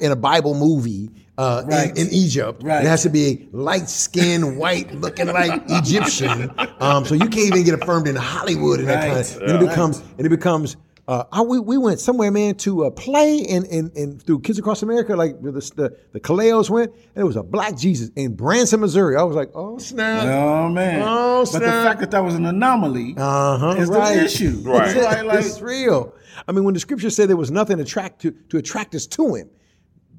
in 0.00 0.12
a 0.12 0.16
Bible 0.16 0.54
movie 0.54 1.10
uh, 1.38 1.62
Right. 1.66 1.90
in, 1.96 2.06
in 2.08 2.12
Egypt. 2.12 2.62
Right. 2.62 2.84
It 2.84 2.88
has 2.88 3.02
to 3.04 3.08
be 3.08 3.48
a 3.52 3.56
light 3.56 3.88
skinned, 3.88 4.58
white 4.58 4.92
looking 4.96 5.28
like 5.28 5.62
Egyptian. 5.68 6.50
Um, 6.80 7.04
so 7.04 7.14
you 7.14 7.28
can't 7.28 7.46
even 7.46 7.64
get 7.64 7.80
affirmed 7.80 8.06
in 8.08 8.16
Hollywood 8.16 8.80
and 8.80 8.88
that 8.88 9.06
kind 9.06 9.18
of. 9.18 9.36
Right. 9.38 9.46
Then 9.46 9.62
it 9.62 9.68
becomes 9.68 9.98
and 10.18 10.26
it 10.26 10.30
becomes. 10.30 10.76
Uh, 11.10 11.24
I, 11.32 11.40
we, 11.42 11.58
we 11.58 11.76
went 11.76 11.98
somewhere, 11.98 12.30
man, 12.30 12.54
to 12.54 12.84
a 12.84 12.90
play 12.92 13.44
and, 13.50 13.66
in, 13.66 13.90
in 13.96 14.20
through 14.20 14.38
Kids 14.42 14.60
Across 14.60 14.84
America, 14.84 15.16
like 15.16 15.42
the 15.42 15.50
the, 15.50 15.96
the 16.12 16.20
Kaleos 16.20 16.70
went, 16.70 16.92
and 16.92 17.16
it 17.22 17.24
was 17.24 17.34
a 17.34 17.42
black 17.42 17.76
Jesus 17.76 18.10
in 18.14 18.36
Branson, 18.36 18.78
Missouri. 18.78 19.16
I 19.16 19.24
was 19.24 19.34
like, 19.34 19.50
oh 19.56 19.76
snap! 19.78 20.22
Oh 20.24 20.68
man! 20.68 21.02
Oh, 21.04 21.44
but 21.52 21.58
the 21.58 21.66
fact 21.66 21.98
that 21.98 22.12
that 22.12 22.20
was 22.22 22.36
an 22.36 22.46
anomaly 22.46 23.14
Uh 23.16 23.58
huh. 23.58 23.70
is 23.76 23.88
right. 23.88 24.14
the 24.18 24.24
issue, 24.24 24.60
Right. 24.64 24.96
It's, 24.96 25.04
like- 25.24 25.38
it's 25.44 25.60
real. 25.60 26.14
I 26.46 26.52
mean, 26.52 26.62
when 26.62 26.74
the 26.74 26.80
scripture 26.80 27.10
said 27.10 27.28
there 27.28 27.36
was 27.36 27.50
nothing 27.50 27.80
attract 27.80 28.22
to 28.22 28.30
to 28.50 28.58
attract 28.58 28.94
us 28.94 29.06
to 29.08 29.34
him, 29.34 29.50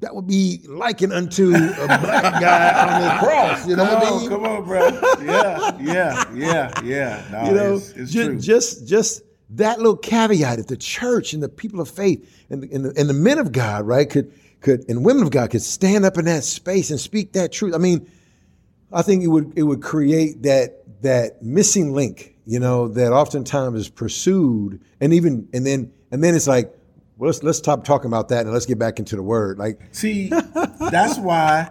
that 0.00 0.14
would 0.14 0.26
be 0.26 0.60
likened 0.68 1.14
unto 1.14 1.54
a 1.54 1.58
black 1.86 2.38
guy 2.38 2.68
on 2.84 3.02
the 3.02 3.26
cross. 3.26 3.66
You 3.66 3.76
know 3.76 3.86
Come 3.86 3.94
what 3.94 4.04
I 4.04 4.10
on, 4.10 4.20
mean? 4.20 4.28
come 4.28 4.44
on, 4.44 4.64
bro. 4.64 4.88
Yeah, 5.24 5.78
yeah, 5.80 6.24
yeah, 6.34 6.80
yeah. 6.84 7.28
No, 7.32 7.44
you 7.48 7.52
know, 7.54 7.74
it's, 7.76 7.90
it's 7.92 8.12
true. 8.12 8.38
just 8.38 8.86
just 8.86 9.22
that 9.56 9.78
little 9.78 9.96
caveat 9.96 10.58
that 10.58 10.68
the 10.68 10.76
church 10.76 11.32
and 11.32 11.42
the 11.42 11.48
people 11.48 11.80
of 11.80 11.88
faith 11.90 12.44
and 12.50 12.62
the, 12.62 12.74
and 12.74 12.84
the, 12.84 12.92
and 12.98 13.08
the 13.08 13.14
men 13.14 13.38
of 13.38 13.52
God, 13.52 13.86
right, 13.86 14.08
could 14.08 14.32
could 14.60 14.88
and 14.88 15.04
women 15.04 15.24
of 15.24 15.30
God 15.30 15.50
could 15.50 15.62
stand 15.62 16.04
up 16.04 16.16
in 16.18 16.24
that 16.26 16.44
space 16.44 16.90
and 16.90 16.98
speak 16.98 17.32
that 17.32 17.52
truth. 17.52 17.74
I 17.74 17.78
mean, 17.78 18.08
I 18.92 19.02
think 19.02 19.22
it 19.22 19.28
would 19.28 19.52
it 19.56 19.62
would 19.64 19.82
create 19.82 20.42
that 20.42 20.82
that 21.02 21.42
missing 21.42 21.92
link, 21.92 22.36
you 22.46 22.60
know, 22.60 22.88
that 22.88 23.12
oftentimes 23.12 23.80
is 23.80 23.88
pursued, 23.88 24.80
and 25.00 25.12
even 25.12 25.48
and 25.52 25.66
then 25.66 25.92
and 26.10 26.22
then 26.22 26.34
it's 26.34 26.46
like, 26.46 26.72
well, 27.18 27.28
let's 27.28 27.42
let's 27.42 27.58
stop 27.58 27.84
talking 27.84 28.06
about 28.06 28.28
that 28.28 28.42
and 28.42 28.52
let's 28.52 28.66
get 28.66 28.78
back 28.78 28.98
into 28.98 29.16
the 29.16 29.22
word. 29.22 29.58
Like, 29.58 29.80
See, 29.92 30.28
that's 30.28 31.18
why, 31.18 31.68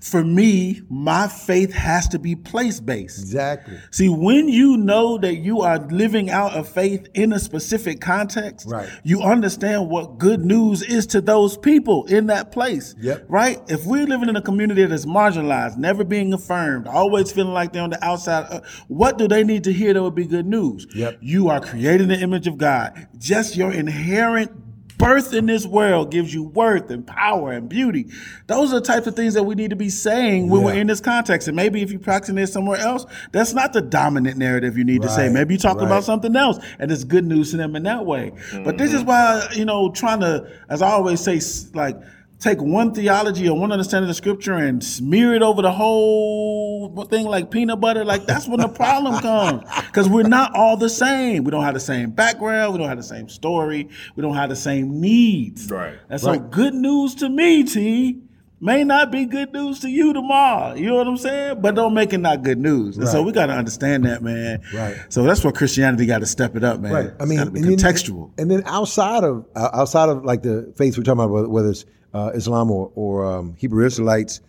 for 0.00 0.22
me, 0.22 0.80
my 0.88 1.26
faith 1.26 1.72
has 1.72 2.06
to 2.08 2.18
be 2.20 2.36
place 2.36 2.78
based. 2.78 3.18
exactly, 3.18 3.76
See, 3.90 4.08
when 4.08 4.48
you 4.48 4.76
know 4.76 5.18
that 5.18 5.36
you 5.38 5.62
are 5.62 5.78
living 5.88 6.30
out 6.30 6.56
a 6.56 6.62
faith 6.62 7.08
in 7.14 7.32
a 7.32 7.38
specific 7.40 8.00
context, 8.00 8.66
Right. 8.68 8.88
you 9.02 9.22
understand 9.22 9.88
what 9.90 10.18
good 10.18 10.44
news 10.44 10.82
is 10.82 11.06
to 11.08 11.20
those 11.20 11.56
people 11.56 12.04
in 12.04 12.26
that 12.28 12.52
place. 12.52 12.94
Yep. 13.00 13.24
Right? 13.28 13.58
If 13.68 13.84
we're 13.86 14.06
living 14.06 14.28
in 14.28 14.36
a 14.36 14.42
community 14.42 14.84
that's 14.84 15.04
marginalized, 15.04 15.76
never 15.78 16.04
being 16.04 16.32
affirmed, 16.32 16.86
always 16.86 17.32
feeling 17.32 17.52
like 17.52 17.72
they're 17.72 17.82
on 17.82 17.90
the 17.90 18.04
outside, 18.04 18.46
uh, 18.50 18.60
what 18.86 19.18
do 19.18 19.26
they 19.26 19.42
need 19.42 19.64
to 19.64 19.72
hear 19.72 19.92
that 19.94 20.02
would 20.02 20.14
be 20.14 20.26
good 20.26 20.46
news? 20.46 20.86
Yep. 20.94 21.18
You 21.20 21.48
are 21.48 21.60
created 21.60 22.02
in 22.02 22.08
the 22.08 22.20
image 22.20 22.46
of 22.46 22.56
God. 22.56 23.08
Just 23.18 23.56
your 23.56 23.72
inherent 23.72 24.52
birth 24.98 25.32
in 25.32 25.46
this 25.46 25.64
world 25.64 26.10
gives 26.10 26.34
you 26.34 26.42
worth 26.42 26.90
and 26.90 27.06
power 27.06 27.52
and 27.52 27.68
beauty. 27.68 28.10
Those 28.48 28.72
are 28.72 28.80
the 28.80 28.86
types 28.86 29.06
of 29.06 29.14
things 29.14 29.34
that 29.34 29.44
we 29.44 29.54
need 29.54 29.70
to 29.70 29.76
be 29.76 29.88
saying 29.88 30.50
when 30.50 30.62
we're 30.62 30.74
in 30.74 30.88
this 30.88 31.00
context. 31.00 31.48
And 31.48 31.56
maybe 31.56 31.80
if 31.80 31.90
you're 31.90 32.00
practicing 32.00 32.34
this 32.34 32.52
somewhere 32.52 32.78
else, 32.78 33.06
that's 33.32 33.54
not 33.54 33.72
the 33.72 33.80
dominant 33.80 34.36
narrative 34.36 34.76
you 34.76 34.84
need 34.84 35.02
to 35.02 35.08
say. 35.08 35.28
Maybe 35.28 35.54
you 35.54 35.58
talk 35.58 35.78
right. 35.78 35.86
about 35.86 36.04
something 36.04 36.34
else 36.34 36.58
and 36.78 36.90
it's 36.90 37.04
good 37.04 37.24
news 37.24 37.52
to 37.52 37.56
them 37.56 37.76
in 37.76 37.84
that 37.84 38.04
way. 38.04 38.32
But 38.64 38.76
this 38.76 38.92
is 38.92 39.00
mm-hmm. 39.00 39.08
why, 39.08 39.48
you 39.52 39.64
know, 39.64 39.90
trying 39.90 40.20
to, 40.20 40.50
as 40.68 40.82
I 40.82 40.90
always 40.90 41.20
say, 41.20 41.40
like, 41.74 41.96
take 42.38 42.60
one 42.60 42.94
theology 42.94 43.48
or 43.48 43.58
one 43.58 43.72
understanding 43.72 44.08
of 44.08 44.14
scripture 44.16 44.54
and 44.54 44.82
smear 44.84 45.34
it 45.34 45.42
over 45.42 45.60
the 45.60 45.72
whole 45.72 47.04
thing 47.06 47.26
like 47.26 47.50
peanut 47.50 47.80
butter, 47.80 48.04
like 48.04 48.26
that's 48.26 48.46
when 48.46 48.60
the 48.60 48.68
problem 48.68 49.18
comes. 49.20 49.62
Because 49.86 50.08
we're 50.08 50.22
not 50.28 50.54
all 50.54 50.76
the 50.76 50.88
same. 50.88 51.44
We 51.44 51.50
don't 51.50 51.64
have 51.64 51.74
the 51.74 51.80
same 51.80 52.10
background. 52.10 52.72
We 52.72 52.78
don't 52.78 52.88
have 52.88 52.98
the 52.98 53.02
same 53.02 53.28
story. 53.28 53.88
We 54.16 54.22
don't 54.22 54.34
have 54.36 54.48
the 54.50 54.56
same 54.56 55.00
needs. 55.00 55.70
Right. 55.70 55.94
And 56.08 56.20
so 56.20 56.38
good 56.38 56.74
news 56.74 57.14
to 57.16 57.28
me, 57.28 57.64
T, 57.64 58.20
may 58.60 58.84
not 58.84 59.10
be 59.10 59.24
good 59.24 59.52
news 59.52 59.80
to 59.80 59.88
you 59.88 60.12
tomorrow. 60.12 60.74
You 60.74 60.86
know 60.86 60.94
what 60.96 61.06
I'm 61.08 61.16
saying? 61.16 61.60
But 61.60 61.74
don't 61.74 61.94
make 61.94 62.12
it 62.12 62.18
not 62.18 62.42
good 62.42 62.58
news. 62.58 62.98
And 62.98 63.08
so 63.08 63.22
we 63.22 63.32
got 63.32 63.46
to 63.46 63.52
understand 63.54 64.04
that, 64.04 64.22
man. 64.22 64.62
Right. 64.72 64.96
So 65.08 65.24
that's 65.24 65.42
where 65.42 65.52
Christianity 65.52 66.06
got 66.06 66.20
to 66.20 66.26
step 66.26 66.54
it 66.54 66.62
up, 66.62 66.80
man. 66.80 66.92
Right. 66.92 67.10
I 67.20 67.24
mean, 67.24 67.38
got 67.38 67.44
to 67.44 67.50
be 67.50 67.60
and 67.60 67.68
then- 67.70 67.78
contextual. 67.78 68.30
and 68.38 68.48
then 68.50 68.62
outside 68.66 69.24
of 69.24 69.44
uh, 69.56 69.70
outside 69.72 70.08
of 70.08 70.24
like 70.24 70.42
the 70.42 70.72
faith 70.76 70.96
we're 70.96 71.02
talking 71.04 71.20
about, 71.20 71.30
whether- 71.30 71.48
whether 71.48 71.70
it's 71.70 71.84
uh, 72.14 72.30
Islam 72.34 72.70
or, 72.70 72.90
or 72.94 73.26
um, 73.26 73.54
Hebrew 73.58 73.84
Israelites, 73.86 74.40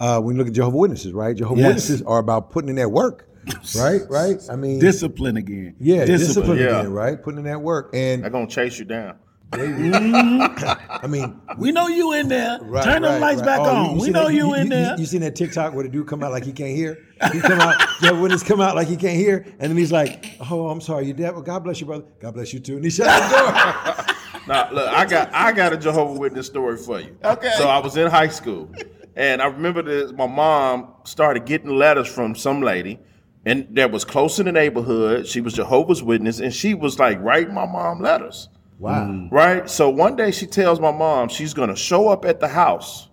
uh, 0.00 0.20
when 0.20 0.34
you 0.34 0.38
look 0.38 0.48
at 0.48 0.54
Jehovah 0.54 0.76
Witnesses, 0.76 1.12
right? 1.12 1.34
Jehovah 1.36 1.60
Yes. 1.60 1.68
Witnesses 1.68 2.02
are 2.02 2.18
about 2.18 2.50
putting 2.50 2.68
in 2.70 2.76
that 2.76 2.90
work, 2.90 3.28
right? 3.76 4.02
Right. 4.10 4.40
I 4.50 4.56
mean, 4.56 4.78
discipline 4.78 5.36
again. 5.36 5.74
yeah, 5.80 6.04
discipline, 6.04 6.58
Yeah. 6.58 6.80
again, 6.80 6.92
right? 6.92 7.22
Putting 7.22 7.38
in 7.38 7.44
that 7.46 7.62
work, 7.62 7.90
and 7.94 8.22
They're 8.22 8.30
gonna 8.30 8.46
chase 8.46 8.78
you 8.78 8.84
down. 8.84 9.16
I 9.52 11.06
mean, 11.08 11.40
We 11.56 11.70
know 11.70 11.86
you 11.86 12.12
in 12.14 12.26
there. 12.28 12.58
Right, 12.62 12.82
Turn 12.84 13.02
them 13.02 13.12
right, 13.12 13.20
lights 13.20 13.40
right. 13.40 13.46
back 13.46 13.60
Oh, 13.60 13.90
on. 13.92 13.98
we 13.98 14.10
know 14.10 14.24
that- 14.24 14.34
you, 14.34 14.54
in 14.54 14.68
there. 14.68 14.96
You, 14.98 15.06
seen 15.06 15.20
that 15.20 15.36
TikTok 15.36 15.72
where 15.72 15.84
the 15.84 15.88
dude 15.88 16.08
come 16.08 16.22
out 16.24 16.32
like 16.32 16.44
he 16.44 16.52
can't 16.52 16.76
hear? 16.76 16.98
He 17.32 17.40
come 17.40 17.60
out, 17.60 17.76
Jehovah 18.00 18.20
Witness 18.20 18.42
come 18.42 18.60
out 18.60 18.74
like 18.74 18.88
he 18.88 18.96
can't 18.96 19.16
hear, 19.16 19.46
and 19.60 19.70
then 19.70 19.76
he's 19.78 19.92
like, 19.92 20.34
"Oh, 20.50 20.68
I'm 20.68 20.80
sorry, 20.82 21.06
you 21.06 21.14
dead? 21.14 21.32
Well, 21.32 21.42
God 21.42 21.64
bless 21.64 21.80
you, 21.80 21.86
brother. 21.86 22.04
God 22.20 22.34
bless 22.34 22.52
you 22.52 22.58
too." 22.60 22.74
And 22.76 22.84
he 22.84 22.90
shut 22.90 23.06
the 23.06 24.04
door. 24.04 24.15
Now, 24.46 24.70
look, 24.70 24.88
I 24.88 25.04
got 25.04 25.32
I 25.32 25.52
got 25.52 25.72
a 25.72 25.76
Jehovah 25.76 26.18
Witness 26.18 26.46
story 26.46 26.76
for 26.76 27.00
you. 27.00 27.16
Okay. 27.24 27.52
So 27.56 27.68
I 27.68 27.78
was 27.78 27.96
in 27.96 28.08
high 28.08 28.28
school, 28.28 28.70
and 29.16 29.42
I 29.42 29.46
remember 29.46 29.82
this. 29.82 30.12
My 30.12 30.26
mom 30.26 30.94
started 31.04 31.46
getting 31.46 31.70
letters 31.70 32.08
from 32.08 32.34
some 32.34 32.62
lady, 32.62 32.98
and 33.44 33.66
that 33.76 33.90
was 33.90 34.04
close 34.04 34.38
in 34.38 34.46
the 34.46 34.52
neighborhood. 34.52 35.26
She 35.26 35.40
was 35.40 35.54
Jehovah's 35.54 36.02
Witness, 36.02 36.40
and 36.40 36.54
she 36.54 36.74
was 36.74 36.98
like 36.98 37.20
writing 37.20 37.54
my 37.54 37.66
mom 37.66 38.00
letters. 38.00 38.48
Wow. 38.78 39.06
Mm. 39.06 39.32
Right. 39.32 39.68
So 39.68 39.88
one 39.88 40.16
day 40.16 40.30
she 40.30 40.46
tells 40.46 40.80
my 40.80 40.92
mom 40.92 41.28
she's 41.28 41.54
gonna 41.54 41.76
show 41.76 42.08
up 42.08 42.24
at 42.24 42.40
the 42.40 42.48
house, 42.48 43.08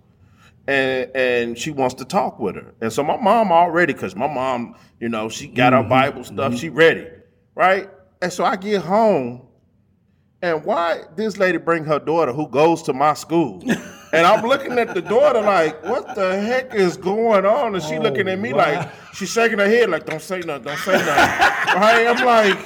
and 0.68 1.10
and 1.16 1.58
she 1.58 1.72
wants 1.72 1.96
to 1.96 2.06
talk 2.06 2.40
with 2.40 2.56
her. 2.56 2.74
And 2.82 2.92
so 2.92 3.04
my 3.04 3.18
mom 3.18 3.52
already, 3.52 3.94
cause 3.94 4.16
my 4.16 4.28
mom, 4.28 4.76
you 5.00 5.10
know, 5.10 5.30
she 5.30 5.48
got 5.48 5.74
her 5.74 5.80
mm-hmm. 5.80 5.90
Bible 5.90 6.24
stuff, 6.24 6.52
mm-hmm. 6.52 6.56
she 6.56 6.70
ready, 6.70 7.08
right? 7.56 7.90
And 8.22 8.32
so 8.32 8.46
I 8.46 8.56
get 8.56 8.82
home, 8.82 9.48
and 10.44 10.66
why 10.66 11.04
this 11.16 11.38
lady 11.38 11.58
bring 11.58 11.86
her 11.86 12.00
daughter 12.00 12.34
who 12.34 12.48
goes 12.50 12.84
to 12.84 12.94
my 12.94 13.14
school? 13.16 13.64
And 14.14 14.28
I'm 14.28 14.46
looking 14.46 14.78
at 14.78 14.94
the 14.94 15.02
daughter 15.02 15.42
like, 15.42 15.84
what 15.86 16.14
the 16.14 16.40
heck 16.40 16.76
is 16.76 16.98
going 16.98 17.48
on? 17.48 17.74
And 17.74 17.84
she 17.84 17.98
looking 17.98 18.28
at 18.28 18.40
me 18.40 18.54
like, 18.54 18.88
she's 19.12 19.32
shaking 19.32 19.58
her 19.58 19.68
head 19.68 19.90
like, 19.90 20.06
don't 20.06 20.22
say 20.22 20.42
nothing, 20.42 20.66
don't 20.66 20.78
say 20.78 20.92
nothing. 20.92 21.08
right? 21.82 22.06
I'm 22.06 22.24
like, 22.24 22.60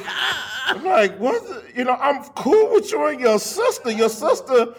I'm 0.66 0.84
like, 0.84 1.18
what? 1.18 1.42
You 1.74 1.86
know, 1.86 1.94
I'm 1.94 2.22
cool 2.36 2.74
with 2.74 2.92
you 2.92 3.06
and 3.06 3.22
your 3.22 3.40
sister. 3.40 3.92
Your 3.92 4.10
sister 4.10 4.76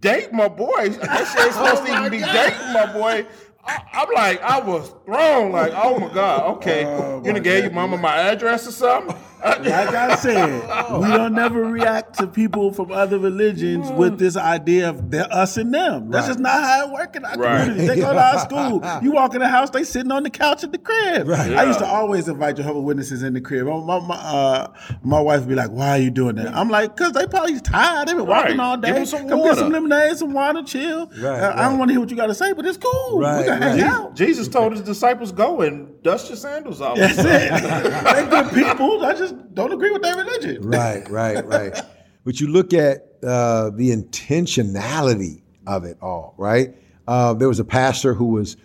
date 0.00 0.30
my 0.30 0.48
boy. 0.48 0.90
She 0.90 1.40
ain't 1.40 1.54
supposed 1.54 1.86
to 1.86 1.98
even 1.98 2.10
be 2.10 2.18
dating 2.18 2.72
my 2.74 2.92
boy. 2.92 3.26
I, 3.64 3.78
I'm 3.94 4.12
like, 4.12 4.42
I 4.42 4.60
was 4.60 4.92
thrown. 5.06 5.52
Like, 5.52 5.72
oh 5.74 5.98
my 5.98 6.12
god, 6.12 6.56
okay. 6.56 6.80
you 7.24 7.32
done 7.32 7.42
gave 7.42 7.64
your 7.64 7.72
mama 7.72 7.96
my 7.96 8.14
address 8.14 8.68
or 8.68 8.72
something? 8.72 9.16
Like 9.42 9.94
I 9.94 10.14
said, 10.16 10.62
we 11.00 11.08
don't 11.08 11.34
never 11.34 11.64
react 11.64 12.18
to 12.18 12.26
people 12.26 12.72
from 12.72 12.90
other 12.92 13.18
religions 13.18 13.90
with 13.92 14.18
this 14.18 14.36
idea 14.36 14.88
of 14.90 15.10
they're 15.10 15.32
us 15.32 15.56
and 15.56 15.72
them. 15.72 16.10
That's 16.10 16.26
just 16.28 16.38
not 16.40 16.62
how 16.62 16.86
it 16.88 16.92
works 16.92 17.16
in 17.16 17.24
our 17.24 17.36
Right. 17.38 17.60
community. 17.64 17.86
They 17.88 17.96
go 17.96 18.12
to 18.12 18.18
our 18.20 18.38
school. 18.40 18.82
You 19.02 19.12
walk 19.12 19.34
in 19.34 19.40
the 19.40 19.48
house, 19.48 19.70
they 19.70 19.84
sitting 19.84 20.12
on 20.12 20.22
the 20.24 20.30
couch 20.30 20.62
at 20.64 20.72
the 20.72 20.78
crib. 20.78 21.28
Right. 21.28 21.52
I 21.54 21.64
used 21.64 21.78
to 21.78 21.86
always 21.86 22.28
invite 22.28 22.56
Jehovah 22.56 22.80
Witnesses 22.80 23.22
in 23.22 23.32
the 23.34 23.40
crib. 23.40 23.66
My, 23.66 23.78
my, 23.80 23.98
my, 24.06 24.14
uh, 24.16 24.66
my 25.02 25.20
wife 25.20 25.40
would 25.40 25.48
be 25.48 25.54
like, 25.54 25.70
"Why 25.70 25.90
are 25.90 25.98
you 25.98 26.10
doing 26.10 26.36
that?" 26.36 26.54
I'm 26.54 26.68
like, 26.68 26.96
"Cause 26.96 27.12
they 27.12 27.26
probably 27.26 27.58
tired. 27.60 28.08
They've 28.08 28.16
been 28.16 28.26
walking 28.26 28.58
Right. 28.58 28.60
all 28.64 28.76
Give 28.76 28.94
day. 28.94 29.00
'em 29.00 29.06
some 29.06 29.28
Come 29.28 29.38
water. 29.40 29.50
get 29.52 29.58
some 29.58 29.72
lemonade, 29.72 30.16
some 30.16 30.32
water, 30.32 30.62
chill. 30.62 31.06
Right, 31.20 31.40
Uh, 31.40 31.52
I 31.56 31.68
don't 31.68 31.78
want 31.78 31.88
to 31.88 31.92
hear 31.94 32.00
what 32.00 32.10
you 32.10 32.16
got 32.16 32.26
to 32.26 32.34
say, 32.34 32.52
but 32.52 32.66
it's 32.66 32.78
cool. 32.78 33.20
Right, 33.20 33.38
we 33.40 33.44
can 33.44 33.62
hang 33.62 33.80
right. 33.80 33.90
out. 33.90 34.14
Jesus 34.16 34.48
told 34.48 34.72
his 34.72 34.82
disciples, 34.82 35.32
go 35.32 35.60
and 35.62 36.02
dust 36.02 36.28
your 36.28 36.36
sandals 36.36 36.80
off. 36.80 36.96
That's 36.96 37.18
it. 37.18 37.24
they 37.24 38.26
good 38.30 38.50
people. 38.52 39.04
I 39.04 39.14
just 39.14 39.29
don't 39.54 39.72
agree 39.72 39.90
with 39.90 40.02
their 40.02 40.16
religion. 40.16 40.62
right, 40.62 41.08
right, 41.10 41.44
right. 41.46 41.80
But 42.22 42.38
you 42.38 42.48
look 42.48 42.74
at 42.74 43.14
uh, 43.22 43.70
the 43.70 43.90
intentionality 43.90 45.40
of 45.66 45.84
it 45.84 45.96
all, 46.02 46.34
right? 46.36 46.74
Uh, 47.08 47.32
there 47.32 47.48
was 47.48 47.58
a 47.58 47.64
pastor 47.64 48.12
who 48.12 48.26
was 48.26 48.58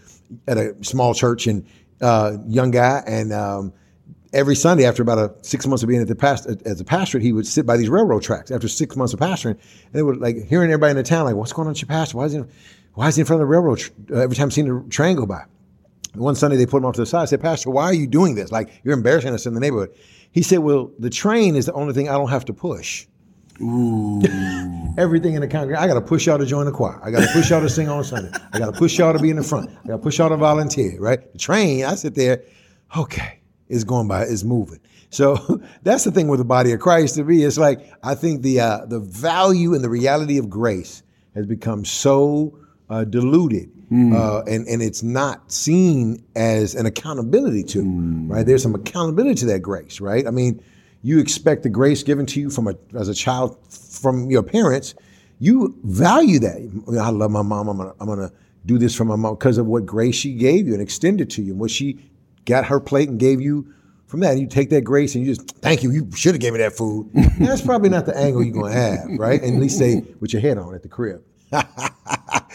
at 0.47 0.57
a 0.57 0.75
small 0.83 1.13
church 1.13 1.47
and 1.47 1.65
uh, 2.01 2.37
young 2.47 2.71
guy, 2.71 3.01
and 3.07 3.31
um, 3.31 3.73
every 4.33 4.55
Sunday 4.55 4.85
after 4.85 5.01
about 5.01 5.17
a 5.17 5.33
six 5.41 5.65
months 5.65 5.83
of 5.83 5.89
being 5.89 6.01
at 6.01 6.07
the 6.07 6.15
past 6.15 6.47
as 6.65 6.81
a 6.81 6.83
pastor, 6.83 7.17
he 7.17 7.31
would 7.31 7.47
sit 7.47 7.65
by 7.65 7.77
these 7.77 7.89
railroad 7.89 8.23
tracks 8.23 8.51
after 8.51 8.67
six 8.67 8.95
months 8.95 9.13
of 9.13 9.19
pastoring, 9.19 9.51
and 9.51 9.93
they 9.93 10.03
would 10.03 10.17
like 10.17 10.35
hearing 10.45 10.69
everybody 10.69 10.91
in 10.91 10.97
the 10.97 11.03
town 11.03 11.25
like, 11.25 11.35
"What's 11.35 11.53
going 11.53 11.67
on 11.67 11.71
with 11.71 11.81
your 11.81 11.87
pastor? 11.87 12.17
Why 12.17 12.25
is 12.25 12.33
he, 12.33 12.43
why 12.93 13.07
is 13.07 13.15
he 13.15 13.21
in 13.21 13.25
front 13.25 13.41
of 13.41 13.47
the 13.47 13.51
railroad 13.51 13.79
tr- 13.79 13.91
uh, 14.11 14.17
every 14.19 14.35
time 14.35 14.51
seeing 14.51 14.67
the 14.67 14.89
train 14.89 15.15
go 15.15 15.25
by?" 15.25 15.45
One 16.15 16.35
Sunday 16.35 16.57
they 16.57 16.65
put 16.65 16.77
him 16.77 16.85
off 16.85 16.95
to 16.95 17.01
the 17.01 17.05
side. 17.05 17.23
I 17.23 17.25
said, 17.25 17.41
Pastor, 17.41 17.69
why 17.69 17.85
are 17.85 17.93
you 17.93 18.07
doing 18.07 18.35
this? 18.35 18.51
Like 18.51 18.81
you're 18.83 18.93
embarrassing 18.93 19.33
us 19.33 19.45
in 19.45 19.53
the 19.53 19.59
neighborhood. 19.59 19.95
He 20.31 20.41
said, 20.41 20.59
Well, 20.59 20.91
the 20.99 21.09
train 21.09 21.55
is 21.55 21.65
the 21.65 21.73
only 21.73 21.93
thing 21.93 22.09
I 22.09 22.13
don't 22.13 22.29
have 22.29 22.45
to 22.45 22.53
push. 22.53 23.07
Ooh. 23.61 24.21
Everything 24.97 25.33
in 25.33 25.41
the 25.41 25.47
congregation. 25.47 25.83
I 25.83 25.87
got 25.87 25.95
to 25.95 26.01
push 26.01 26.25
y'all 26.25 26.37
to 26.37 26.45
join 26.45 26.65
the 26.65 26.71
choir. 26.71 26.99
I 27.03 27.11
got 27.11 27.21
to 27.21 27.31
push 27.31 27.49
y'all 27.49 27.61
to 27.61 27.69
sing 27.69 27.87
on 27.87 28.03
Sunday. 28.03 28.31
I 28.53 28.59
got 28.59 28.73
to 28.73 28.77
push 28.77 28.97
y'all 28.97 29.13
to 29.13 29.19
be 29.19 29.29
in 29.29 29.37
the 29.37 29.43
front. 29.43 29.69
I 29.69 29.87
got 29.87 29.93
to 29.93 29.97
push 29.99 30.17
y'all 30.17 30.29
to 30.29 30.37
volunteer. 30.37 30.99
Right? 30.99 31.31
The 31.31 31.39
train. 31.39 31.85
I 31.85 31.95
sit 31.95 32.15
there. 32.15 32.43
Okay, 32.97 33.39
it's 33.67 33.83
going 33.83 34.07
by. 34.07 34.23
It's 34.23 34.43
moving. 34.43 34.79
So 35.09 35.61
that's 35.83 36.03
the 36.03 36.11
thing 36.11 36.27
with 36.27 36.39
the 36.39 36.45
body 36.45 36.71
of 36.71 36.79
Christ. 36.79 37.15
To 37.15 37.23
me, 37.23 37.43
it's 37.43 37.57
like 37.57 37.89
I 38.03 38.15
think 38.15 38.41
the 38.41 38.59
uh, 38.59 38.85
the 38.85 38.99
value 38.99 39.73
and 39.73 39.83
the 39.83 39.89
reality 39.89 40.37
of 40.37 40.49
grace 40.49 41.03
has 41.33 41.45
become 41.45 41.85
so 41.85 42.57
uh, 42.89 43.03
diluted, 43.03 43.69
uh, 43.91 44.41
and 44.47 44.67
and 44.67 44.81
it's 44.81 45.03
not 45.03 45.51
seen 45.51 46.23
as 46.35 46.75
an 46.75 46.85
accountability 46.85 47.63
to. 47.63 47.83
Right? 48.27 48.45
There's 48.45 48.63
some 48.63 48.75
accountability 48.75 49.35
to 49.41 49.45
that 49.47 49.59
grace. 49.59 49.99
Right? 50.01 50.25
I 50.27 50.31
mean, 50.31 50.63
you 51.03 51.19
expect 51.19 51.63
the 51.63 51.69
grace 51.69 52.03
given 52.03 52.25
to 52.27 52.39
you 52.39 52.49
from 52.49 52.67
a 52.67 52.75
as 52.97 53.09
a 53.09 53.13
child 53.13 53.57
from 53.69 54.29
your 54.31 54.43
parents. 54.43 54.95
You 55.39 55.77
value 55.83 56.39
that. 56.39 56.99
I 56.99 57.09
love 57.09 57.29
my 57.31 57.41
mom. 57.41 57.67
I'm 57.69 57.77
gonna 57.77 57.93
I'm 57.99 58.07
gonna 58.07 58.31
do 58.65 58.77
this 58.77 58.95
for 58.95 59.05
my 59.05 59.15
mom 59.15 59.35
because 59.35 59.57
of 59.57 59.67
what 59.67 59.85
grace 59.85 60.15
she 60.15 60.33
gave 60.33 60.65
you 60.67 60.73
and 60.73 60.81
extended 60.81 61.29
to 61.31 61.41
you, 61.43 61.51
and 61.51 61.59
what 61.59 61.71
she 61.71 61.99
got 62.45 62.65
her 62.65 62.79
plate 62.79 63.09
and 63.09 63.19
gave 63.19 63.41
you 63.41 63.71
from 64.07 64.21
that. 64.21 64.31
And 64.31 64.39
you 64.39 64.47
take 64.47 64.69
that 64.69 64.81
grace 64.81 65.13
and 65.15 65.25
you 65.25 65.35
just 65.35 65.47
thank 65.57 65.83
you. 65.83 65.91
You 65.91 66.09
should 66.15 66.33
have 66.35 66.41
gave 66.41 66.53
me 66.53 66.59
that 66.59 66.73
food. 66.73 67.09
That's 67.39 67.61
probably 67.61 67.89
not 67.89 68.05
the 68.05 68.17
angle 68.17 68.43
you're 68.43 68.53
gonna 68.53 68.71
have, 68.73 69.07
right? 69.19 69.41
And 69.41 69.55
at 69.55 69.61
least 69.61 69.77
say 69.77 70.03
with 70.19 70.33
your 70.33 70.41
head 70.41 70.57
on 70.57 70.73
at 70.73 70.83
the 70.83 70.89
crib. 70.89 71.23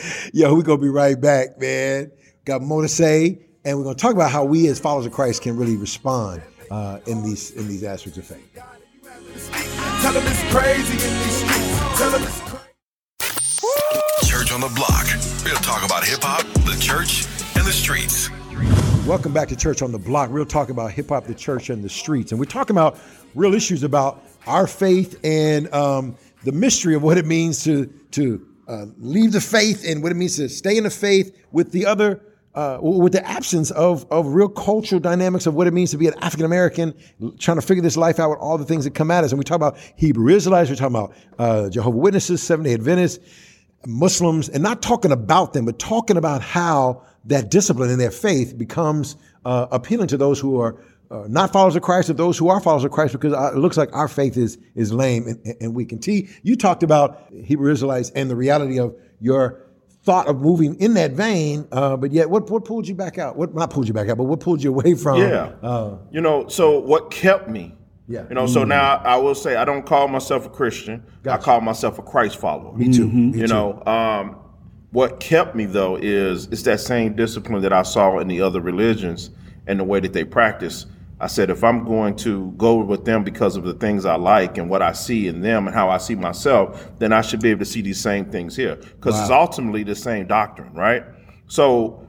Yo, 0.33 0.55
we're 0.55 0.63
gonna 0.63 0.81
be 0.81 0.89
right 0.89 1.21
back, 1.21 1.59
man. 1.61 2.11
Got 2.45 2.63
more 2.63 2.83
to 2.83 2.89
say, 2.89 3.47
and 3.65 3.79
we're 3.79 3.85
gonna 3.85 3.97
talk 3.97 4.15
about 4.15 4.31
how 4.31 4.45
we 4.45 4.69
as 4.69 4.79
followers 4.79 5.07
of 5.07 5.13
Christ 5.13 5.43
can 5.43 5.57
really 5.57 5.77
respond 5.77 6.43
uh, 6.71 7.01
in 7.07 7.23
these 7.23 7.51
in 7.53 7.69
these 7.69 7.85
aspects 7.85 8.19
of 8.19 8.25
faith. 8.25 8.55
Tell 8.55 10.13
them 10.13 10.23
it's 10.27 10.43
crazy 10.53 10.93
in 10.93 11.15
these 11.23 11.37
streets. 11.37 11.99
Tell 11.99 12.11
them 12.11 12.23
it's 12.23 12.41
crazy. 12.41 12.57
Church 14.27 14.53
on 14.53 14.61
the 14.61 14.73
Block. 14.75 15.07
We'll 15.45 15.57
talk 15.57 15.85
about 15.85 16.05
hip 16.05 16.21
hop, 16.23 16.47
the 16.65 16.77
church, 16.81 17.27
and 17.57 17.67
the 17.67 17.73
streets. 17.73 18.31
Welcome 19.07 19.33
back 19.33 19.49
to 19.49 19.57
Church 19.57 19.83
on 19.83 19.93
the 19.93 19.99
Block. 19.99 20.31
We'll 20.31 20.47
talk 20.47 20.71
about 20.71 20.93
hip 20.93 21.09
hop, 21.09 21.25
the 21.25 21.35
church, 21.35 21.71
and 21.71 21.83
the 21.83 21.89
streets. 21.89 22.33
And 22.33 22.39
we're 22.39 22.47
talking 22.47 22.75
about 22.75 22.99
real 23.35 23.55
issues 23.55 23.83
about 23.83 24.23
our 24.47 24.67
faith 24.67 25.19
and 25.25 25.73
um, 25.75 26.17
the 26.45 26.53
mystery 26.53 26.95
of 26.95 27.03
what 27.03 27.19
it 27.19 27.27
means 27.27 27.65
to 27.65 27.87
to 28.13 28.47
uh, 28.71 28.87
leave 28.99 29.33
the 29.33 29.41
faith 29.41 29.85
and 29.87 30.03
what 30.03 30.13
it 30.13 30.15
means 30.15 30.37
to 30.37 30.49
stay 30.49 30.77
in 30.77 30.85
the 30.85 30.91
faith 30.91 31.37
with 31.51 31.73
the 31.73 31.87
other. 31.87 32.23
Uh, 32.53 32.79
with 32.83 33.13
the 33.13 33.25
absence 33.25 33.71
of, 33.71 34.05
of 34.11 34.27
real 34.27 34.49
cultural 34.49 35.01
dynamics 35.01 35.47
of 35.47 35.55
what 35.55 35.69
it 35.69 35.73
means 35.73 35.93
to 35.93 35.97
be 35.97 36.09
an 36.09 36.15
African 36.21 36.45
American, 36.45 36.93
trying 37.39 37.57
to 37.57 37.63
figure 37.63 37.81
this 37.81 37.97
life 37.97 38.19
out 38.19 38.29
with 38.29 38.41
all 38.41 38.59
the 38.59 38.65
things 38.65 38.83
that 38.83 38.93
come 38.93 39.09
at 39.13 39.23
us. 39.23 39.31
And 39.31 39.39
we 39.39 39.45
talk 39.45 39.55
about 39.55 39.79
Hebrew 39.95 40.35
Israelites, 40.35 40.69
we're 40.69 40.75
talking 40.75 40.97
about 40.97 41.15
uh, 41.39 41.71
Jehovah 41.71 41.97
Witnesses, 41.97 42.43
Seventh 42.43 42.67
day 42.67 42.75
Adventists, 42.75 43.21
Muslims, 43.87 44.49
and 44.49 44.65
not 44.65 44.83
talking 44.83 45.13
about 45.13 45.53
them, 45.53 45.65
but 45.65 45.79
talking 45.79 46.17
about 46.17 46.43
how 46.43 47.03
that 47.27 47.53
discipline 47.53 47.89
in 47.89 48.01
their 48.01 48.11
faith 48.11 48.59
becomes 48.59 49.15
uh, 49.45 49.69
appealing 49.71 50.09
to 50.09 50.17
those 50.17 50.41
who 50.41 50.61
are 50.61 50.77
uh, 51.11 51.25
not 51.29 51.53
followers 51.53 51.75
of 51.77 51.83
Christ, 51.83 52.09
or 52.11 52.13
those 52.13 52.39
who 52.39 52.49
are 52.49 52.61
followers 52.61 52.85
of 52.85 52.93
Christ, 52.93 53.13
because 53.13 53.33
uh, 53.33 53.53
it 53.55 53.59
looks 53.59 53.77
like 53.77 53.95
our 53.95 54.09
faith 54.09 54.37
is 54.37 54.59
is 54.75 54.93
lame 54.93 55.27
and, 55.27 55.57
and 55.61 55.75
weak. 55.75 55.93
And 55.93 56.03
T, 56.03 56.29
you 56.43 56.57
talked 56.57 56.83
about 56.83 57.27
Hebrew 57.45 57.73
Israelites 57.73 58.11
and 58.15 58.31
the 58.31 58.37
reality 58.37 58.79
of 58.79 58.95
your 59.21 59.67
thought 60.03 60.29
of 60.29 60.41
moving 60.41 60.81
in 60.81 60.95
that 60.95 61.13
vein, 61.13 61.67
uh, 61.73 61.97
but 61.97 62.13
yet 62.13 62.31
what 62.31 62.49
what 62.51 62.65
pulled 62.65 62.87
you 62.87 62.95
back 62.95 63.19
out? 63.19 63.37
What 63.37 63.55
not 63.55 63.71
pulled 63.71 63.89
you 63.89 63.95
back 63.95 64.09
out, 64.09 64.19
but 64.19 64.25
what 64.25 64.41
pulled 64.41 64.63
you 64.63 64.71
away 64.71 64.95
from? 64.95 65.21
Yeah. 65.21 65.53
uh, 65.63 65.99
you 66.11 66.21
know, 66.21 66.49
so 66.49 66.79
what 66.79 67.11
kept 67.11 67.49
me? 67.49 67.75
Yeah. 68.07 68.27
You 68.29 68.35
know, 68.35 68.47
so 68.47 68.65
now 68.65 68.97
I 69.05 69.17
will 69.17 69.37
say 69.37 69.55
I 69.57 69.65
don't 69.65 69.87
call 69.87 70.09
myself 70.09 70.45
a 70.45 70.49
Christian. 70.49 71.05
Gotcha. 71.23 71.41
I 71.41 71.45
call 71.45 71.61
myself 71.61 71.99
a 71.99 72.03
Christ 72.03 72.39
follower. 72.39 72.77
me 72.77 72.93
too. 72.93 73.09
Me 73.09 73.39
you 73.39 73.47
too. 73.47 73.53
know, 73.53 73.83
um, 73.87 74.37
what 74.91 75.21
kept 75.21 75.55
me 75.55 75.65
though 75.65 75.97
is 75.97 76.47
it's 76.47 76.63
that 76.63 76.81
same 76.81 77.15
discipline 77.15 77.63
that 77.63 77.73
I 77.73 77.83
saw 77.83 78.19
in 78.19 78.27
the 78.27 78.41
other 78.41 78.61
religions 78.61 79.31
and 79.67 79.79
the 79.79 79.85
way 79.85 80.01
that 80.01 80.13
they 80.13 80.25
practice. 80.25 80.87
I 81.21 81.27
said 81.27 81.51
if 81.51 81.63
I'm 81.63 81.85
going 81.85 82.17
to 82.17 82.53
go 82.53 82.77
with 82.77 83.05
them 83.05 83.25
because 83.25 83.57
of 83.57 83.65
the 83.65 83.75
things 83.75 84.07
I 84.07 84.15
like 84.17 84.57
and 84.57 84.71
what 84.71 84.81
I 84.81 84.93
see 84.93 85.29
in 85.29 85.43
them 85.43 85.67
and 85.67 85.75
how 85.77 85.91
I 85.91 85.99
see 85.99 86.15
myself, 86.15 86.91
then 86.99 87.13
I 87.13 87.21
should 87.21 87.41
be 87.41 87.51
able 87.51 87.59
to 87.59 87.67
see 87.67 87.83
these 87.83 88.01
same 88.01 88.25
things 88.31 88.57
here 88.57 88.77
because 88.77 89.21
it's 89.21 89.31
ultimately 89.31 89.83
the 89.83 89.95
same 89.95 90.27
doctrine, 90.27 90.73
right? 90.73 91.05
So 91.47 92.09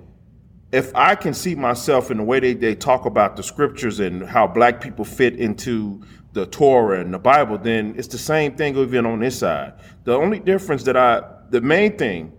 if 0.72 0.96
I 0.96 1.16
can 1.16 1.34
see 1.34 1.56
myself 1.56 2.10
in 2.10 2.18
the 2.18 2.24
way 2.24 2.40
they, 2.40 2.54
they 2.54 2.74
talk 2.74 3.06
about 3.06 3.36
the 3.36 3.44
scriptures 3.44 4.00
and 4.00 4.24
how 4.24 4.48
black 4.48 4.80
people 4.80 5.04
fit 5.04 5.36
into 5.36 6.02
the 6.32 6.46
Torah 6.46 7.02
and 7.02 7.14
the 7.14 7.20
Bible, 7.20 7.58
then 7.58 7.94
it's 7.98 8.08
the 8.08 8.18
same 8.18 8.56
thing 8.56 8.78
even 8.78 9.06
on 9.06 9.20
this 9.20 9.40
side. 9.40 9.74
The 10.06 10.14
only 10.14 10.40
difference 10.40 10.84
that 10.84 10.96
I, 10.96 11.22
the 11.50 11.60
main 11.60 11.98
thing, 11.98 12.32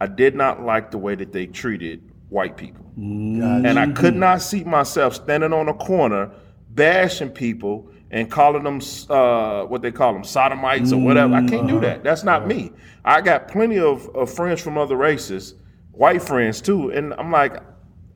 I 0.00 0.06
did 0.06 0.36
not 0.36 0.62
like 0.62 0.92
the 0.92 0.98
way 0.98 1.16
that 1.16 1.32
they 1.32 1.46
treated 1.46 2.13
white 2.34 2.56
people. 2.56 2.84
And 2.96 3.78
I 3.78 3.90
could 3.92 4.16
not 4.16 4.42
see 4.42 4.64
myself 4.64 5.14
standing 5.14 5.52
on 5.52 5.68
a 5.68 5.74
corner 5.74 6.30
bashing 6.70 7.30
people 7.30 7.90
and 8.10 8.30
calling 8.30 8.64
them 8.64 8.80
uh, 9.08 9.64
what 9.64 9.82
they 9.82 9.90
call 9.92 10.12
them 10.12 10.24
sodomites 10.24 10.92
or 10.92 11.00
whatever. 11.00 11.34
I 11.34 11.46
can't 11.46 11.68
do 11.68 11.80
that. 11.80 12.04
That's 12.04 12.24
not 12.24 12.46
me. 12.46 12.72
I 13.04 13.20
got 13.20 13.48
plenty 13.48 13.78
of, 13.78 14.08
of 14.14 14.32
friends 14.32 14.60
from 14.60 14.76
other 14.76 14.96
races, 14.96 15.54
white 15.92 16.22
friends 16.22 16.60
too, 16.60 16.90
and 16.90 17.14
I'm 17.14 17.30
like, 17.30 17.62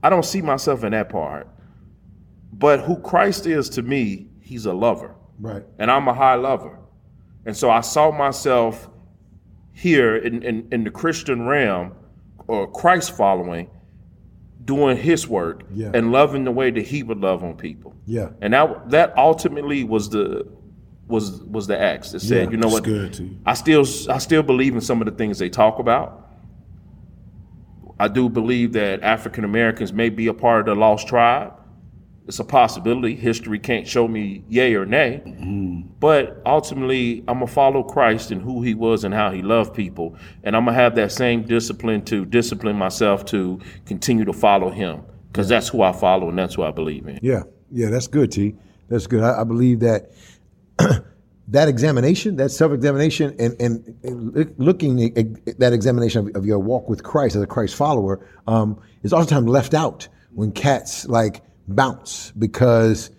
I 0.03 0.11
don't 0.11 0.25
see 0.25 0.43
myself 0.43 0.85
in 0.85 0.93
that 0.93 1.09
part. 1.09 1.49
But 2.53 2.81
who 2.81 2.97
Christ 3.01 3.47
is 3.47 3.69
to 3.71 3.83
me, 3.83 4.29
he's 4.41 4.67
a 4.67 4.73
lover. 4.73 5.15
Right. 5.39 5.65
And 5.79 5.91
I'm 5.91 6.09
a 6.09 6.15
high 6.15 6.35
lover. 6.35 6.79
And 7.47 7.57
so 7.57 7.71
I 7.71 7.81
saw 7.81 8.11
myself 8.11 8.89
here 9.73 10.17
in, 10.17 10.43
in, 10.43 10.69
in 10.73 10.85
the 10.85 10.91
Christian 10.91 11.47
realm 11.47 11.93
or 12.49 12.71
Christ 12.71 13.17
following, 13.17 13.71
doing 14.69 14.99
his 14.99 15.27
work 15.27 15.65
Yeah. 15.75 15.91
and 15.95 16.13
loving 16.13 16.45
the 16.45 16.53
way 16.53 16.71
that 16.71 16.87
he 16.87 17.03
would 17.03 17.19
love 17.21 17.43
on 17.43 17.57
people. 17.57 17.97
Yeah. 18.07 18.29
And 18.43 18.53
that 18.53 18.91
that 18.91 19.17
ultimately 19.17 19.83
was 19.83 20.11
the 20.11 20.47
was 21.09 21.41
was 21.45 21.67
the 21.67 21.79
acts 21.81 22.13
that 22.13 22.21
said, 22.21 22.45
Yeah, 22.45 22.51
you 22.51 22.57
know 22.59 22.69
what, 22.69 22.85
good, 22.85 23.15
too. 23.15 23.31
I 23.47 23.55
still 23.55 23.87
I 24.11 24.19
still 24.19 24.43
believe 24.43 24.75
in 24.75 24.83
some 24.83 25.01
of 25.01 25.07
the 25.07 25.13
things 25.13 25.39
they 25.39 25.49
talk 25.49 25.79
about. 25.79 26.27
I 27.99 28.09
do 28.09 28.29
believe 28.29 28.75
that 28.75 29.03
African 29.03 29.45
Americans 29.45 29.91
may 29.93 30.11
be 30.11 30.27
a 30.29 30.35
part 30.35 30.61
of 30.61 30.67
the 30.67 30.79
lost 30.81 31.09
tribe. 31.09 31.55
It's 32.29 32.39
a 32.39 32.45
possibility. 32.45 33.17
History 33.17 33.59
can't 33.59 33.89
show 33.89 34.07
me 34.07 34.45
yay 34.51 34.75
or 34.75 34.85
nay. 34.85 35.23
But 35.99 36.43
ultimately, 36.45 37.25
I'm 37.27 37.39
gonna 37.39 37.47
follow 37.47 37.83
Christ 37.83 38.31
and 38.31 38.43
who 38.43 38.63
He 38.63 38.75
was 38.75 39.05
and 39.05 39.15
how 39.15 39.31
He 39.31 39.41
loved 39.41 39.73
people, 39.75 40.15
and 40.45 40.55
I'm 40.55 40.67
gonna 40.67 40.77
have 40.77 40.95
that 40.97 41.11
same 41.11 41.43
discipline 41.45 42.05
to 42.05 42.27
discipline 42.27 42.77
myself 42.77 43.25
to 43.27 43.59
continue 43.87 44.27
to 44.27 44.35
follow 44.35 44.71
Him, 44.71 45.05
because 45.33 45.49
that's 45.49 45.69
who 45.69 45.81
I 45.81 45.93
follow 45.93 46.29
and 46.29 46.39
that's 46.39 46.57
who 46.57 46.65
I 46.65 46.71
believe 46.71 47.09
in. 47.09 47.19
Yeah, 47.23 47.45
yeah, 47.73 47.89
that's 47.89 48.07
good, 48.07 48.31
T. 48.31 48.55
That's 48.89 49.07
good. 49.07 49.23
I, 49.23 49.41
I 49.41 49.45
believe 49.45 49.81
that 49.81 50.11
that 51.49 51.69
examination, 51.69 52.37
that 52.37 52.51
self-examination, 52.51 53.37
and 53.39 53.59
and, 53.59 53.99
and 54.05 54.55
looking 54.59 55.03
at 55.17 55.59
that 55.61 55.73
examination 55.73 56.29
of, 56.29 56.37
of 56.37 56.45
your 56.45 56.59
walk 56.59 56.91
with 56.91 57.03
Christ 57.03 57.37
as 57.37 57.43
a 57.43 57.47
Christ 57.47 57.75
follower 57.75 58.29
um, 58.47 58.79
is 59.03 59.15
oftentimes 59.15 59.49
left 59.49 59.73
out 59.73 60.09
when 60.35 60.53
cats 60.53 61.07
like 61.07 61.43
bounce 61.69 62.33
because 62.33 63.11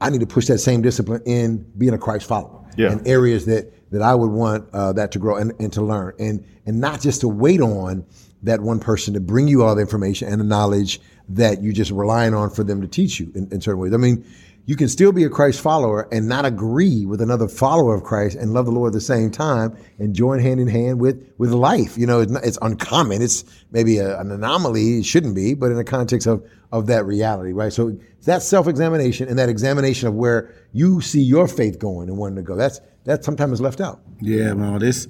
I 0.00 0.10
need 0.10 0.20
to 0.20 0.26
push 0.26 0.46
that 0.46 0.58
same 0.58 0.82
discipline 0.82 1.22
in 1.24 1.58
being 1.78 1.94
a 1.94 1.98
Christ 1.98 2.26
follower. 2.26 2.60
Yeah. 2.76 2.92
In 2.92 3.06
areas 3.06 3.46
that 3.46 3.72
that 3.92 4.02
I 4.02 4.14
would 4.14 4.30
want 4.30 4.68
uh, 4.72 4.92
that 4.94 5.12
to 5.12 5.18
grow 5.20 5.36
and, 5.36 5.52
and 5.60 5.72
to 5.74 5.82
learn, 5.82 6.14
and 6.18 6.44
and 6.66 6.80
not 6.80 7.00
just 7.00 7.20
to 7.20 7.28
wait 7.28 7.60
on 7.60 8.04
that 8.42 8.60
one 8.60 8.78
person 8.80 9.14
to 9.14 9.20
bring 9.20 9.48
you 9.48 9.62
all 9.62 9.74
the 9.74 9.80
information 9.80 10.28
and 10.28 10.40
the 10.40 10.44
knowledge 10.44 11.00
that 11.28 11.62
you're 11.62 11.72
just 11.72 11.90
relying 11.90 12.34
on 12.34 12.50
for 12.50 12.62
them 12.62 12.82
to 12.82 12.88
teach 12.88 13.18
you 13.18 13.32
in, 13.34 13.48
in 13.50 13.60
certain 13.60 13.80
ways. 13.80 13.94
I 13.94 13.96
mean, 13.96 14.24
you 14.66 14.76
can 14.76 14.88
still 14.88 15.12
be 15.12 15.24
a 15.24 15.28
Christ 15.28 15.60
follower 15.60 16.08
and 16.10 16.26
not 16.26 16.46
agree 16.46 17.04
with 17.04 17.20
another 17.20 17.48
follower 17.48 17.94
of 17.94 18.02
Christ 18.02 18.36
and 18.36 18.54
love 18.54 18.64
the 18.64 18.72
Lord 18.72 18.88
at 18.88 18.94
the 18.94 19.00
same 19.00 19.30
time 19.30 19.76
and 19.98 20.14
join 20.14 20.38
hand 20.38 20.58
in 20.58 20.68
hand 20.68 21.00
with 21.00 21.30
with 21.36 21.50
life. 21.52 21.98
You 21.98 22.06
know, 22.06 22.20
it's, 22.20 22.32
not, 22.32 22.44
it's 22.44 22.58
uncommon. 22.62 23.20
It's 23.20 23.44
maybe 23.72 23.98
a, 23.98 24.18
an 24.18 24.30
anomaly. 24.30 24.98
It 24.98 25.04
shouldn't 25.04 25.34
be, 25.34 25.54
but 25.54 25.70
in 25.70 25.76
the 25.76 25.84
context 25.84 26.26
of 26.26 26.48
of 26.72 26.86
that 26.86 27.04
reality, 27.04 27.52
right? 27.52 27.72
So 27.72 27.96
that 28.24 28.42
self 28.42 28.66
examination 28.66 29.28
and 29.28 29.38
that 29.38 29.50
examination 29.50 30.08
of 30.08 30.14
where 30.14 30.54
you 30.72 31.00
see 31.00 31.20
your 31.20 31.46
faith 31.46 31.78
going 31.78 32.08
and 32.08 32.16
wanting 32.16 32.36
to 32.36 32.42
go. 32.42 32.56
That's 32.56 32.80
that 33.04 33.22
sometimes 33.22 33.54
is 33.54 33.60
left 33.60 33.80
out. 33.80 34.00
Yeah, 34.20 34.54
man. 34.54 34.78
This. 34.78 35.06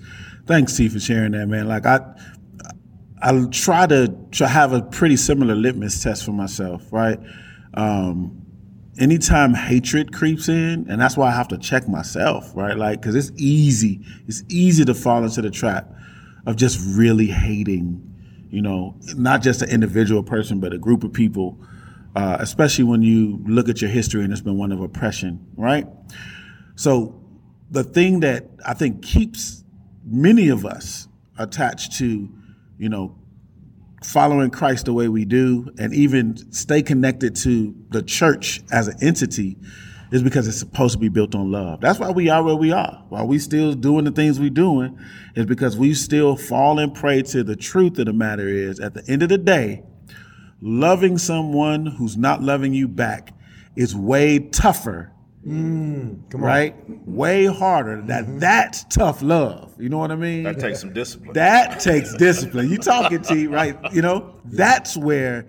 Thanks, 0.47 0.77
T, 0.77 0.89
for 0.89 1.01
sharing 1.01 1.33
that, 1.33 1.47
man. 1.47 1.69
Like 1.69 1.87
I, 1.87 2.01
I 3.23 3.47
try 3.53 3.87
to 3.87 4.15
to 4.33 4.49
have 4.49 4.73
a 4.73 4.83
pretty 4.83 5.17
similar 5.17 5.55
litmus 5.55 6.03
test 6.03 6.25
for 6.25 6.33
myself, 6.33 6.93
right? 6.93 7.19
Um, 7.75 8.44
anytime 8.99 9.55
hatred 9.55 10.13
creeps 10.13 10.49
in, 10.49 10.87
and 10.89 11.01
that's 11.01 11.17
why 11.17 11.29
I 11.29 11.33
have 11.33 11.49
to 11.49 11.59
check 11.59 11.89
myself, 11.89 12.53
right? 12.55 12.77
Like, 12.77 13.01
because 13.01 13.15
it's 13.15 13.33
easy, 13.37 14.01
it's 14.27 14.43
easy 14.49 14.85
to 14.85 14.95
fall 14.95 15.25
into 15.25 15.43
the 15.43 15.51
trap 15.51 15.93
of 16.47 16.57
just 16.57 16.81
really 16.97 17.27
hating, 17.27 18.01
you 18.51 18.63
know, 18.63 18.97
not 19.17 19.43
just 19.43 19.63
an 19.63 19.71
individual 19.71 20.23
person, 20.23 20.61
but 20.61 20.73
a 20.73 20.79
group 20.79 21.05
of 21.05 21.13
people. 21.13 21.59
Uh, 22.17 22.37
especially 22.39 22.85
when 22.85 23.03
you 23.03 23.43
look 23.45 23.69
at 23.69 23.83
your 23.83 23.91
history 23.91 24.23
and 24.23 24.33
it's 24.33 24.41
been 24.41 24.57
one 24.57 24.71
of 24.71 24.81
oppression, 24.81 25.45
right? 25.57 25.89
So 26.77 27.21
the 27.73 27.83
thing 27.83 28.21
that 28.21 28.47
I 28.65 28.73
think 28.73 29.03
keeps 29.03 29.65
many 30.05 30.49
of 30.49 30.65
us 30.65 31.09
attached 31.39 31.99
to, 31.99 32.29
you 32.79 32.89
know, 32.89 33.17
following 34.05 34.51
Christ 34.51 34.85
the 34.85 34.93
way 34.93 35.09
we 35.09 35.25
do 35.25 35.73
and 35.79 35.95
even 35.95 36.37
stay 36.53 36.83
connected 36.83 37.35
to 37.37 37.75
the 37.89 38.03
church 38.03 38.63
as 38.71 38.87
an 38.87 38.97
entity 39.01 39.57
is 40.13 40.23
because 40.23 40.47
it's 40.47 40.59
supposed 40.59 40.93
to 40.93 40.99
be 40.99 41.09
built 41.09 41.35
on 41.35 41.51
love. 41.51 41.81
That's 41.81 41.99
why 41.99 42.11
we 42.11 42.29
are 42.29 42.43
where 42.43 42.55
we 42.55 42.71
are. 42.71 43.03
While 43.09 43.27
we 43.27 43.39
still 43.39 43.73
doing 43.73 44.05
the 44.05 44.11
things 44.13 44.39
we're 44.39 44.51
doing 44.51 44.99
is 45.35 45.47
because 45.47 45.77
we 45.77 45.95
still 45.95 46.37
fall 46.37 46.79
and 46.79 46.95
prey 46.95 47.23
to 47.23 47.43
the 47.43 47.57
truth 47.57 47.99
of 47.99 48.07
the 48.07 48.13
matter 48.13 48.47
is 48.47 48.79
at 48.79 48.93
the 48.93 49.03
end 49.09 49.23
of 49.23 49.31
the 49.31 49.39
day, 49.39 49.83
loving 50.61 51.17
someone 51.17 51.87
who's 51.87 52.17
not 52.17 52.43
loving 52.43 52.75
you 52.75 52.87
back 52.87 53.33
is 53.75 53.97
way 53.97 54.39
tougher 54.39 55.14
Mm, 55.47 56.23
right? 56.33 56.75
Way 57.07 57.47
harder. 57.47 58.01
That 58.03 58.25
mm-hmm. 58.25 58.39
that's 58.39 58.85
tough 58.85 59.23
love. 59.23 59.75
You 59.79 59.89
know 59.89 59.99
what 59.99 60.11
I 60.11 60.17
mean? 60.17 60.45
That 60.45 60.59
takes 60.59 60.81
some 60.81 60.93
discipline. 60.93 61.35
That 61.35 61.81
takes 61.81 62.15
discipline. 62.15 62.71
You 62.71 62.79
talking 62.79 63.21
T, 63.21 63.47
right? 63.47 63.77
You 63.93 64.03
know, 64.03 64.41
that's 64.45 64.97
where 64.97 65.47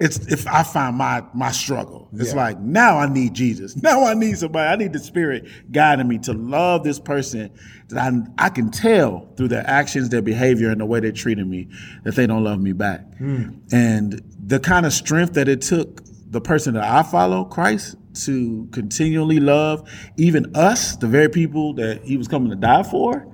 it's 0.00 0.18
if 0.32 0.46
I 0.46 0.62
find 0.62 0.96
my 0.96 1.22
my 1.34 1.52
struggle. 1.52 2.08
It's 2.14 2.30
Yeah. 2.30 2.36
like 2.36 2.60
now 2.60 2.98
I 2.98 3.06
need 3.06 3.34
Jesus. 3.34 3.76
Now 3.82 4.04
I 4.04 4.14
need 4.14 4.38
somebody. 4.38 4.68
I 4.68 4.76
need 4.76 4.92
the 4.92 4.98
Spirit 4.98 5.46
guiding 5.70 6.08
me 6.08 6.18
to 6.20 6.32
love 6.32 6.82
this 6.82 6.98
person 6.98 7.50
that 7.90 8.12
I 8.12 8.46
I 8.46 8.48
can 8.48 8.70
tell 8.70 9.28
through 9.36 9.48
their 9.48 9.68
actions, 9.68 10.08
their 10.08 10.22
behavior, 10.22 10.70
and 10.70 10.80
the 10.80 10.86
way 10.86 11.00
they're 11.00 11.12
treating 11.12 11.48
me 11.48 11.68
that 12.04 12.14
they 12.16 12.26
don't 12.26 12.42
love 12.42 12.60
me 12.60 12.72
back. 12.72 13.16
Hmm. 13.18 13.50
And 13.70 14.22
the 14.44 14.58
kind 14.58 14.86
of 14.86 14.92
strength 14.92 15.34
that 15.34 15.48
it 15.48 15.60
took 15.60 16.00
the 16.28 16.40
person 16.40 16.74
that 16.74 16.84
I 16.84 17.02
follow, 17.02 17.44
Christ, 17.44 17.96
to 18.14 18.68
continually 18.72 19.40
love 19.40 19.88
even 20.16 20.54
us, 20.54 20.96
the 20.96 21.06
very 21.06 21.28
people 21.28 21.74
that 21.74 22.02
He 22.04 22.16
was 22.16 22.28
coming 22.28 22.50
to 22.50 22.56
die 22.56 22.82
for. 22.82 23.26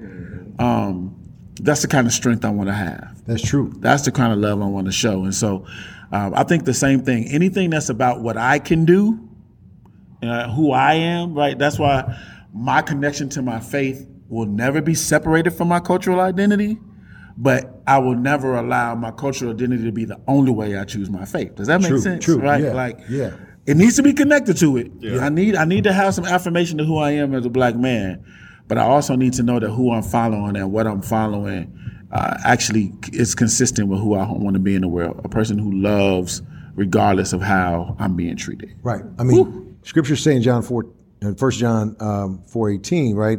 Um, 0.59 1.16
that's 1.62 1.83
the 1.83 1.89
kind 1.89 2.07
of 2.07 2.12
strength 2.12 2.45
I 2.45 2.51
want 2.51 2.68
to 2.68 2.74
have. 2.74 3.22
That's 3.26 3.43
true. 3.47 3.72
That's 3.78 4.05
the 4.05 4.12
kind 4.12 4.33
of 4.33 4.39
love 4.39 4.61
I 4.62 4.66
want 4.66 4.87
to 4.87 4.93
show. 4.93 5.24
And 5.24 5.35
so 5.35 5.66
um, 6.12 6.33
I 6.35 6.43
think 6.45 6.64
the 6.64 6.74
same 6.74 7.01
thing. 7.03 7.28
Anything 7.28 7.70
that's 7.70 7.89
about 7.89 8.20
what 8.22 8.37
I 8.37 8.59
can 8.59 8.85
do, 8.85 9.28
uh, 10.22 10.51
who 10.51 10.72
I 10.72 10.95
am, 10.95 11.35
right? 11.35 11.59
That's 11.59 11.78
why 11.78 12.18
my 12.53 12.83
connection 12.83 13.28
to 13.31 13.43
my 13.43 13.61
faith 13.61 14.07
will 14.28 14.47
never 14.47 14.81
be 14.81 14.95
separated 14.95 15.51
from 15.51 15.68
my 15.68 15.81
cultural 15.81 16.20
identity. 16.20 16.78
But 17.37 17.81
I 17.87 17.99
will 17.99 18.16
never 18.16 18.57
allow 18.57 18.95
my 18.95 19.12
cultural 19.12 19.53
identity 19.53 19.85
to 19.85 19.93
be 19.93 20.05
the 20.05 20.20
only 20.28 20.53
way 20.53 20.76
I 20.76 20.85
choose 20.85 21.09
my 21.09 21.24
faith. 21.24 21.55
Does 21.55 21.68
that 21.68 21.81
make 21.81 21.89
True, 21.89 22.01
sense? 22.01 22.24
true, 22.24 22.39
Right? 22.39 22.62
yeah, 22.62 22.72
Like, 22.74 23.01
yeah. 23.09 23.31
It 23.66 23.76
needs 23.76 23.96
to 23.96 24.02
be 24.02 24.12
connected 24.12 24.56
to 24.58 24.76
it. 24.76 24.90
I 25.20 25.28
need 25.28 25.54
I 25.56 25.64
need 25.64 25.84
to 25.84 25.92
have 25.92 26.14
some 26.14 26.24
affirmation 26.24 26.78
to 26.78 26.84
who 26.84 26.98
I 26.98 27.12
am 27.12 27.34
as 27.34 27.44
a 27.44 27.50
black 27.50 27.76
man, 27.76 28.24
but 28.68 28.78
I 28.78 28.82
also 28.82 29.16
need 29.16 29.34
to 29.34 29.42
know 29.42 29.61
that 29.61 29.70
who 29.70 29.92
I'm 29.92 30.02
following 30.02 30.56
and 30.56 30.72
what 30.72 30.86
I'm 30.86 31.02
following 31.02 31.76
uh, 32.12 32.38
actually 32.44 32.92
is 33.12 33.34
consistent 33.34 33.88
with 33.88 34.00
who 34.00 34.14
I 34.14 34.30
want 34.30 34.54
to 34.54 34.61
be 34.61 34.74
in 34.74 34.82
the 34.82 34.88
world. 34.88 35.20
A 35.24 35.28
person 35.28 35.58
who 35.58 35.72
loves 35.72 36.42
regardless 36.74 37.32
of 37.32 37.42
how 37.42 37.96
I'm 37.98 38.16
being 38.16 38.36
treated. 38.36 38.74
Right. 38.82 39.02
I 39.18 39.24
mean, 39.24 39.78
Scripture 39.82 40.16
saying 40.16 40.42
John 40.42 40.62
four, 40.62 40.86
uh, 41.22 41.34
First 41.34 41.58
John 41.58 41.96
um, 42.00 42.42
four 42.46 42.70
eighteen, 42.70 43.14
right? 43.16 43.38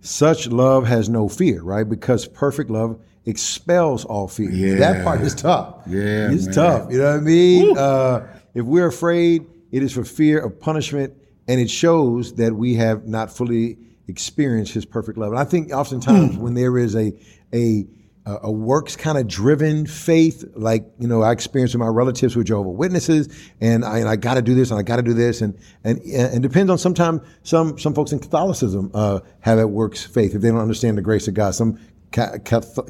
Such 0.00 0.48
love 0.48 0.86
has 0.86 1.08
no 1.10 1.28
fear, 1.28 1.62
right? 1.62 1.86
Because 1.88 2.26
perfect 2.26 2.70
love 2.70 2.98
expels 3.26 4.04
all 4.06 4.28
fear. 4.28 4.50
Yeah. 4.50 4.76
That 4.76 5.04
part 5.04 5.20
is 5.20 5.34
tough. 5.34 5.82
Yeah, 5.86 6.32
it's 6.32 6.46
man. 6.46 6.54
tough. 6.54 6.92
You 6.92 6.98
know 6.98 7.10
what 7.10 7.16
I 7.16 7.20
mean? 7.20 7.78
Uh, 7.78 8.39
if 8.54 8.64
we're 8.64 8.86
afraid, 8.86 9.46
it 9.70 9.82
is 9.82 9.92
for 9.92 10.04
fear 10.04 10.38
of 10.40 10.58
punishment, 10.60 11.14
and 11.48 11.60
it 11.60 11.70
shows 11.70 12.34
that 12.34 12.54
we 12.54 12.74
have 12.74 13.06
not 13.06 13.30
fully 13.34 13.78
experienced 14.08 14.72
His 14.74 14.84
perfect 14.84 15.18
love. 15.18 15.30
And 15.30 15.38
I 15.38 15.44
think 15.44 15.72
oftentimes 15.72 16.34
Hmm. 16.36 16.40
when 16.40 16.54
there 16.54 16.76
is 16.78 16.94
a 16.96 17.12
a 17.54 17.86
a 18.26 18.36
a 18.44 18.52
works 18.52 18.96
kind 18.96 19.16
of 19.16 19.26
driven 19.26 19.86
faith, 19.86 20.44
like 20.54 20.84
you 20.98 21.08
know, 21.08 21.22
I 21.22 21.32
experienced 21.32 21.74
with 21.74 21.80
my 21.80 21.86
relatives 21.86 22.34
who 22.34 22.40
are 22.40 22.44
Jehovah 22.44 22.68
Witnesses, 22.70 23.28
and 23.60 23.84
I, 23.84 23.98
and 23.98 24.08
I 24.08 24.16
got 24.16 24.34
to 24.34 24.42
do 24.42 24.54
this 24.54 24.70
and 24.70 24.78
I 24.78 24.82
got 24.82 24.96
to 24.96 25.02
do 25.02 25.14
this, 25.14 25.40
and 25.40 25.56
and 25.84 25.98
and 26.02 26.42
depends 26.42 26.70
on 26.70 26.78
sometimes 26.78 27.22
some 27.44 27.78
some 27.78 27.94
folks 27.94 28.12
in 28.12 28.18
Catholicism 28.18 28.90
uh, 28.94 29.20
have 29.40 29.56
that 29.58 29.68
works 29.68 30.04
faith 30.04 30.34
if 30.34 30.42
they 30.42 30.48
don't 30.50 30.58
understand 30.60 30.98
the 30.98 31.02
grace 31.02 31.28
of 31.28 31.34
God. 31.34 31.52
Some 31.54 31.78
Ca- 32.12 32.38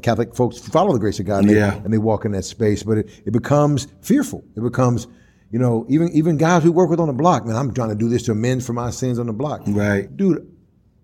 Catholic 0.03 0.35
folks 0.35 0.59
follow 0.59 0.95
the 0.95 0.99
grace 0.99 1.21
of 1.21 1.27
God, 1.27 1.41
and, 1.41 1.51
they, 1.51 1.55
Yeah. 1.57 1.75
and 1.85 1.93
they 1.93 1.99
walk 1.99 2.25
in 2.25 2.33
that 2.33 2.45
space, 2.45 2.83
but 2.83 2.97
it, 2.97 3.11
it 3.27 3.33
becomes 3.35 3.87
fearful. 4.01 4.43
It 4.57 4.63
becomes 4.63 5.07
you 5.51 5.59
know, 5.59 5.85
even 5.89 6.09
even 6.11 6.37
guys 6.37 6.65
we 6.65 6.71
work 6.71 6.91
with 6.91 7.01
on 7.01 7.09
the 7.09 7.13
block, 7.13 7.45
man, 7.45 7.57
I'm 7.57 7.75
trying 7.75 7.89
to 7.91 7.95
do 7.95 8.09
this 8.09 8.23
to 8.25 8.33
amend 8.33 8.65
for 8.65 8.73
my 8.73 8.91
sins 8.91 9.19
on 9.19 9.27
the 9.27 9.33
block. 9.33 9.63
Right. 9.67 10.15
Dude, 10.17 10.47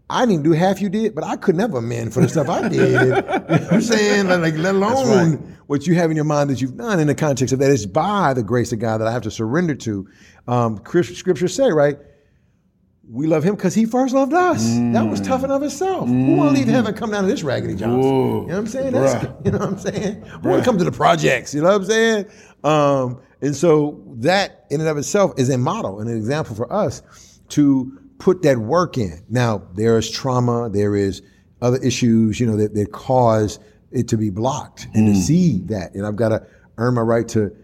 I 0.09 0.24
didn't 0.24 0.44
do 0.44 0.53
half 0.53 0.80
you 0.80 0.88
did, 0.88 1.14
but 1.14 1.24
I 1.24 1.36
could 1.36 1.57
never 1.57 1.78
amend 1.78 2.14
for 2.14 2.20
the 2.20 2.28
stuff 2.28 2.49
I 2.49 2.68
did. 2.68 2.90
you 2.90 3.09
know 3.09 3.20
what 3.20 3.72
I'm 3.72 3.82
saying? 3.82 4.28
Like, 4.28 4.55
let 4.55 4.76
alone 4.76 5.57
what 5.66 5.86
you 5.86 5.97
have 5.97 6.11
in 6.11 6.16
your 6.16 6.24
mind 6.24 6.49
that 6.51 6.61
you've 6.61 6.76
done 6.76 7.01
in 7.01 7.09
the 7.09 7.14
context 7.14 7.53
of 7.53 7.59
that. 7.59 7.72
It's 7.72 7.86
by 7.86 8.32
the 8.32 8.42
grace 8.44 8.72
of 8.72 8.78
God 8.78 8.99
that 8.99 9.09
I 9.09 9.12
have 9.12 9.22
to 9.22 9.32
surrender 9.32 9.74
to. 9.74 10.09
Um, 10.47 10.80
scriptures 10.86 11.55
say, 11.55 11.72
right? 11.72 11.99
We 13.09 13.28
love 13.28 13.44
him 13.44 13.55
because 13.55 13.74
he 13.74 13.84
first 13.84 14.14
loved 14.14 14.32
us. 14.32 14.64
That 14.92 15.09
was 15.09 15.20
tough 15.20 15.44
enough 15.44 15.62
itself. 15.62 16.09
Who 16.09 16.36
want 16.36 16.57
to 16.57 16.59
leave 16.59 16.68
heaven 16.68 16.92
come 16.92 17.12
down 17.12 17.22
to 17.22 17.28
this 17.28 17.44
raggedy 17.44 17.76
Johnson? 17.76 18.03
You 18.03 18.09
know 18.09 18.42
what 18.47 18.55
I'm 18.57 18.66
saying? 18.66 18.92
That's, 18.92 19.24
you 19.44 19.51
know 19.53 19.59
what 19.59 19.68
I'm 19.68 19.78
saying? 19.78 20.22
We 20.42 20.51
want 20.51 20.62
to 20.62 20.68
come 20.68 20.78
to 20.78 20.84
the 20.84 20.92
projects. 20.92 21.55
You 21.55 21.62
know 21.62 21.68
what 21.68 21.82
I'm 21.82 21.84
saying? 21.84 22.26
Um, 22.66 23.20
and 23.40 23.54
so 23.54 24.02
that 24.16 24.66
in 24.70 24.80
and 24.80 24.88
of 24.88 24.96
itself 24.98 25.32
is 25.36 25.48
a 25.50 25.58
model 25.58 26.00
and 26.00 26.10
an 26.10 26.16
example 26.16 26.56
for 26.56 26.72
us 26.72 27.02
to 27.50 27.96
put 28.18 28.42
that 28.42 28.58
work 28.58 28.98
in. 28.98 29.22
Now 29.28 29.62
there 29.74 29.96
is 29.98 30.10
trauma, 30.10 30.68
there 30.70 30.96
is 30.96 31.22
other 31.62 31.78
issues, 31.78 32.40
you 32.40 32.46
know, 32.46 32.56
that, 32.56 32.74
that 32.74 32.92
cause 32.92 33.58
it 33.92 34.08
to 34.08 34.16
be 34.16 34.30
blocked 34.30 34.88
and 34.94 35.14
to 35.14 35.20
see 35.20 35.60
that. 35.66 35.94
And 35.94 36.06
I've 36.06 36.16
got 36.16 36.30
to 36.30 36.46
earn 36.78 36.94
my 36.94 37.02
right 37.02 37.28
to 37.28 37.54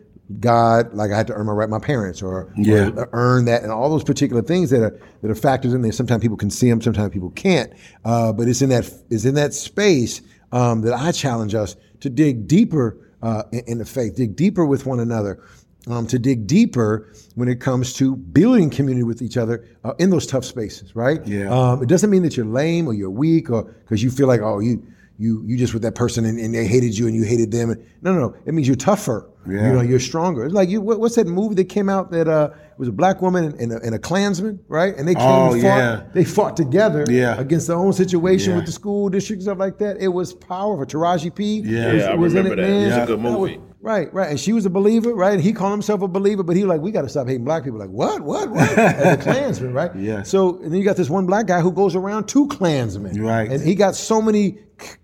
God, 0.41 0.95
like 0.95 1.11
I 1.11 1.17
had 1.17 1.27
to 1.27 1.35
earn 1.35 1.47
my 1.47 1.53
right, 1.53 1.69
my 1.69 1.79
parents, 1.79 2.23
or, 2.23 2.53
Yeah. 2.57 2.91
or 2.97 3.09
earn 3.13 3.45
that, 3.47 3.63
and 3.63 3.73
all 3.73 3.91
those 3.91 4.05
particular 4.05 4.41
things 4.41 4.71
that 4.71 4.83
are 4.83 4.99
that 5.21 5.31
are 5.31 5.35
factors 5.35 5.75
in 5.75 5.83
there. 5.83 5.93
Sometimes 5.93 6.23
people 6.23 6.39
can 6.39 6.49
see 6.51 6.71
them, 6.71 6.81
sometimes 6.81 7.13
people 7.13 7.31
can't. 7.31 7.71
Uh, 8.05 8.33
but 8.33 8.49
it's 8.49 8.63
in 8.63 8.71
that 8.71 8.91
it's 9.11 9.25
in 9.27 9.35
that 9.35 9.53
space 9.53 10.23
um, 10.53 10.83
that 10.83 10.95
I 10.95 11.13
challenge 11.13 11.55
us 11.55 11.77
to 12.01 12.09
dig 12.09 12.47
deeper 12.47 13.02
uh, 13.23 13.45
in, 13.53 13.63
in 13.67 13.79
the 13.79 13.85
faith, 13.85 14.17
dig 14.17 14.37
deeper 14.37 14.65
with 14.65 14.87
one 14.87 15.01
another, 15.01 15.43
um, 15.89 16.07
to 16.07 16.19
dig 16.19 16.47
deeper 16.47 17.13
when 17.35 17.49
it 17.49 17.61
comes 17.61 17.93
to 17.95 18.17
building 18.17 18.71
community 18.71 19.03
with 19.03 19.23
each 19.23 19.37
other 19.37 19.67
uh, 19.85 19.95
in 19.99 20.11
those 20.11 20.27
tough 20.27 20.45
spaces. 20.45 20.95
Right? 20.95 21.27
Yeah. 21.27 21.51
Um, 21.51 21.83
it 21.83 21.89
doesn't 21.89 22.11
mean 22.11 22.23
that 22.23 22.37
you're 22.37 22.47
lame 22.47 22.87
or 22.87 22.95
you're 22.95 23.11
weak 23.11 23.51
or 23.51 23.65
because 23.65 24.03
you 24.03 24.11
feel 24.11 24.27
like 24.29 24.41
oh 24.41 24.59
you. 24.59 24.87
You, 25.19 25.43
you 25.47 25.57
just 25.57 25.73
with 25.73 25.83
that 25.83 25.95
person 25.95 26.25
and, 26.25 26.39
and 26.41 26.55
they 26.55 26.67
hated 26.67 26.97
you 26.99 27.07
and 27.07 27.15
you 27.15 27.23
hated 27.23 27.51
them. 27.53 27.69
No, 28.01 28.13
no, 28.13 28.21
no. 28.21 28.37
It 28.47 28.55
means 28.55 28.67
you're 28.67 28.77
tougher. 28.77 29.29
Yeah. 29.49 29.69
You 29.69 29.73
know, 29.75 29.81
you're 29.81 30.01
stronger. 30.01 30.45
It's 30.45 30.55
like 30.55 30.69
you. 30.69 30.81
What, 30.81 31.01
what's 31.01 31.17
that 31.17 31.27
movie 31.27 31.55
that 31.57 31.65
came 31.69 31.89
out 31.89 32.11
that 32.13 32.29
uh, 32.29 32.51
it 32.73 32.79
was 32.79 32.89
a 32.89 32.93
black 32.93 33.21
woman 33.23 33.45
and, 33.45 33.55
and, 33.61 33.73
a, 33.73 33.77
and 33.85 33.95
a 33.95 33.99
Klansman, 33.99 34.59
right? 34.69 34.97
And 34.97 35.07
they 35.07 35.15
came 35.15 35.23
Oh, 35.25 35.53
and 35.53 35.63
fought. 35.63 35.67
yeah. 35.77 36.03
They 36.15 36.25
fought 36.25 36.57
together 36.57 37.05
Yeah. 37.09 37.39
against 37.41 37.67
their 37.67 37.77
own 37.77 37.93
situation 37.93 38.51
Yeah. 38.51 38.57
with 38.57 38.67
the 38.67 38.73
school 38.73 39.09
district 39.09 39.39
and 39.39 39.45
stuff 39.45 39.59
like 39.59 39.79
that. 39.79 39.99
It 40.01 40.09
was 40.09 40.33
powerful. 40.33 40.87
Taraji 40.87 41.35
P. 41.35 41.61
Yeah. 41.61 41.93
was, 41.93 42.03
Yeah, 42.03 42.09
I 42.11 42.15
was 42.15 42.35
in 42.35 42.45
remember 42.45 42.63
it, 42.63 42.67
that. 42.67 42.71
man. 42.73 42.83
It 42.83 42.87
was 42.87 42.97
a 42.97 43.07
good 43.07 43.21
movie. 43.21 43.61
Right, 43.83 44.13
right. 44.15 44.31
And 44.31 44.41
she 44.41 44.53
was 44.53 44.65
a 44.67 44.71
believer, 44.71 45.13
right? 45.15 45.35
And 45.35 45.43
he 45.43 45.53
called 45.53 45.73
himself 45.73 46.01
a 46.03 46.09
believer, 46.09 46.43
but 46.43 46.57
he 46.57 46.63
was 46.65 46.69
like, 46.71 46.81
we 46.81 46.91
got 46.91 47.03
to 47.03 47.09
stop 47.09 47.27
hating 47.27 47.45
black 47.45 47.65
people. 47.65 47.79
Like, 47.79 47.91
what, 47.91 48.23
what, 48.23 48.51
what? 48.51 48.79
As 48.79 49.19
a 49.19 49.23
Klansman, 49.23 49.73
right? 49.75 49.95
Yeah. 49.97 50.23
So, 50.23 50.57
and 50.63 50.73
then 50.73 50.79
you 50.79 50.85
got 50.85 50.97
this 50.97 51.11
one 51.11 51.27
black 51.27 51.47
guy 51.47 51.61
who 51.61 51.73
goes 51.73 51.95
around 51.95 52.27
two 52.29 52.47
Klansmen. 52.49 53.21
Right. 53.21 53.51
And 53.51 53.63
he 53.63 53.75
got 53.75 53.95
so 53.97 54.23
many 54.23 54.59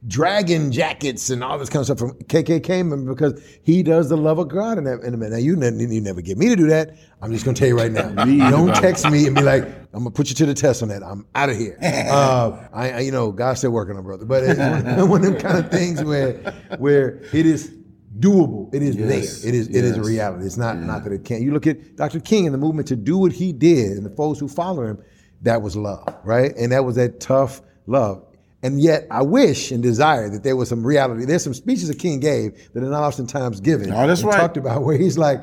dragon 0.08 0.72
jackets 0.72 1.30
and 1.30 1.44
all 1.44 1.56
this 1.56 1.68
kind 1.68 1.80
of 1.80 1.86
stuff 1.86 1.98
from 1.98 2.12
KKK 2.24 2.84
men 2.84 3.04
because 3.06 3.40
he 3.62 3.82
does 3.84 4.08
the 4.08 4.16
love 4.16 4.38
of 4.40 4.48
God 4.48 4.76
in 4.78 4.84
that 4.84 5.00
in 5.02 5.14
a 5.14 5.16
minute. 5.16 5.32
Now 5.32 5.38
you, 5.38 5.54
ne- 5.54 5.94
you 5.94 6.00
never 6.00 6.20
get 6.20 6.36
me 6.36 6.48
to 6.48 6.56
do 6.56 6.66
that. 6.68 6.96
I'm 7.22 7.32
just 7.32 7.44
gonna 7.44 7.56
tell 7.56 7.68
you 7.68 7.76
right 7.76 7.92
now. 7.92 8.08
Don't 8.50 8.74
text 8.74 9.08
me 9.08 9.26
and 9.26 9.36
be 9.36 9.42
like, 9.42 9.62
I'm 9.92 10.00
gonna 10.00 10.10
put 10.10 10.28
you 10.30 10.34
to 10.36 10.46
the 10.46 10.54
test 10.54 10.82
on 10.82 10.88
that. 10.88 11.02
I'm 11.04 11.26
out 11.34 11.50
of 11.50 11.56
here. 11.56 11.78
Uh, 12.08 12.68
I, 12.72 12.90
I- 12.92 13.00
you 13.00 13.12
know, 13.12 13.30
God's 13.32 13.58
still 13.60 13.70
working 13.70 13.96
on 13.96 14.02
brother, 14.02 14.24
but 14.24 14.42
it's 14.42 14.58
one, 14.58 15.08
one 15.10 15.24
of 15.24 15.32
them 15.32 15.40
kind 15.40 15.58
of 15.64 15.70
things 15.70 16.02
where 16.02 16.34
where 16.78 17.20
it 17.32 17.46
is 17.46 17.72
doable. 18.18 18.74
It 18.74 18.82
is 18.82 18.96
Yes. 18.96 19.08
there. 19.42 19.48
It 19.48 19.54
is 19.54 19.68
it 19.68 19.84
is 19.84 19.96
a 19.96 20.02
reality. 20.02 20.44
It's 20.46 20.56
not 20.56 20.78
not 20.78 21.04
that 21.04 21.12
it 21.12 21.24
can't. 21.24 21.42
You 21.42 21.52
look 21.52 21.66
at 21.66 21.96
Dr. 21.96 22.20
King 22.20 22.46
and 22.46 22.54
the 22.54 22.58
movement 22.58 22.88
to 22.88 22.96
do 22.96 23.18
what 23.18 23.32
he 23.32 23.52
did 23.52 23.92
and 23.96 24.04
the 24.04 24.10
folks 24.10 24.38
who 24.38 24.48
follow 24.48 24.84
him. 24.84 24.98
That 25.42 25.62
was 25.62 25.76
love, 25.76 26.04
right? 26.24 26.52
And 26.56 26.72
that 26.72 26.84
was 26.84 26.96
that 26.96 27.20
tough 27.20 27.62
love. 27.86 28.24
And 28.60 28.80
yet, 28.80 29.06
I 29.08 29.22
wish 29.22 29.70
and 29.70 29.80
desire 29.82 30.28
that 30.30 30.42
there 30.42 30.56
was 30.56 30.68
some 30.68 30.84
reality. 30.84 31.24
There's 31.24 31.44
some 31.44 31.54
speeches 31.54 31.86
that 31.86 32.00
King 32.00 32.18
gave 32.18 32.72
that 32.74 32.82
are 32.82 32.90
not 32.90 33.04
oftentimes 33.04 33.60
given. 33.60 33.92
Oh, 33.92 34.04
that's 34.04 34.24
right. 34.24 34.36
Talked 34.36 34.56
about 34.56 34.82
where 34.82 34.98
he's 34.98 35.16
like, 35.16 35.40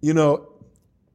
you 0.00 0.12
know, 0.14 0.48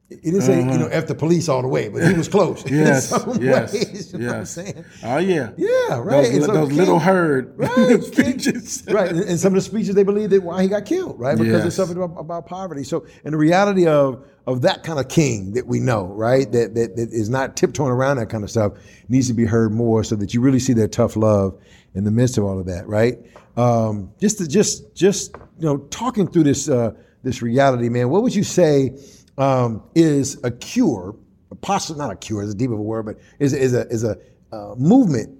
he 0.08 0.16
didn't 0.30 0.42
say 0.42 0.58
you 0.60 0.64
know 0.78 0.86
f 0.86 1.08
the 1.08 1.14
police 1.16 1.48
all 1.48 1.62
the 1.62 1.68
way, 1.68 1.88
but 1.88 2.06
he 2.06 2.14
was 2.14 2.28
close. 2.28 2.62
Uh-huh. 2.66 2.74
Yes, 2.74 3.10
yes, 3.40 3.72
ways, 3.72 4.12
you 4.12 4.18
know 4.20 4.26
what 4.26 4.34
I'm 4.34 4.40
yes. 4.42 4.50
saying? 4.50 4.84
Oh 5.02 5.18
yeah, 5.18 5.50
Yeah, 5.56 5.98
right. 5.98 6.30
Those, 6.32 6.46
so 6.46 6.52
those 6.52 6.68
King- 6.68 6.76
little 6.78 6.98
herd 7.00 7.54
Right, 7.58 7.74
King- 7.74 8.02
speeches. 8.02 8.84
right. 8.88 9.10
And 9.10 9.38
some 9.40 9.52
of 9.52 9.56
the 9.56 9.60
speeches 9.62 9.94
they 9.96 10.04
believe 10.04 10.30
that 10.30 10.42
why 10.44 10.62
he 10.62 10.68
got 10.68 10.84
killed, 10.84 11.18
right? 11.18 11.36
Because 11.36 11.64
Yes. 11.64 11.74
suffered 11.74 11.96
about, 11.96 12.18
about 12.20 12.46
poverty. 12.46 12.84
So, 12.84 13.04
and 13.24 13.34
the 13.34 13.38
reality 13.38 13.86
of 13.88 14.24
of 14.46 14.62
that 14.62 14.84
kind 14.84 15.00
of 15.00 15.08
king 15.08 15.54
that 15.54 15.66
we 15.66 15.80
know, 15.80 16.06
right, 16.06 16.50
that, 16.52 16.74
that 16.76 16.94
that 16.94 17.10
is 17.12 17.28
not 17.28 17.56
tiptoeing 17.56 17.90
around 17.90 18.18
that 18.18 18.28
kind 18.28 18.44
of 18.44 18.50
stuff, 18.50 18.74
needs 19.08 19.26
to 19.26 19.34
be 19.34 19.44
heard 19.44 19.72
more, 19.72 20.04
so 20.04 20.14
that 20.14 20.32
you 20.34 20.40
really 20.40 20.60
see 20.60 20.72
their 20.72 20.86
tough 20.86 21.16
love 21.16 21.58
in 21.96 22.04
the 22.04 22.12
midst 22.12 22.38
of 22.38 22.44
all 22.44 22.60
of 22.60 22.66
that, 22.66 22.86
right? 22.86 23.18
Um, 23.56 24.12
just 24.20 24.38
to, 24.38 24.46
just 24.46 24.94
just 24.94 25.34
you 25.58 25.66
know, 25.66 25.78
talking 25.90 26.28
through 26.28 26.44
this 26.44 26.68
uh, 26.68 26.92
this 27.24 27.42
reality, 27.42 27.88
man. 27.88 28.08
What 28.08 28.22
would 28.22 28.36
you 28.36 28.44
say 28.44 28.96
um, 29.38 29.82
is 29.94 30.42
a 30.44 30.50
cure? 30.50 31.16
Possibly 31.60 31.98
not 31.98 32.12
a 32.12 32.16
cure; 32.16 32.42
it's 32.42 32.52
a 32.52 32.56
deep 32.56 32.70
of 32.70 32.78
a 32.78 32.82
word, 32.82 33.06
but 33.06 33.18
is 33.38 33.52
is 33.52 33.74
a 33.74 33.86
is 33.88 34.04
a 34.04 34.18
uh, 34.52 34.74
movement 34.76 35.36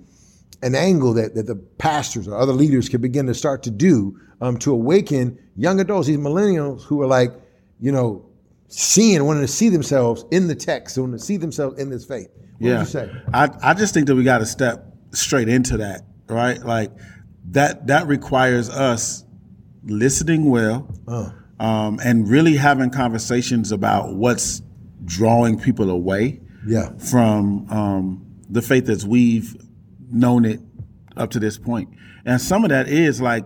an 0.63 0.75
angle 0.75 1.15
that, 1.15 1.35
that 1.35 1.47
the 1.47 1.55
pastors 1.55 2.27
or 2.27 2.37
other 2.37 2.53
leaders 2.53 2.89
could 2.89 3.03
begin 3.03 3.27
to 3.27 3.35
start 3.35 3.63
to 3.65 3.71
do 3.71 4.19
um, 4.41 4.59
to 4.59 4.73
awaken 4.73 5.39
young 5.57 5.81
adults, 5.81 6.09
these 6.09 6.19
millennials 6.19 6.83
who 6.83 7.01
are 7.03 7.07
like, 7.07 7.33
you 7.81 7.93
know, 7.93 8.25
seeing, 8.69 9.25
wanting 9.25 9.43
to 9.43 9.49
see 9.49 9.69
themselves 9.69 10.25
in 10.31 10.49
the 10.49 10.55
text, 10.55 10.99
wanting 10.99 11.19
to 11.19 11.25
see 11.25 11.37
themselves 11.37 11.79
in 11.79 11.91
this 11.91 12.05
faith. 12.05 12.29
What 12.59 12.69
yeah, 12.69 12.79
would 12.79 12.81
you 12.81 12.87
say? 12.87 13.11
I 13.33 13.51
I 13.63 13.75
just 13.75 13.95
think 13.95 14.07
that 14.07 14.15
we 14.15 14.25
got 14.25 14.39
to 14.39 14.47
step 14.47 14.95
straight 15.13 15.49
into 15.49 15.77
that, 15.79 16.03
right? 16.27 16.59
Like 16.59 16.91
that 17.51 17.87
that 17.89 18.07
requires 18.07 18.71
us 18.71 19.25
listening 19.85 20.51
well, 20.51 20.89
Uh. 21.07 21.31
Um, 21.59 21.99
and 22.05 22.29
really 22.29 22.57
having 22.57 22.91
conversations 22.91 23.73
about 23.73 24.15
what's 24.15 24.63
drawing 25.05 25.59
people 25.59 25.91
away 25.91 26.41
Yeah. 26.67 26.91
from 26.99 27.67
um, 27.71 28.27
the 28.51 28.63
faith 28.63 28.89
as 28.89 29.07
we've 29.07 29.57
known 30.11 30.45
it 30.45 30.61
up 31.17 31.31
to 31.31 31.39
this 31.41 31.59
point. 31.59 31.89
And 32.25 32.41
some 32.41 32.65
of 32.65 32.71
that 32.71 32.89
is 32.89 33.21
like, 33.21 33.45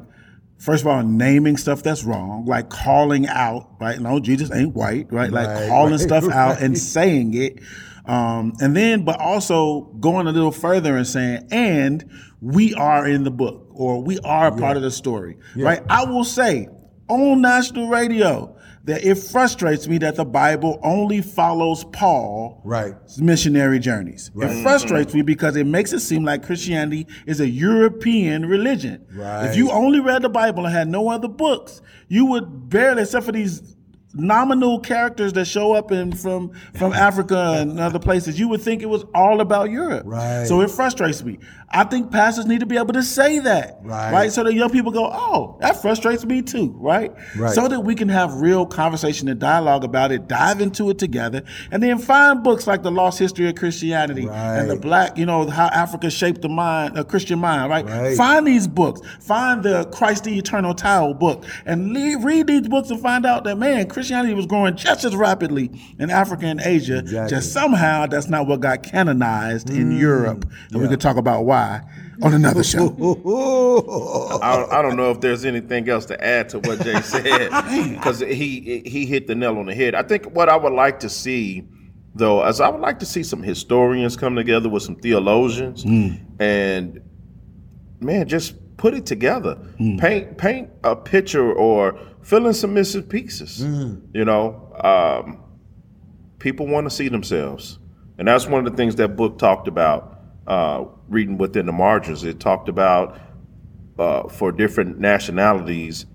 first 0.58 0.82
of 0.82 0.88
all, 0.88 1.02
naming 1.02 1.56
stuff 1.56 1.82
that's 1.82 2.02
wrong, 2.04 2.46
like 2.46 2.68
calling 2.70 3.26
out, 3.28 3.70
right? 3.80 3.98
No, 4.00 4.18
Jesus 4.20 4.50
ain't 4.52 4.74
white, 4.74 5.12
right? 5.12 5.30
Like 5.30 5.48
Right, 5.48 5.68
calling 5.68 5.92
right, 5.92 6.00
stuff 6.00 6.24
out 6.32 6.60
and 6.62 6.76
saying 6.76 7.34
it. 7.34 7.60
Um, 8.06 8.54
and 8.60 8.74
then, 8.74 9.04
but 9.04 9.20
also 9.20 9.82
going 10.00 10.26
a 10.26 10.32
little 10.32 10.50
further 10.50 10.96
and 10.96 11.06
saying, 11.06 11.46
and 11.50 12.10
we 12.40 12.74
are 12.74 13.06
in 13.06 13.22
the 13.24 13.30
book 13.30 13.68
or 13.72 14.02
we 14.02 14.18
are 14.20 14.48
a 14.48 14.56
part 14.56 14.76
of 14.76 14.82
the 14.82 14.90
story, 14.90 15.36
right? 15.56 15.82
I 15.88 16.04
will 16.06 16.24
say 16.24 16.68
on 17.10 17.40
national 17.40 17.88
radio 17.88 18.56
that 18.84 19.04
it 19.04 19.16
frustrates 19.16 19.86
me 19.86 19.98
that 19.98 20.16
the 20.16 20.24
Bible 20.24 20.80
only 20.82 21.20
follows 21.20 21.84
Paul 21.92 22.62
Right. 22.64 22.94
missionary 23.18 23.78
journeys. 23.78 24.30
It 24.34 24.62
frustrates 24.62 25.12
me 25.12 25.20
because 25.22 25.54
it 25.56 25.66
makes 25.66 25.92
it 25.92 26.00
seem 26.00 26.24
like 26.24 26.42
Christianity 26.44 27.06
is 27.26 27.40
a 27.40 27.48
European 27.48 28.46
religion. 28.46 29.04
Right. 29.14 29.46
If 29.46 29.56
you 29.56 29.70
only 29.70 30.00
read 30.00 30.22
the 30.22 30.30
Bible 30.30 30.64
and 30.64 30.74
had 30.74 30.88
no 30.88 31.10
other 31.10 31.28
books, 31.28 31.82
you 32.08 32.24
would 32.26 32.70
barely, 32.70 33.02
except 33.02 33.26
for 33.26 33.32
these 33.32 33.76
nominal 34.12 34.80
characters 34.80 35.32
that 35.34 35.44
show 35.44 35.72
up 35.72 35.92
in 35.92 36.12
from 36.12 36.50
from 36.74 36.92
Africa 37.08 37.56
and 37.58 37.78
other 37.78 37.98
places, 37.98 38.40
you 38.40 38.48
would 38.48 38.60
think 38.60 38.82
it 38.82 38.88
was 38.88 39.04
all 39.14 39.40
about 39.40 39.70
Europe. 39.70 40.02
Right. 40.06 40.46
So 40.46 40.62
it 40.62 40.70
frustrates 40.70 41.22
me. 41.22 41.38
I 41.72 41.84
think 41.84 42.10
pastors 42.10 42.46
need 42.46 42.60
to 42.60 42.66
be 42.66 42.76
able 42.76 42.94
to 42.94 43.02
say 43.02 43.38
that. 43.38 43.78
Right. 43.82 44.12
Right. 44.12 44.32
So 44.32 44.42
that 44.42 44.54
young 44.54 44.70
people 44.70 44.90
go, 44.90 45.08
oh, 45.12 45.56
that 45.60 45.80
frustrates 45.80 46.24
me 46.24 46.42
too. 46.42 46.74
Right. 46.76 47.12
Right. 47.36 47.54
So 47.54 47.68
that 47.68 47.80
we 47.80 47.94
can 47.94 48.08
have 48.08 48.34
real 48.40 48.66
conversation 48.66 49.28
and 49.28 49.38
dialogue 49.38 49.84
about 49.84 50.10
it, 50.10 50.26
dive 50.26 50.60
into 50.60 50.90
it 50.90 50.98
together, 50.98 51.42
and 51.70 51.80
then 51.80 51.98
find 51.98 52.42
books 52.42 52.66
like 52.66 52.82
The 52.82 52.90
Lost 52.90 53.20
History 53.20 53.48
of 53.48 53.54
Christianity 53.54 54.26
and 54.28 54.68
the 54.68 54.74
Black, 54.74 55.16
you 55.16 55.24
know, 55.24 55.48
how 55.48 55.66
Africa 55.66 56.10
shaped 56.10 56.42
the 56.42 56.48
mind, 56.48 56.98
a 56.98 57.04
Christian 57.04 57.38
mind, 57.38 57.70
right? 57.70 57.86
Right. 57.86 58.16
Find 58.16 58.44
these 58.44 58.66
books. 58.66 59.00
Find 59.20 59.62
the 59.62 59.84
Christ 59.92 60.24
the 60.24 60.36
Eternal 60.36 60.74
Tao 60.74 61.12
book 61.12 61.44
and 61.66 61.94
read 62.24 62.48
these 62.48 62.66
books 62.66 62.90
and 62.90 63.00
find 63.00 63.24
out 63.24 63.44
that, 63.44 63.58
man, 63.58 63.88
Christianity 63.88 64.34
was 64.34 64.46
growing 64.46 64.74
just 64.74 65.04
as 65.04 65.14
rapidly 65.14 65.70
in 66.00 66.10
Africa 66.10 66.46
and 66.46 66.60
Asia. 66.60 66.98
Exactly. 66.98 67.30
Just 67.30 67.52
somehow 67.52 68.06
that's 68.06 68.28
not 68.28 68.48
what 68.48 68.58
got 68.58 68.82
canonized 68.82 69.70
in 69.70 69.90
Mm. 69.90 70.00
Europe. 70.00 70.50
And 70.72 70.82
we 70.82 70.88
could 70.88 71.00
talk 71.00 71.16
about 71.16 71.44
why 71.44 71.59
on 72.22 72.34
another 72.34 72.62
show. 72.62 72.88
I, 74.42 74.78
I 74.78 74.82
don't 74.82 74.96
know 74.96 75.10
if 75.10 75.20
there's 75.20 75.44
anything 75.44 75.88
else 75.88 76.06
to 76.06 76.24
add 76.24 76.48
to 76.50 76.58
what 76.60 76.82
Jay 76.82 77.00
said 77.00 77.50
because 77.94 78.20
he 78.20 78.82
he 78.84 79.06
hit 79.06 79.26
the 79.26 79.34
nail 79.34 79.58
on 79.58 79.66
the 79.66 79.74
head. 79.74 79.94
I 79.94 80.02
think 80.02 80.26
what 80.32 80.48
I 80.48 80.56
would 80.56 80.72
like 80.72 81.00
to 81.00 81.08
see, 81.08 81.66
though, 82.14 82.46
is 82.46 82.60
I 82.60 82.68
would 82.68 82.80
like 82.80 82.98
to 83.00 83.06
see 83.06 83.22
some 83.22 83.42
historians 83.42 84.16
come 84.16 84.36
together 84.36 84.68
with 84.68 84.82
some 84.82 84.96
theologians 84.96 85.82
hmm. 85.82 86.14
and 86.38 87.00
man, 88.00 88.26
just 88.28 88.54
put 88.76 88.94
it 88.94 89.06
together. 89.06 89.54
Hmm. 89.54 89.98
Paint 89.98 90.38
paint 90.38 90.70
a 90.84 90.96
picture 90.96 91.52
or 91.52 92.00
fill 92.22 92.46
in 92.46 92.54
some 92.54 92.74
missing 92.74 93.02
pieces. 93.02 93.60
Hmm. 93.60 93.96
You 94.12 94.24
know, 94.24 94.72
um, 94.82 95.42
people 96.38 96.66
want 96.66 96.86
to 96.86 96.90
see 96.90 97.08
themselves, 97.08 97.78
and 98.18 98.26
that's 98.26 98.46
one 98.46 98.66
of 98.66 98.70
the 98.70 98.76
things 98.76 98.96
that 98.96 99.16
book 99.16 99.38
talked 99.38 99.68
about. 99.68 100.19
Uh, 100.50 100.84
reading 101.08 101.38
within 101.38 101.64
the 101.64 101.72
margins, 101.72 102.24
it 102.24 102.40
talked 102.40 102.68
about 102.68 103.16
uh, 104.00 104.28
for 104.28 104.50
different 104.50 104.98
nationalities, 104.98 106.06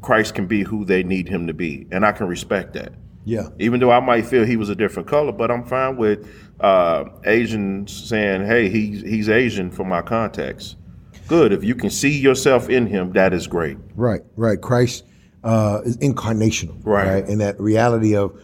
Christ 0.00 0.34
can 0.34 0.46
be 0.46 0.62
who 0.62 0.86
they 0.86 1.02
need 1.02 1.28
him 1.28 1.46
to 1.46 1.52
be, 1.52 1.86
and 1.90 2.06
I 2.06 2.12
can 2.12 2.26
respect 2.26 2.72
that. 2.72 2.94
Yeah. 3.26 3.48
Even 3.58 3.80
though 3.80 3.90
I 3.90 4.00
might 4.00 4.24
feel 4.24 4.46
he 4.46 4.56
was 4.56 4.70
a 4.70 4.74
different 4.74 5.08
color, 5.08 5.30
but 5.30 5.50
I'm 5.50 5.64
fine 5.64 5.98
with 5.98 6.26
uh, 6.60 7.04
Asians 7.24 7.92
saying, 7.92 8.46
"Hey, 8.46 8.70
he's 8.70 9.02
he's 9.02 9.28
Asian 9.28 9.70
for 9.70 9.84
my 9.84 10.00
context." 10.00 10.76
Good. 11.28 11.52
If 11.52 11.62
you 11.62 11.74
can 11.74 11.90
see 11.90 12.18
yourself 12.18 12.70
in 12.70 12.86
him, 12.86 13.12
that 13.12 13.34
is 13.34 13.46
great. 13.46 13.76
Right, 13.94 14.22
right. 14.36 14.58
Christ 14.58 15.04
uh, 15.44 15.82
is 15.84 15.98
incarnational, 15.98 16.80
Right. 16.84 17.28
And 17.28 17.40
that 17.42 17.60
reality 17.60 18.16
of 18.16 18.42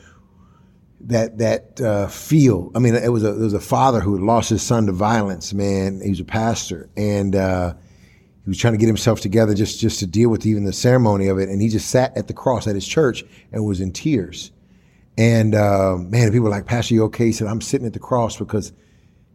that 1.07 1.39
that 1.39 1.81
uh, 1.81 2.09
feel. 2.09 2.71
I 2.75 2.79
mean, 2.81 2.95
it 2.95 3.13
was 3.13 3.23
a 3.23 3.33
there 3.33 3.45
was 3.45 3.55
a 3.55 3.61
father 3.61 4.01
who 4.01 4.15
had 4.15 4.23
lost 4.23 4.51
his 4.51 4.63
son 4.63 4.87
to 4.87 4.93
violence. 4.93 5.55
Man, 5.55 6.01
he 6.01 6.11
was 6.11 6.21
a 6.21 6.25
pastor, 6.25 6.89
and 6.97 7.35
uh, 7.37 7.75
he 8.45 8.51
was 8.51 8.59
trying 8.59 8.75
to 8.75 8.79
get 8.79 8.87
himself 8.87 9.21
together 9.21 9.55
just 9.55 9.81
just 9.81 10.01
to 10.01 10.07
deal 10.07 10.29
with 10.29 10.45
even 10.47 10.65
the 10.65 10.73
ceremony 10.73 11.29
of 11.29 11.39
it. 11.39 11.49
And 11.49 11.63
he 11.63 11.69
just 11.69 11.91
sat 11.91 12.17
at 12.17 12.27
the 12.27 12.35
cross 12.35 12.67
at 12.67 12.75
his 12.75 12.87
church 12.87 13.25
and 13.53 13.65
was 13.65 13.81
in 13.81 13.93
tears. 13.93 14.51
And 15.19 15.55
uh, 15.55 15.97
man, 15.97 16.31
people 16.31 16.45
were 16.45 16.51
like, 16.51 16.67
Pastor, 16.67 16.95
you 16.95 17.05
okay? 17.05 17.27
He 17.27 17.33
said, 17.33 17.47
I'm 17.47 17.61
sitting 17.61 17.87
at 17.87 17.95
the 17.95 17.99
cross 17.99 18.37
because 18.37 18.73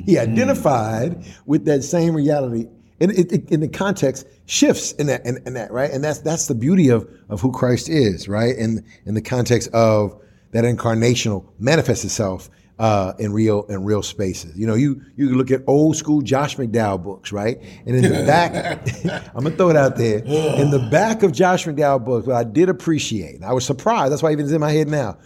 He 0.06 0.18
identified 0.18 1.24
with 1.46 1.66
that 1.66 1.84
same 1.84 2.14
reality. 2.16 2.66
And 3.00 3.10
it, 3.12 3.32
it, 3.32 3.50
in 3.50 3.60
the 3.60 3.68
context 3.68 4.26
shifts 4.46 4.92
in 4.92 5.06
that, 5.06 5.24
in, 5.24 5.42
in, 5.46 5.54
that, 5.54 5.72
right? 5.72 5.90
And 5.90 6.04
that's 6.04 6.18
that's 6.18 6.46
the 6.46 6.54
beauty 6.54 6.90
of 6.90 7.08
of 7.28 7.40
who 7.40 7.50
Christ 7.50 7.88
is, 7.88 8.28
right? 8.28 8.56
And 8.56 8.84
in 9.06 9.14
the 9.14 9.22
context 9.22 9.70
of 9.72 10.20
that 10.52 10.64
incarnational 10.64 11.46
manifests 11.58 12.04
itself 12.04 12.50
uh, 12.80 13.12
in 13.18 13.30
real 13.32 13.64
in 13.64 13.84
real 13.84 14.02
spaces. 14.02 14.56
You 14.56 14.66
know, 14.66 14.74
you 14.74 15.02
you 15.14 15.36
look 15.36 15.50
at 15.50 15.62
old 15.66 15.96
school 15.96 16.22
Josh 16.22 16.56
McDowell 16.56 17.02
books, 17.02 17.30
right? 17.30 17.58
And 17.84 17.94
in 17.94 18.02
the 18.02 18.24
back, 18.26 18.80
I'm 19.34 19.44
gonna 19.44 19.54
throw 19.54 19.68
it 19.68 19.76
out 19.76 19.96
there. 19.96 20.18
In 20.18 20.70
the 20.70 20.88
back 20.90 21.22
of 21.22 21.30
Josh 21.30 21.66
McDowell 21.66 22.02
books, 22.04 22.26
what 22.26 22.36
I 22.36 22.44
did 22.44 22.70
appreciate, 22.70 23.34
and 23.34 23.44
I 23.44 23.52
was 23.52 23.66
surprised. 23.66 24.12
That's 24.12 24.22
why 24.22 24.32
even 24.32 24.46
it's 24.46 24.54
in 24.54 24.60
my 24.60 24.72
head 24.72 24.88
now. 24.88 25.18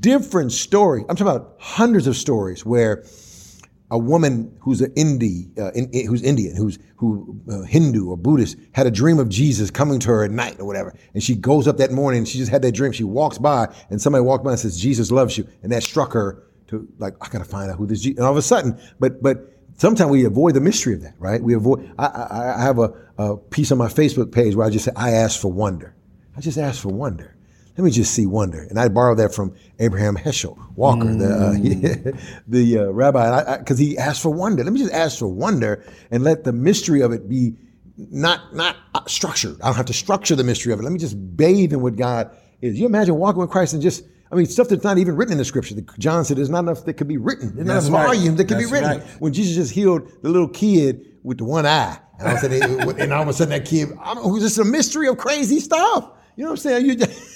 Different 0.00 0.52
story. 0.52 1.00
I'm 1.08 1.16
talking 1.16 1.34
about 1.34 1.56
hundreds 1.58 2.06
of 2.06 2.14
stories 2.14 2.64
where 2.64 3.04
a 3.92 3.98
woman 3.98 4.56
who's 4.58 4.80
an 4.80 4.90
Indi, 4.96 5.50
uh, 5.58 5.70
in, 5.72 5.90
in, 5.90 6.06
who's 6.06 6.22
Indian, 6.22 6.56
who's 6.56 6.78
who 6.96 7.38
uh, 7.50 7.60
Hindu 7.60 8.08
or 8.08 8.16
Buddhist, 8.16 8.56
had 8.72 8.86
a 8.86 8.90
dream 8.90 9.18
of 9.18 9.28
Jesus 9.28 9.70
coming 9.70 10.00
to 10.00 10.08
her 10.08 10.24
at 10.24 10.30
night 10.30 10.58
or 10.58 10.64
whatever, 10.64 10.94
and 11.12 11.22
she 11.22 11.34
goes 11.34 11.68
up 11.68 11.76
that 11.76 11.92
morning. 11.92 12.18
and 12.20 12.28
She 12.28 12.38
just 12.38 12.50
had 12.50 12.62
that 12.62 12.72
dream. 12.72 12.92
She 12.92 13.04
walks 13.04 13.36
by, 13.36 13.68
and 13.90 14.00
somebody 14.00 14.24
walked 14.24 14.44
by 14.44 14.52
and 14.52 14.58
says, 14.58 14.78
"Jesus 14.78 15.10
loves 15.10 15.36
you," 15.36 15.46
and 15.62 15.70
that 15.72 15.82
struck 15.82 16.14
her 16.14 16.42
to 16.68 16.88
like, 16.98 17.14
I 17.20 17.28
gotta 17.28 17.44
find 17.44 17.70
out 17.70 17.76
who 17.76 17.86
this. 17.86 18.00
Jesus. 18.00 18.16
And 18.16 18.24
all 18.24 18.32
of 18.32 18.38
a 18.38 18.42
sudden, 18.42 18.80
but 18.98 19.22
but 19.22 19.58
sometimes 19.76 20.10
we 20.10 20.24
avoid 20.24 20.54
the 20.54 20.62
mystery 20.62 20.94
of 20.94 21.02
that, 21.02 21.14
right? 21.18 21.42
We 21.42 21.52
avoid. 21.52 21.92
I, 21.98 22.06
I, 22.06 22.54
I 22.60 22.62
have 22.62 22.78
a, 22.78 22.94
a 23.18 23.36
piece 23.36 23.70
on 23.72 23.78
my 23.78 23.88
Facebook 23.88 24.32
page 24.32 24.56
where 24.56 24.66
I 24.66 24.70
just 24.70 24.86
say, 24.86 24.92
"I 24.96 25.10
ask 25.10 25.38
for 25.38 25.52
wonder." 25.52 25.94
I 26.34 26.40
just 26.40 26.56
ask 26.56 26.80
for 26.80 26.88
wonder 26.88 27.31
let 27.76 27.84
me 27.84 27.90
just 27.90 28.14
see 28.14 28.26
wonder. 28.26 28.62
And 28.62 28.78
I 28.78 28.88
borrowed 28.88 29.18
that 29.18 29.34
from 29.34 29.54
Abraham 29.78 30.16
Heschel 30.16 30.58
Walker, 30.76 31.04
mm. 31.04 31.18
the, 31.18 32.10
uh, 32.10 32.16
the 32.46 32.78
uh, 32.78 32.84
rabbi, 32.90 33.58
because 33.58 33.78
he 33.78 33.96
asked 33.96 34.22
for 34.22 34.30
wonder. 34.30 34.62
Let 34.62 34.72
me 34.72 34.80
just 34.80 34.92
ask 34.92 35.18
for 35.18 35.28
wonder 35.28 35.84
and 36.10 36.22
let 36.22 36.44
the 36.44 36.52
mystery 36.52 37.00
of 37.00 37.12
it 37.12 37.28
be 37.28 37.54
not 37.96 38.54
not 38.54 38.76
uh, 38.94 39.00
structured. 39.06 39.60
I 39.60 39.66
don't 39.66 39.76
have 39.76 39.86
to 39.86 39.92
structure 39.92 40.34
the 40.34 40.44
mystery 40.44 40.72
of 40.72 40.80
it. 40.80 40.82
Let 40.82 40.92
me 40.92 40.98
just 40.98 41.16
bathe 41.36 41.72
in 41.72 41.80
what 41.80 41.96
God 41.96 42.30
is. 42.60 42.78
You 42.78 42.86
imagine 42.86 43.16
walking 43.16 43.40
with 43.40 43.50
Christ 43.50 43.72
and 43.72 43.82
just, 43.82 44.04
I 44.30 44.34
mean, 44.34 44.46
stuff 44.46 44.68
that's 44.68 44.84
not 44.84 44.98
even 44.98 45.16
written 45.16 45.32
in 45.32 45.38
the 45.38 45.44
scripture. 45.44 45.74
John 45.98 46.24
said 46.24 46.36
there's 46.36 46.50
not 46.50 46.60
enough 46.60 46.84
that 46.84 46.94
could 46.94 47.08
be 47.08 47.18
written. 47.18 47.54
There's 47.54 47.66
that's 47.66 47.88
not 47.88 48.00
enough 48.00 48.06
right. 48.06 48.16
volume 48.16 48.36
that 48.36 48.48
could 48.48 48.58
be 48.58 48.66
written. 48.66 48.98
Right. 48.98 49.02
When 49.20 49.32
Jesus 49.32 49.54
just 49.54 49.72
healed 49.72 50.10
the 50.22 50.28
little 50.28 50.48
kid 50.48 51.06
with 51.22 51.38
the 51.38 51.44
one 51.44 51.66
eye. 51.66 51.98
And 52.18 52.28
all 52.28 52.36
of 52.36 52.42
a 52.42 52.60
sudden, 52.60 52.90
and 53.00 53.12
all 53.12 53.22
of 53.22 53.28
a 53.28 53.32
sudden 53.32 53.50
that 53.50 53.66
kid, 53.66 53.90
I 54.00 54.14
don't 54.14 54.26
know, 54.26 54.38
just 54.38 54.58
a 54.58 54.64
mystery 54.64 55.08
of 55.08 55.18
crazy 55.18 55.60
stuff. 55.60 56.10
You 56.36 56.44
know 56.44 56.50
what 56.50 56.52
I'm 56.52 56.56
saying? 56.58 56.86
You 56.86 56.96
just, 56.96 57.31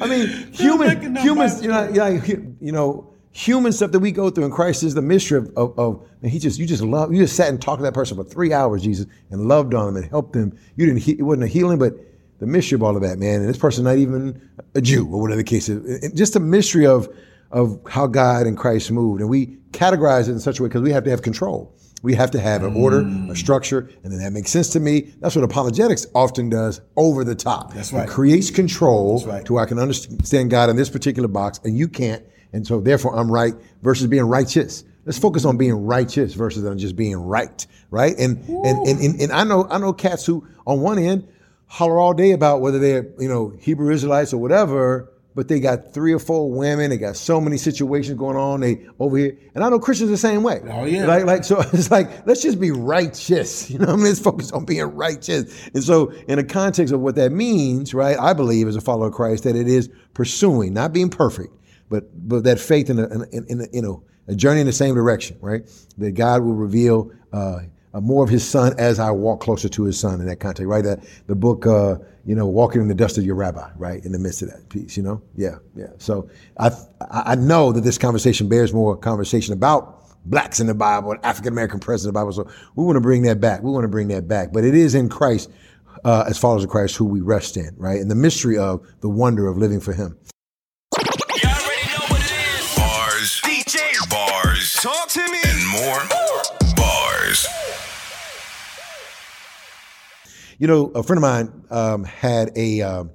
I 0.00 0.06
mean, 0.06 0.52
human, 0.52 1.16
humans, 1.16 1.62
you 1.62 1.68
know, 1.68 1.90
yeah, 1.92 2.08
you 2.08 2.72
know, 2.72 3.12
human 3.32 3.72
stuff 3.72 3.92
that 3.92 4.00
we 4.00 4.12
go 4.12 4.30
through 4.30 4.44
in 4.44 4.50
Christ 4.50 4.82
is 4.82 4.94
the 4.94 5.02
mystery 5.02 5.38
of, 5.38 5.52
of, 5.56 5.78
of 5.78 6.08
he 6.22 6.38
just, 6.38 6.58
you 6.58 6.66
just 6.66 6.82
love, 6.82 7.12
you 7.12 7.20
just 7.20 7.36
sat 7.36 7.48
and 7.48 7.60
talked 7.60 7.78
to 7.78 7.84
that 7.84 7.94
person 7.94 8.16
for 8.16 8.24
three 8.24 8.52
hours, 8.52 8.82
Jesus, 8.82 9.06
and 9.30 9.46
loved 9.46 9.74
on 9.74 9.86
them 9.86 10.02
and 10.02 10.10
helped 10.10 10.32
them. 10.32 10.56
You 10.76 10.86
didn't, 10.86 11.06
it 11.06 11.22
wasn't 11.22 11.44
a 11.44 11.48
healing, 11.48 11.78
but 11.78 11.94
the 12.38 12.46
mystery 12.46 12.76
of 12.76 12.82
all 12.82 12.96
of 12.96 13.02
that, 13.02 13.18
man. 13.18 13.40
And 13.40 13.48
this 13.48 13.58
person 13.58 13.84
not 13.84 13.96
even 13.96 14.40
a 14.74 14.80
Jew 14.80 15.06
or 15.06 15.20
whatever 15.20 15.38
the 15.38 15.44
case 15.44 15.68
is. 15.68 16.12
Just 16.12 16.36
a 16.36 16.40
mystery 16.40 16.86
of, 16.86 17.08
of 17.50 17.80
how 17.88 18.06
God 18.06 18.46
and 18.46 18.56
Christ 18.56 18.90
moved. 18.90 19.20
And 19.20 19.30
we 19.30 19.58
categorize 19.72 20.28
it 20.28 20.32
in 20.32 20.40
such 20.40 20.58
a 20.58 20.62
way 20.62 20.68
because 20.68 20.82
we 20.82 20.92
have 20.92 21.04
to 21.04 21.10
have 21.10 21.22
control. 21.22 21.74
We 22.02 22.14
have 22.14 22.30
to 22.30 22.40
have 22.40 22.62
an 22.62 22.74
order, 22.74 23.02
mm. 23.02 23.30
a 23.30 23.36
structure, 23.36 23.90
and 24.02 24.12
then 24.12 24.20
that 24.20 24.32
makes 24.32 24.50
sense 24.50 24.70
to 24.70 24.80
me. 24.80 25.12
That's 25.20 25.36
what 25.36 25.44
apologetics 25.44 26.06
often 26.14 26.48
does 26.48 26.80
over 26.96 27.24
the 27.24 27.34
top. 27.34 27.74
That's 27.74 27.92
right. 27.92 28.08
It 28.08 28.10
creates 28.10 28.50
control 28.50 29.22
right. 29.26 29.44
to 29.44 29.54
where 29.54 29.62
I 29.62 29.66
can 29.66 29.78
understand 29.78 30.50
God 30.50 30.70
in 30.70 30.76
this 30.76 30.88
particular 30.88 31.28
box 31.28 31.60
and 31.64 31.76
you 31.76 31.88
can't. 31.88 32.24
And 32.52 32.66
so 32.66 32.80
therefore 32.80 33.16
I'm 33.16 33.30
right 33.30 33.54
versus 33.82 34.06
being 34.06 34.24
righteous. 34.24 34.84
Let's 35.04 35.18
focus 35.18 35.44
on 35.44 35.56
being 35.56 35.74
righteous 35.74 36.34
versus 36.34 36.64
on 36.64 36.78
just 36.78 36.96
being 36.96 37.16
right. 37.16 37.66
Right. 37.90 38.16
And, 38.18 38.38
and, 38.48 38.86
and, 38.86 39.00
and, 39.00 39.20
and 39.20 39.32
I 39.32 39.44
know, 39.44 39.66
I 39.68 39.78
know 39.78 39.92
cats 39.92 40.24
who 40.24 40.46
on 40.66 40.80
one 40.80 40.98
end 40.98 41.28
holler 41.66 41.98
all 42.00 42.14
day 42.14 42.32
about 42.32 42.60
whether 42.60 42.78
they're, 42.78 43.06
you 43.18 43.28
know, 43.28 43.52
Hebrew 43.60 43.92
Israelites 43.92 44.32
or 44.32 44.38
whatever, 44.38 45.09
but 45.34 45.48
they 45.48 45.60
got 45.60 45.94
three 45.94 46.12
or 46.12 46.18
four 46.18 46.50
women. 46.50 46.90
They 46.90 46.96
got 46.96 47.16
so 47.16 47.40
many 47.40 47.56
situations 47.56 48.18
going 48.18 48.36
on. 48.36 48.60
They 48.60 48.86
over 48.98 49.16
here, 49.16 49.38
and 49.54 49.62
I 49.62 49.68
know 49.68 49.78
Christians 49.78 50.10
the 50.10 50.16
same 50.16 50.42
way. 50.42 50.60
Oh 50.68 50.84
yeah, 50.84 51.06
like 51.06 51.24
like 51.24 51.44
so. 51.44 51.60
It's 51.72 51.90
like 51.90 52.26
let's 52.26 52.42
just 52.42 52.60
be 52.60 52.70
righteous. 52.70 53.70
You 53.70 53.78
know, 53.78 53.92
I 53.92 53.96
mean, 53.96 54.04
let's 54.04 54.18
focus 54.18 54.50
on 54.50 54.64
being 54.64 54.82
righteous. 54.82 55.68
And 55.74 55.82
so, 55.84 56.10
in 56.26 56.36
the 56.36 56.44
context 56.44 56.92
of 56.92 57.00
what 57.00 57.14
that 57.14 57.30
means, 57.30 57.94
right? 57.94 58.18
I 58.18 58.32
believe 58.32 58.66
as 58.66 58.74
a 58.74 58.80
follower 58.80 59.08
of 59.08 59.12
Christ 59.14 59.44
that 59.44 59.54
it 59.54 59.68
is 59.68 59.88
pursuing, 60.12 60.74
not 60.74 60.92
being 60.92 61.08
perfect, 61.08 61.54
but 61.88 62.10
but 62.28 62.44
that 62.44 62.58
faith 62.58 62.90
in 62.90 62.98
a, 62.98 63.06
in, 63.30 63.46
in 63.48 63.60
a, 63.60 63.66
you 63.72 63.82
know 63.82 64.02
a 64.26 64.34
journey 64.34 64.60
in 64.60 64.66
the 64.66 64.72
same 64.72 64.94
direction, 64.94 65.36
right? 65.40 65.62
That 65.98 66.12
God 66.12 66.42
will 66.42 66.54
reveal. 66.54 67.12
Uh, 67.32 67.60
uh, 67.92 68.00
more 68.00 68.22
of 68.22 68.30
his 68.30 68.48
son 68.48 68.74
as 68.78 68.98
I 68.98 69.10
walk 69.10 69.40
closer 69.40 69.68
to 69.68 69.84
his 69.84 69.98
son 69.98 70.20
in 70.20 70.26
that 70.26 70.36
context, 70.36 70.68
right? 70.68 70.84
That 70.84 71.00
the 71.26 71.34
book, 71.34 71.66
uh, 71.66 71.96
you 72.24 72.34
know, 72.34 72.46
walking 72.46 72.80
in 72.80 72.88
the 72.88 72.94
dust 72.94 73.18
of 73.18 73.24
your 73.24 73.34
rabbi, 73.34 73.68
right? 73.76 74.04
In 74.04 74.12
the 74.12 74.18
midst 74.18 74.42
of 74.42 74.50
that 74.50 74.68
piece, 74.68 74.96
you 74.96 75.02
know? 75.02 75.20
Yeah, 75.36 75.56
yeah. 75.74 75.88
So 75.98 76.28
I, 76.58 76.70
I 77.10 77.34
know 77.34 77.72
that 77.72 77.82
this 77.82 77.98
conversation 77.98 78.48
bears 78.48 78.72
more 78.72 78.96
conversation 78.96 79.54
about 79.54 79.96
blacks 80.24 80.60
in 80.60 80.66
the 80.66 80.74
Bible 80.74 81.12
and 81.12 81.24
African 81.24 81.52
American 81.52 81.80
presence 81.80 82.04
in 82.04 82.08
the 82.08 82.12
Bible. 82.12 82.32
So 82.32 82.48
we 82.76 82.84
want 82.84 82.96
to 82.96 83.00
bring 83.00 83.22
that 83.22 83.40
back. 83.40 83.62
We 83.62 83.70
want 83.70 83.84
to 83.84 83.88
bring 83.88 84.08
that 84.08 84.28
back. 84.28 84.52
But 84.52 84.64
it 84.64 84.74
is 84.74 84.94
in 84.94 85.08
Christ, 85.08 85.50
uh, 86.04 86.24
as 86.28 86.38
followers 86.38 86.64
of 86.64 86.70
Christ, 86.70 86.96
who 86.96 87.04
we 87.06 87.20
rest 87.20 87.56
in, 87.56 87.74
right? 87.76 88.00
And 88.00 88.10
the 88.10 88.14
mystery 88.14 88.56
of 88.56 88.86
the 89.00 89.08
wonder 89.08 89.48
of 89.48 89.56
living 89.56 89.80
for 89.80 89.92
him. 89.92 90.16
Bars. 92.76 93.40
DJ. 93.42 94.08
Bars. 94.08 94.74
Talk 94.74 95.08
to 95.08 95.20
me. 95.20 95.38
And 95.44 95.68
more. 95.68 96.29
You 100.60 100.66
know, 100.66 100.92
a 100.94 101.02
friend 101.02 101.16
of 101.16 101.22
mine 101.22 101.64
um, 101.70 102.04
had 102.04 102.52
a 102.54 102.82
um, 102.82 103.10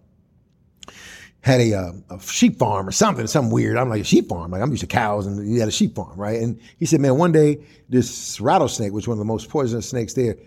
had 1.41 1.61
a, 1.61 1.75
uh, 1.75 1.91
a, 2.09 2.19
sheep 2.19 2.57
farm 2.57 2.87
or 2.87 2.91
something, 2.91 3.27
something 3.27 3.53
weird. 3.53 3.77
I'm 3.77 3.87
like 3.87 4.01
a 4.01 4.03
sheep 4.03 4.29
farm. 4.29 4.49
Like 4.49 4.63
I'm 4.63 4.71
used 4.71 4.81
to 4.81 4.87
cows, 4.87 5.27
and 5.27 5.47
he 5.47 5.59
had 5.59 5.67
a 5.67 5.71
sheep 5.71 5.93
farm, 5.93 6.19
right? 6.19 6.41
And 6.41 6.59
he 6.79 6.87
said, 6.87 7.01
man, 7.01 7.19
one 7.19 7.31
day 7.31 7.63
this 7.87 8.41
rattlesnake, 8.41 8.93
which 8.93 9.03
was 9.03 9.09
one 9.09 9.13
of 9.13 9.19
the 9.19 9.31
most 9.31 9.47
poisonous 9.47 9.87
snakes 9.87 10.15
there, 10.15 10.37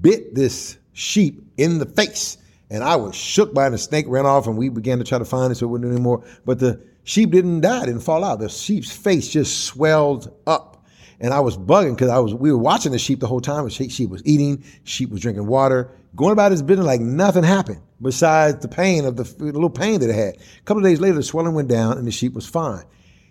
bit 0.00 0.34
this 0.34 0.76
sheep 0.94 1.40
in 1.58 1.78
the 1.78 1.86
face, 1.86 2.38
and 2.70 2.82
I 2.82 2.96
was 2.96 3.14
shook 3.14 3.54
by 3.54 3.68
it. 3.68 3.70
The 3.70 3.78
snake 3.78 4.06
ran 4.08 4.26
off, 4.26 4.48
and 4.48 4.58
we 4.58 4.68
began 4.68 4.98
to 4.98 5.04
try 5.04 5.18
to 5.18 5.24
find 5.24 5.52
it 5.52 5.54
so 5.54 5.66
it 5.66 5.68
wouldn't 5.68 5.88
do 5.88 5.94
anymore. 5.94 6.24
But 6.44 6.58
the 6.58 6.82
sheep 7.04 7.30
didn't 7.30 7.60
die, 7.60 7.86
didn't 7.86 8.00
fall 8.00 8.24
out. 8.24 8.40
The 8.40 8.48
sheep's 8.48 8.90
face 8.90 9.28
just 9.28 9.66
swelled 9.66 10.34
up 10.44 10.78
and 11.20 11.34
I 11.34 11.40
was 11.40 11.56
bugging 11.56 11.94
because 11.94 12.10
I 12.10 12.18
was 12.18 12.34
we 12.34 12.52
were 12.52 12.58
watching 12.58 12.92
the 12.92 12.98
sheep 12.98 13.20
the 13.20 13.26
whole 13.26 13.40
time. 13.40 13.64
The 13.64 13.70
sheep 13.70 14.10
was 14.10 14.22
eating, 14.24 14.64
sheep 14.84 15.10
was 15.10 15.20
drinking 15.20 15.46
water, 15.46 15.90
going 16.16 16.32
about 16.32 16.50
his 16.50 16.62
business 16.62 16.86
like 16.86 17.00
nothing 17.00 17.44
happened 17.44 17.80
besides 18.00 18.60
the 18.60 18.68
pain 18.68 19.04
of 19.04 19.16
the, 19.16 19.24
the 19.24 19.52
little 19.52 19.70
pain 19.70 20.00
that 20.00 20.10
it 20.10 20.14
had. 20.14 20.34
A 20.36 20.62
couple 20.64 20.84
of 20.84 20.88
days 20.88 21.00
later, 21.00 21.14
the 21.14 21.22
swelling 21.22 21.54
went 21.54 21.68
down 21.68 21.98
and 21.98 22.06
the 22.06 22.10
sheep 22.10 22.32
was 22.32 22.46
fine. 22.46 22.84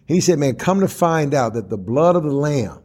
He 0.06 0.22
said, 0.22 0.40
"Man, 0.40 0.56
come 0.56 0.80
to 0.80 0.88
find 0.88 1.34
out 1.34 1.54
that 1.54 1.70
the 1.70 1.78
blood 1.78 2.16
of 2.16 2.24
the 2.24 2.32
lamb 2.32 2.82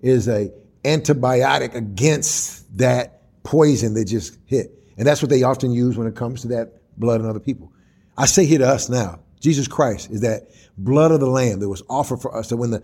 is 0.00 0.28
a 0.28 0.52
antibiotic 0.84 1.74
against 1.74 2.78
that 2.78 3.22
poison 3.42 3.94
that 3.94 4.04
just 4.04 4.38
hit, 4.46 4.72
and 4.96 5.06
that's 5.06 5.22
what 5.22 5.30
they 5.30 5.42
often 5.42 5.72
use 5.72 5.96
when 5.96 6.06
it 6.06 6.14
comes 6.14 6.42
to 6.42 6.48
that 6.48 6.80
blood 6.98 7.20
in 7.20 7.26
other 7.26 7.40
people." 7.40 7.72
I 8.18 8.26
say 8.26 8.46
here 8.46 8.58
to 8.58 8.68
us 8.68 8.88
now, 8.88 9.20
Jesus 9.40 9.68
Christ 9.68 10.10
is 10.10 10.22
that 10.22 10.48
blood 10.78 11.12
of 11.12 11.20
the 11.20 11.26
lamb 11.26 11.60
that 11.60 11.68
was 11.68 11.82
offered 11.88 12.20
for 12.20 12.34
us. 12.34 12.48
So 12.48 12.56
when 12.56 12.70
the 12.70 12.82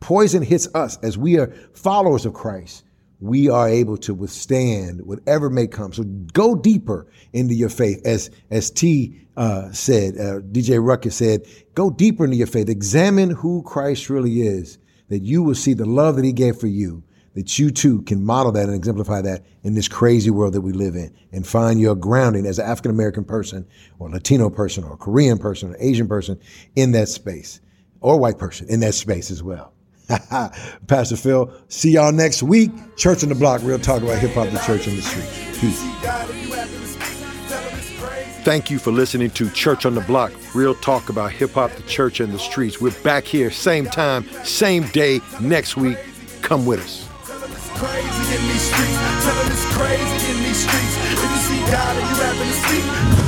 poison 0.00 0.42
hits 0.42 0.68
us 0.74 0.98
as 1.02 1.18
we 1.18 1.38
are 1.38 1.52
followers 1.74 2.24
of 2.24 2.32
Christ, 2.32 2.84
we 3.20 3.50
are 3.50 3.68
able 3.68 3.98
to 3.98 4.14
withstand 4.14 5.02
whatever 5.02 5.50
may 5.50 5.66
come. 5.66 5.92
So 5.92 6.04
go 6.04 6.56
deeper 6.56 7.06
into 7.32 7.54
your 7.54 7.68
faith, 7.68 8.00
as 8.04 8.30
as 8.50 8.70
T 8.70 9.20
uh, 9.36 9.70
said, 9.72 10.16
uh, 10.16 10.40
DJ 10.40 10.84
Ruckus 10.84 11.16
said, 11.16 11.46
go 11.74 11.90
deeper 11.90 12.24
into 12.24 12.36
your 12.36 12.46
faith. 12.46 12.68
Examine 12.68 13.30
who 13.30 13.62
Christ 13.62 14.10
really 14.10 14.42
is, 14.42 14.78
that 15.08 15.20
you 15.20 15.42
will 15.42 15.54
see 15.54 15.74
the 15.74 15.86
love 15.86 16.16
that 16.16 16.24
He 16.24 16.32
gave 16.32 16.56
for 16.56 16.66
you, 16.66 17.02
that 17.34 17.58
you 17.58 17.70
too 17.70 18.02
can 18.02 18.24
model 18.24 18.52
that 18.52 18.66
and 18.66 18.74
exemplify 18.74 19.22
that 19.22 19.44
in 19.62 19.74
this 19.74 19.88
crazy 19.88 20.30
world 20.30 20.54
that 20.54 20.60
we 20.62 20.72
live 20.72 20.94
in, 20.94 21.14
and 21.32 21.46
find 21.46 21.80
your 21.80 21.94
grounding 21.94 22.46
as 22.46 22.58
an 22.58 22.66
African 22.66 22.90
American 22.90 23.24
person, 23.24 23.66
or 23.98 24.10
Latino 24.10 24.50
person, 24.50 24.84
or 24.84 24.96
Korean 24.96 25.38
person, 25.38 25.70
or 25.70 25.76
Asian 25.78 26.08
person 26.08 26.38
in 26.74 26.92
that 26.92 27.08
space, 27.08 27.60
or 28.00 28.18
white 28.18 28.38
person 28.38 28.66
in 28.68 28.80
that 28.80 28.94
space 28.94 29.30
as 29.30 29.42
well. 29.42 29.72
Pastor 30.88 31.16
Phil, 31.16 31.52
see 31.68 31.92
y'all 31.92 32.12
next 32.12 32.42
week. 32.42 32.70
Church 32.96 33.22
on 33.22 33.28
the 33.28 33.34
Block, 33.34 33.62
real 33.62 33.78
talk 33.78 34.02
about 34.02 34.18
hip 34.18 34.32
hop, 34.32 34.48
the 34.50 34.58
church, 34.58 34.86
and 34.86 34.98
the 34.98 35.02
street. 35.02 35.28
Peace. 35.60 35.80
Tell 36.02 36.20
'em 36.20 37.74
it's 37.78 38.00
crazy. 38.00 38.42
Thank 38.44 38.70
you 38.70 38.78
for 38.78 38.90
listening 38.90 39.30
to 39.30 39.48
Church 39.50 39.86
on 39.86 39.94
the 39.94 40.00
Block, 40.02 40.32
real 40.54 40.74
talk 40.74 41.08
about 41.10 41.30
hip 41.32 41.52
hop, 41.52 41.70
the 41.72 41.82
church, 41.82 42.20
and 42.20 42.32
the 42.32 42.38
streets. 42.38 42.80
We're 42.80 42.90
back 43.02 43.24
here, 43.24 43.50
same 43.50 43.86
time, 43.86 44.24
same 44.44 44.86
day, 44.88 45.20
next 45.40 45.76
week. 45.76 45.98
Come 46.42 46.66
with 46.66 46.80
us. 46.80 47.06
Tell 47.26 47.36
'em 47.44 47.50
it's 47.52 47.68
crazy 47.78 48.34
in 48.36 48.48
these 48.48 48.62
streets. 48.62 49.24
Tell 49.24 49.38
'em 49.38 49.52
it's 49.52 49.64
crazy 49.76 50.30
in 50.32 50.42
these 50.42 50.56
streets. 50.66 50.96
If 51.12 51.22
you 51.22 51.36
see 51.48 51.70
God 51.70 51.96
and 51.96 52.08
you 52.08 52.22
happen 52.22 52.46
to 52.46 52.54
speak, 52.68 53.19